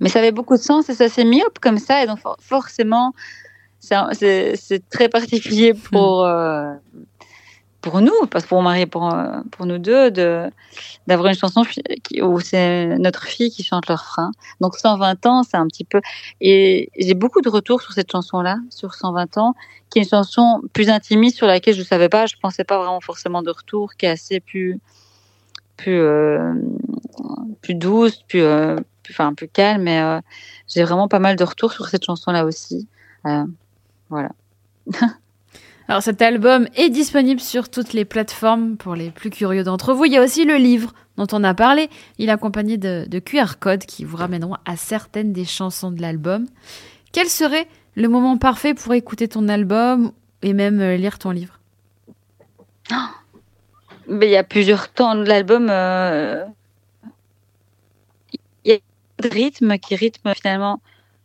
Mais 0.00 0.08
ça 0.08 0.18
avait 0.18 0.32
beaucoup 0.32 0.56
de 0.56 0.62
sens 0.62 0.88
et 0.88 0.94
ça 0.94 1.08
s'est 1.08 1.24
mis 1.24 1.42
hop 1.42 1.58
comme 1.60 1.78
ça. 1.78 2.02
Et 2.02 2.06
donc, 2.06 2.18
for 2.18 2.36
forcément, 2.40 3.12
c'est 3.80 4.82
très 4.90 5.08
particulier 5.08 5.74
pour, 5.74 6.24
euh, 6.24 6.72
pour 7.84 8.00
nous, 8.00 8.26
parce 8.30 8.46
pour 8.46 8.56
mon 8.56 8.64
mari, 8.64 8.86
pour, 8.86 9.14
pour 9.50 9.66
nous 9.66 9.76
deux, 9.76 10.10
d'avoir 11.06 11.28
une 11.28 11.34
chanson 11.34 11.64
où 12.22 12.40
c'est 12.40 12.96
notre 12.98 13.24
fille 13.24 13.50
qui 13.50 13.62
chante 13.62 13.88
le 13.88 13.94
refrain. 13.94 14.30
Donc 14.62 14.76
120 14.76 15.26
ans, 15.26 15.42
c'est 15.42 15.58
un 15.58 15.66
petit 15.66 15.84
peu. 15.84 16.00
Et 16.40 16.90
j'ai 16.98 17.12
beaucoup 17.12 17.42
de 17.42 17.50
retours 17.50 17.82
sur 17.82 17.92
cette 17.92 18.10
chanson-là, 18.10 18.56
sur 18.70 18.94
120 18.94 19.36
ans, 19.36 19.54
qui 19.90 19.98
est 19.98 20.02
une 20.02 20.08
chanson 20.08 20.62
plus 20.72 20.88
intimiste 20.88 21.36
sur 21.36 21.46
laquelle 21.46 21.74
je 21.74 21.80
ne 21.80 21.84
savais 21.84 22.08
pas, 22.08 22.24
je 22.24 22.36
pensais 22.40 22.64
pas 22.64 22.78
vraiment 22.78 23.02
forcément 23.02 23.42
de 23.42 23.50
retour, 23.50 23.94
qui 23.96 24.06
est 24.06 24.10
assez 24.10 24.40
plus 24.40 24.80
plus 25.76 25.98
euh, 25.98 26.54
douce, 27.68 28.22
plus, 28.28 28.40
euh, 28.40 28.76
plus 29.02 29.12
enfin 29.12 29.34
plus 29.34 29.48
calme. 29.48 29.82
Mais 29.82 30.00
euh, 30.00 30.20
j'ai 30.68 30.84
vraiment 30.84 31.08
pas 31.08 31.18
mal 31.18 31.36
de 31.36 31.44
retours 31.44 31.72
sur 31.72 31.86
cette 31.88 32.04
chanson-là 32.04 32.46
aussi. 32.46 32.88
Euh, 33.26 33.44
voilà. 34.08 34.30
Alors 35.88 36.02
cet 36.02 36.22
album 36.22 36.66
est 36.76 36.88
disponible 36.88 37.40
sur 37.40 37.68
toutes 37.68 37.92
les 37.92 38.04
plateformes 38.04 38.76
pour 38.76 38.94
les 38.94 39.10
plus 39.10 39.30
curieux 39.30 39.64
d'entre 39.64 39.92
vous. 39.92 40.06
Il 40.06 40.12
y 40.12 40.16
a 40.16 40.22
aussi 40.22 40.44
le 40.44 40.56
livre 40.56 40.92
dont 41.16 41.26
on 41.32 41.44
a 41.44 41.52
parlé. 41.52 41.90
Il 42.18 42.28
est 42.28 42.32
accompagné 42.32 42.78
de, 42.78 43.18
QR 43.18 43.58
codes 43.60 43.84
qui 43.84 44.04
vous 44.04 44.16
ramèneront 44.16 44.56
à 44.64 44.76
certaines 44.76 45.32
des 45.32 45.44
chansons 45.44 45.90
de 45.90 46.00
l'album. 46.00 46.46
Quel 47.12 47.28
serait 47.28 47.68
le 47.94 48.08
moment 48.08 48.38
parfait 48.38 48.74
pour 48.74 48.94
écouter 48.94 49.28
ton 49.28 49.48
album 49.48 50.12
et 50.42 50.54
même 50.54 50.82
lire 50.94 51.18
ton 51.18 51.30
livre? 51.30 51.60
Oh 52.92 52.96
il 54.08 54.28
y 54.28 54.36
a 54.36 54.44
plusieurs 54.44 54.90
temps 54.90 55.14
de 55.14 55.24
l'album. 55.24 55.68
Euh... 55.70 56.44
Il 58.64 58.70
y 58.70 58.72
a 58.72 58.78
de 59.22 59.28
rythme 59.28 59.78
qui 59.78 59.96
rythme 59.96 60.34
finalement 60.34 60.80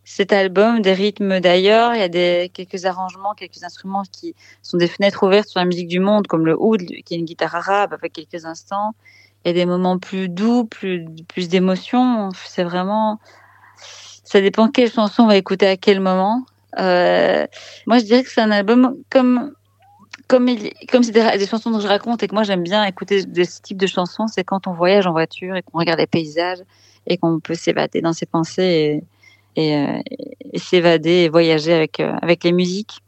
cet 0.09 0.33
album, 0.33 0.81
des 0.81 0.93
rythmes 0.93 1.39
d'ailleurs. 1.39 1.93
Il 1.93 1.99
y 1.99 2.03
a 2.03 2.09
des, 2.09 2.49
quelques 2.51 2.85
arrangements, 2.85 3.35
quelques 3.35 3.63
instruments 3.63 4.01
qui 4.11 4.33
sont 4.63 4.77
des 4.77 4.87
fenêtres 4.87 5.21
ouvertes 5.21 5.47
sur 5.47 5.59
la 5.59 5.65
musique 5.65 5.87
du 5.87 5.99
monde, 5.99 6.25
comme 6.25 6.47
le 6.47 6.59
oud, 6.59 6.81
qui 7.05 7.13
est 7.13 7.17
une 7.17 7.25
guitare 7.25 7.53
arabe 7.53 7.93
avec 7.93 8.13
quelques 8.13 8.43
instants. 8.43 8.95
Il 9.45 9.49
y 9.49 9.51
a 9.51 9.53
des 9.53 9.67
moments 9.67 9.99
plus 9.99 10.27
doux, 10.27 10.65
plus, 10.65 11.05
plus 11.27 11.47
d'émotion. 11.47 12.31
C'est 12.43 12.63
vraiment, 12.63 13.19
ça 14.23 14.41
dépend 14.41 14.67
quelle 14.69 14.91
chanson 14.91 15.23
on 15.23 15.27
va 15.27 15.37
écouter 15.37 15.67
à 15.67 15.77
quel 15.77 15.99
moment. 15.99 16.43
Euh, 16.79 17.45
moi, 17.85 17.99
je 17.99 18.05
dirais 18.05 18.23
que 18.23 18.31
c'est 18.31 18.41
un 18.41 18.51
album 18.51 18.95
comme, 19.11 19.53
comme 20.27 20.47
il, 20.47 20.73
comme 20.91 21.03
c'est 21.03 21.11
des, 21.11 21.45
chansons 21.45 21.69
dont 21.69 21.81
je 21.81 21.87
raconte 21.87 22.23
et 22.23 22.27
que 22.27 22.33
moi 22.33 22.41
j'aime 22.43 22.63
bien 22.63 22.83
écouter 22.83 23.25
de 23.25 23.43
ce 23.43 23.61
type 23.61 23.77
de 23.77 23.85
chansons, 23.85 24.25
c'est 24.25 24.43
quand 24.43 24.65
on 24.65 24.73
voyage 24.73 25.05
en 25.05 25.11
voiture 25.11 25.55
et 25.55 25.61
qu'on 25.61 25.77
regarde 25.77 25.99
les 25.99 26.07
paysages 26.07 26.63
et 27.05 27.17
qu'on 27.17 27.39
peut 27.39 27.53
s'évader 27.53 28.01
dans 28.01 28.13
ses 28.13 28.25
pensées 28.25 29.03
et, 29.55 29.69
et, 29.69 29.75
euh, 29.75 30.01
et 30.53 30.59
s'évader 30.59 31.23
et 31.23 31.29
voyager 31.29 31.73
avec, 31.73 31.99
euh, 31.99 32.13
avec 32.21 32.43
les 32.43 32.51
musiques. 32.51 33.01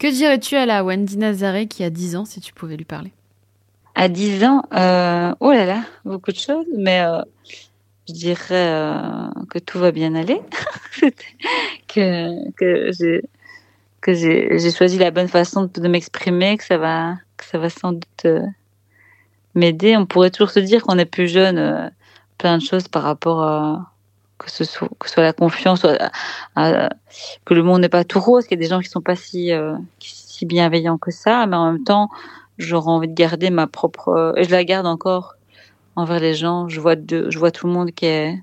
Que 0.00 0.10
dirais-tu 0.10 0.56
à 0.56 0.64
la 0.64 0.82
Wendy 0.82 1.18
Nazaré 1.18 1.66
qui 1.66 1.84
a 1.84 1.90
10 1.90 2.16
ans 2.16 2.24
si 2.24 2.40
tu 2.40 2.54
pouvais 2.54 2.78
lui 2.78 2.86
parler? 2.86 3.12
À 3.94 4.08
10 4.08 4.44
ans, 4.44 4.62
euh, 4.72 5.34
oh 5.40 5.52
là 5.52 5.66
là, 5.66 5.84
beaucoup 6.06 6.30
de 6.30 6.38
choses, 6.38 6.64
mais 6.74 7.02
euh, 7.02 7.20
je 8.08 8.14
dirais 8.14 8.46
euh, 8.50 9.28
que 9.50 9.58
tout 9.58 9.78
va 9.78 9.92
bien 9.92 10.14
aller, 10.14 10.40
que, 11.88 12.50
que 12.52 12.90
j'ai 12.98 13.22
que 14.00 14.14
j'ai 14.14 14.70
choisi 14.70 14.96
la 14.96 15.10
bonne 15.10 15.28
façon 15.28 15.64
de, 15.64 15.80
de 15.80 15.86
m'exprimer, 15.86 16.56
que 16.56 16.64
ça 16.64 16.78
va 16.78 17.16
que 17.36 17.44
ça 17.44 17.58
va 17.58 17.68
sans 17.68 17.92
doute 17.92 18.26
m'aider. 19.54 19.98
On 19.98 20.06
pourrait 20.06 20.30
toujours 20.30 20.48
se 20.48 20.60
dire 20.60 20.82
qu'on 20.82 20.96
est 20.96 21.04
plus 21.04 21.28
jeune, 21.28 21.92
plein 22.38 22.56
de 22.56 22.62
choses 22.62 22.88
par 22.88 23.02
rapport 23.02 23.42
à 23.42 23.92
que 24.40 24.50
ce 24.50 24.64
soit 24.64 24.88
la 25.16 25.32
confiance, 25.32 25.84
à- 25.84 26.10
à- 26.56 26.88
que 27.44 27.54
le 27.54 27.62
monde 27.62 27.82
n'est 27.82 27.88
pas 27.88 28.04
tout 28.04 28.20
rose, 28.20 28.44
qu'il 28.46 28.58
y 28.58 28.60
a 28.60 28.62
des 28.62 28.68
gens 28.68 28.80
qui 28.80 28.88
sont 28.88 29.00
pas 29.02 29.16
si 29.16 29.52
euh, 29.52 29.76
si 30.00 30.46
bienveillants 30.46 30.98
que 30.98 31.10
ça, 31.10 31.46
mais 31.46 31.56
en 31.56 31.72
même 31.72 31.84
temps, 31.84 32.08
j'aurais 32.58 32.90
envie 32.90 33.08
de 33.08 33.14
garder 33.14 33.50
ma 33.50 33.66
propre 33.66 34.08
euh, 34.08 34.32
et 34.36 34.44
je 34.44 34.50
la 34.50 34.64
garde 34.64 34.86
encore 34.86 35.34
envers 35.96 36.20
les 36.20 36.34
gens. 36.34 36.68
Je 36.68 36.80
vois 36.80 36.96
tout 36.96 37.66
le 37.66 37.72
monde 37.72 37.90
qui 37.92 38.06
est 38.06 38.38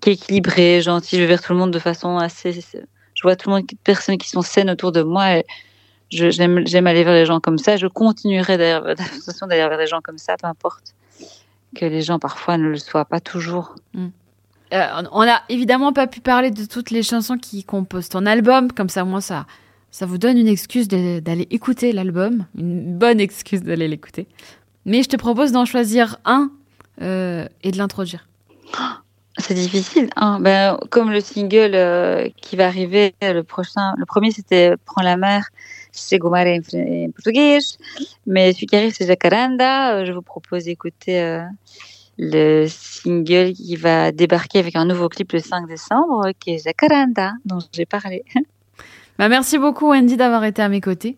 qui 0.00 0.10
est 0.10 0.14
équilibré, 0.14 0.82
gentil. 0.82 1.16
Je 1.16 1.22
vais 1.22 1.28
vers 1.28 1.40
tout 1.42 1.52
le 1.52 1.58
monde 1.58 1.70
de 1.70 1.78
façon 1.78 2.18
assez. 2.18 2.52
Je 2.52 3.22
vois 3.22 3.36
tout 3.36 3.48
le 3.48 3.56
monde, 3.56 3.66
personnes 3.84 4.18
qui 4.18 4.28
sont 4.28 4.42
saines 4.42 4.68
autour 4.70 4.92
de 4.92 5.02
moi. 5.02 5.38
Et 5.38 5.44
j'aime 6.10 6.86
aller 6.86 7.04
vers 7.04 7.14
les 7.14 7.24
gens 7.26 7.40
comme 7.40 7.58
ça. 7.58 7.76
Je 7.76 7.86
continuerai 7.86 8.58
d'aller 8.58 8.80
vers 9.48 9.78
les 9.78 9.86
gens 9.86 10.00
comme 10.02 10.18
ça, 10.18 10.36
peu 10.36 10.46
importe 10.46 10.94
que 11.74 11.86
les 11.86 12.02
gens 12.02 12.18
parfois 12.18 12.56
ne 12.58 12.68
le 12.68 12.76
soient 12.76 13.04
pas 13.04 13.20
toujours. 13.20 13.74
Euh, 14.74 15.02
on 15.12 15.24
n'a 15.24 15.42
évidemment 15.48 15.92
pas 15.92 16.06
pu 16.06 16.20
parler 16.20 16.50
de 16.50 16.64
toutes 16.64 16.90
les 16.90 17.02
chansons 17.02 17.38
qui 17.38 17.64
composent 17.64 18.08
ton 18.08 18.26
album, 18.26 18.72
comme 18.72 18.88
ça, 18.88 19.04
moi, 19.04 19.20
ça, 19.20 19.46
ça 19.90 20.04
vous 20.04 20.18
donne 20.18 20.36
une 20.36 20.48
excuse 20.48 20.88
d'aller 20.88 21.46
écouter 21.50 21.92
l'album, 21.92 22.46
une 22.58 22.98
bonne 22.98 23.20
excuse 23.20 23.62
d'aller 23.62 23.86
l'écouter. 23.86 24.26
Mais 24.84 25.02
je 25.02 25.08
te 25.08 25.16
propose 25.16 25.52
d'en 25.52 25.64
choisir 25.64 26.18
un 26.24 26.50
euh, 27.02 27.46
et 27.62 27.70
de 27.70 27.78
l'introduire. 27.78 28.26
C'est 29.38 29.54
difficile. 29.54 30.10
Hein 30.16 30.38
ben, 30.40 30.78
comme 30.90 31.10
le 31.10 31.20
single 31.20 31.74
euh, 31.74 32.28
qui 32.40 32.56
va 32.56 32.66
arriver, 32.66 33.14
le 33.20 33.42
prochain, 33.42 33.94
le 33.96 34.06
premier 34.06 34.30
c'était 34.30 34.74
Prends 34.84 35.02
la 35.02 35.16
mer, 35.16 35.48
c'est 35.92 36.18
Gomara 36.18 36.50
en, 36.50 37.10
portugais, 37.10 37.58
mais 38.26 38.52
celui 38.52 38.66
qui 38.66 38.76
arrive 38.76 38.94
c'est 38.94 39.06
Jacaranda. 39.06 40.04
Je 40.04 40.12
vous 40.12 40.22
propose 40.22 40.64
d'écouter 40.64 41.44
le 42.18 42.66
single 42.68 43.52
qui 43.52 43.76
va 43.76 44.12
débarquer 44.12 44.58
avec 44.58 44.76
un 44.76 44.84
nouveau 44.84 45.08
clip 45.08 45.32
le 45.32 45.40
5 45.40 45.66
décembre, 45.66 46.30
qui 46.38 46.54
est 46.54 46.64
Jacaranda, 46.64 47.32
dont 47.44 47.58
j'ai 47.72 47.86
parlé. 47.86 48.24
Bah, 49.16 49.28
merci 49.28 49.58
beaucoup, 49.58 49.90
Wendy, 49.90 50.16
d'avoir 50.16 50.42
été 50.42 50.60
à 50.60 50.68
mes 50.68 50.80
côtés. 50.80 51.16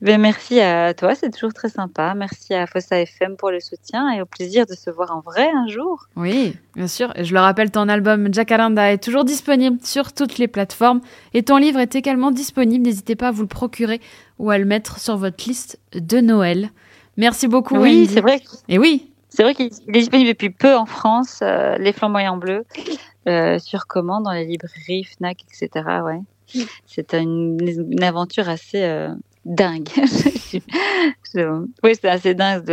Ben, 0.00 0.20
merci 0.20 0.60
à 0.60 0.94
toi, 0.94 1.14
c'est 1.14 1.30
toujours 1.30 1.52
très 1.52 1.68
sympa. 1.68 2.14
Merci 2.14 2.54
à 2.54 2.66
Fossa 2.66 2.98
FM 3.00 3.36
pour 3.36 3.50
le 3.50 3.60
soutien 3.60 4.10
et 4.10 4.20
au 4.20 4.26
plaisir 4.26 4.66
de 4.66 4.74
se 4.74 4.90
voir 4.90 5.14
en 5.14 5.20
vrai 5.20 5.48
un 5.54 5.68
jour. 5.68 6.06
Oui, 6.16 6.56
bien 6.74 6.88
sûr. 6.88 7.12
Je 7.18 7.32
le 7.32 7.40
rappelle, 7.40 7.70
ton 7.70 7.88
album 7.88 8.32
Jacaranda 8.32 8.92
est 8.92 9.02
toujours 9.02 9.24
disponible 9.24 9.78
sur 9.82 10.12
toutes 10.12 10.38
les 10.38 10.48
plateformes. 10.48 11.00
Et 11.34 11.42
ton 11.42 11.56
livre 11.56 11.78
est 11.78 11.94
également 11.94 12.30
disponible. 12.30 12.84
N'hésitez 12.84 13.16
pas 13.16 13.28
à 13.28 13.30
vous 13.30 13.42
le 13.42 13.48
procurer 13.48 14.00
ou 14.38 14.50
à 14.50 14.58
le 14.58 14.64
mettre 14.64 14.98
sur 14.98 15.16
votre 15.16 15.46
liste 15.46 15.78
de 15.94 16.20
Noël. 16.20 16.70
Merci 17.16 17.48
beaucoup, 17.48 17.76
Oui, 17.76 18.08
c'est 18.10 18.22
vrai 18.22 18.40
Et 18.68 18.78
oui, 18.78 19.11
C'est 19.34 19.42
vrai 19.42 19.54
qu'il 19.54 19.70
il 19.88 19.96
est 19.96 20.00
disponible 20.00 20.28
depuis 20.28 20.50
peu 20.50 20.76
en 20.76 20.84
France, 20.84 21.40
euh, 21.42 21.78
les 21.78 21.92
flamboyants 21.94 22.36
bleus, 22.36 22.66
euh, 23.26 23.58
sur 23.58 23.86
commande 23.86 24.24
dans 24.24 24.32
les 24.32 24.44
librairies, 24.44 25.04
Fnac, 25.04 25.38
etc. 25.48 25.86
Ouais. 26.04 26.20
C'est 26.86 27.14
une, 27.14 28.02
aventure 28.02 28.50
assez 28.50 28.82
euh, 28.82 29.14
dingue. 29.44 29.88
Oui, 31.82 31.94
c'est 31.98 32.10
assez 32.10 32.34
dingue. 32.34 32.70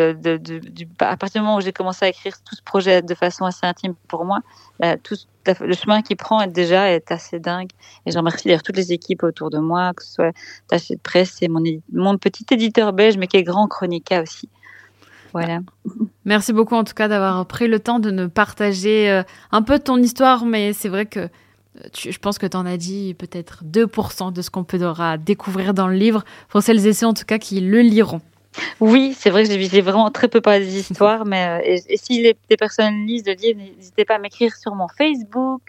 À 0.99 1.15
partir 1.15 1.41
du 1.41 1.45
moment 1.45 1.55
où 1.55 1.61
j'ai 1.61 1.71
commencé 1.71 2.03
à 2.03 2.09
écrire 2.09 2.35
tout 2.43 2.55
ce 2.55 2.61
projet 2.61 3.01
de 3.01 3.15
façon 3.15 3.45
assez 3.45 3.65
intime 3.65 3.95
pour 4.09 4.25
moi, 4.25 4.39
ce- 4.81 5.63
le 5.63 5.73
chemin 5.73 6.01
qu'il 6.01 6.17
prend 6.17 6.41
est 6.41 6.47
déjà 6.47 6.91
est 6.91 7.09
assez 7.09 7.39
dingue. 7.39 7.69
Et 8.05 8.11
je 8.11 8.17
remercie 8.17 8.49
d'ailleurs 8.49 8.63
toutes 8.63 8.75
les 8.75 8.91
équipes 8.91 9.23
autour 9.23 9.49
de 9.49 9.59
moi, 9.59 9.93
que 9.93 10.03
ce 10.03 10.11
soit 10.11 10.31
Taché 10.67 10.95
de 10.95 10.99
presse 10.99 11.41
et 11.41 11.47
mon, 11.47 12.17
petit 12.17 12.45
éditeur 12.51 12.91
belge, 12.91 13.17
mais 13.17 13.27
qui 13.27 13.37
est 13.37 13.43
grand 13.43 13.67
chronica 13.67 14.21
aussi. 14.21 14.49
Voilà. 15.31 15.59
Merci 16.25 16.53
beaucoup 16.53 16.75
en 16.75 16.83
tout 16.83 16.93
cas 16.93 17.07
d'avoir 17.07 17.45
pris 17.45 17.67
le 17.67 17.79
temps 17.79 17.99
de 17.99 18.11
nous 18.11 18.29
partager 18.29 19.09
euh, 19.09 19.23
un 19.51 19.61
peu 19.61 19.79
ton 19.79 19.97
histoire, 19.97 20.45
mais 20.45 20.73
c'est 20.73 20.89
vrai 20.89 21.05
que 21.05 21.19
euh, 21.21 21.27
je 21.97 22.17
pense 22.17 22.37
que 22.37 22.45
tu 22.45 22.57
en 22.57 22.65
as 22.65 22.77
dit 22.77 23.13
peut-être 23.13 23.63
2% 23.63 24.33
de 24.33 24.41
ce 24.41 24.49
qu'on 24.49 24.63
pourra 24.63 25.17
découvrir 25.17 25.73
dans 25.73 25.87
le 25.87 25.95
livre, 25.95 26.23
pour 26.49 26.61
celles 26.61 26.85
et 26.85 26.93
ceux 26.93 27.07
en 27.07 27.13
tout 27.13 27.25
cas 27.25 27.37
qui 27.37 27.61
le 27.61 27.81
liront. 27.81 28.21
Oui, 28.79 29.13
c'est 29.17 29.29
vrai 29.29 29.43
que 29.43 29.49
j'ai 29.49 29.81
vraiment 29.81 30.09
très 30.09 30.27
peu 30.27 30.41
parlé 30.41 30.65
des 30.65 30.79
histoires, 30.79 31.23
mais 31.25 31.45
euh, 31.47 31.61
et, 31.63 31.93
et 31.93 31.97
si 31.97 32.21
les, 32.21 32.35
des 32.49 32.57
personnes 32.57 33.05
lisent 33.05 33.25
le 33.25 33.33
livre, 33.33 33.59
n'hésitez 33.77 34.05
pas 34.05 34.15
à 34.15 34.19
m'écrire 34.19 34.55
sur 34.55 34.73
mon 34.73 34.87
Facebook. 34.87 35.61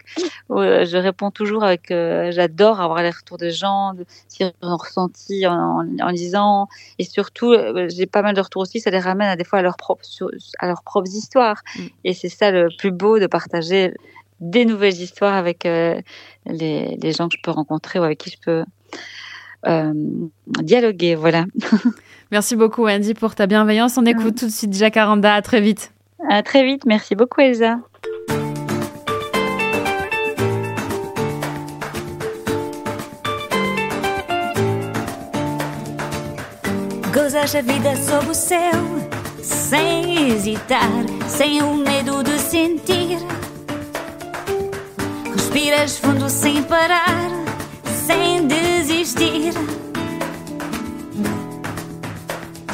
où, 0.49 0.59
euh, 0.59 0.85
je 0.85 0.97
réponds 0.97 1.29
toujours 1.31 1.63
avec. 1.63 1.91
euh, 1.91 2.31
J'adore 2.31 2.81
avoir 2.81 3.03
les 3.03 3.11
retours 3.11 3.37
des 3.37 3.51
gens, 3.51 3.93
de, 3.93 4.03
s'ils 4.27 4.51
ont 4.63 4.77
ressenti 4.77 5.45
en, 5.45 5.53
en, 5.53 5.87
en 6.01 6.09
lisant, 6.09 6.67
et 6.97 7.03
surtout, 7.03 7.53
j'ai 7.89 8.07
pas 8.07 8.23
mal 8.23 8.35
de 8.35 8.41
retours 8.41 8.63
aussi. 8.63 8.79
Ça 8.79 8.89
les 8.89 8.99
ramène 8.99 9.27
à 9.29 9.35
des 9.35 9.43
fois 9.43 9.59
à 9.59 9.61
leurs 9.61 9.77
propres 9.77 10.03
à 10.59 10.67
leurs 10.67 10.83
propres 10.83 11.09
histoires, 11.11 11.61
Mm. 11.77 11.81
et 12.05 12.13
c'est 12.13 12.29
ça 12.29 12.49
le 12.51 12.69
plus 12.77 12.91
beau 12.91 13.19
de 13.19 13.27
partager 13.27 13.93
des 14.39 14.65
nouvelles 14.65 14.99
histoires 14.99 15.35
avec 15.35 15.63
les, 15.65 16.01
les 16.45 17.11
gens 17.11 17.29
que 17.29 17.37
je 17.37 17.41
peux 17.43 17.51
rencontrer 17.51 17.99
ou 17.99 18.03
avec 18.03 18.17
qui 18.17 18.31
je 18.31 18.37
peux 18.43 18.63
dialoguer. 20.63 21.13
Voilà. 21.15 21.45
Merci 22.31 22.55
beaucoup 22.55 22.87
Andy 22.87 23.13
pour 23.13 23.35
ta 23.35 23.45
bienveillance. 23.45 23.97
On 23.97 24.05
écoute 24.05 24.37
tout 24.37 24.45
de 24.45 24.51
suite 24.51 24.73
Jacaranda. 24.73 25.33
À 25.33 25.41
très 25.41 25.59
vite. 25.59 25.91
À 26.29 26.41
très 26.41 26.63
vite. 26.63 26.85
Merci 26.85 27.13
beaucoup, 27.13 27.41
Elsa. 27.41 27.79
Gozas 37.13 37.55
a 37.55 37.61
vida 37.61 37.95
sob 37.97 38.29
o 38.29 38.33
céu, 38.33 38.71
sem 39.41 40.29
hesitar, 40.29 40.89
sem 41.27 41.61
o 41.61 41.75
medo 41.75 42.23
de 42.23 42.37
sentir. 42.37 43.19
Respiras 45.33 45.97
fundo 45.97 46.29
sem 46.29 46.63
parar, 46.63 47.29
sem 47.83 48.47
desistir. 48.47 49.53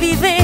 vive 0.00 0.39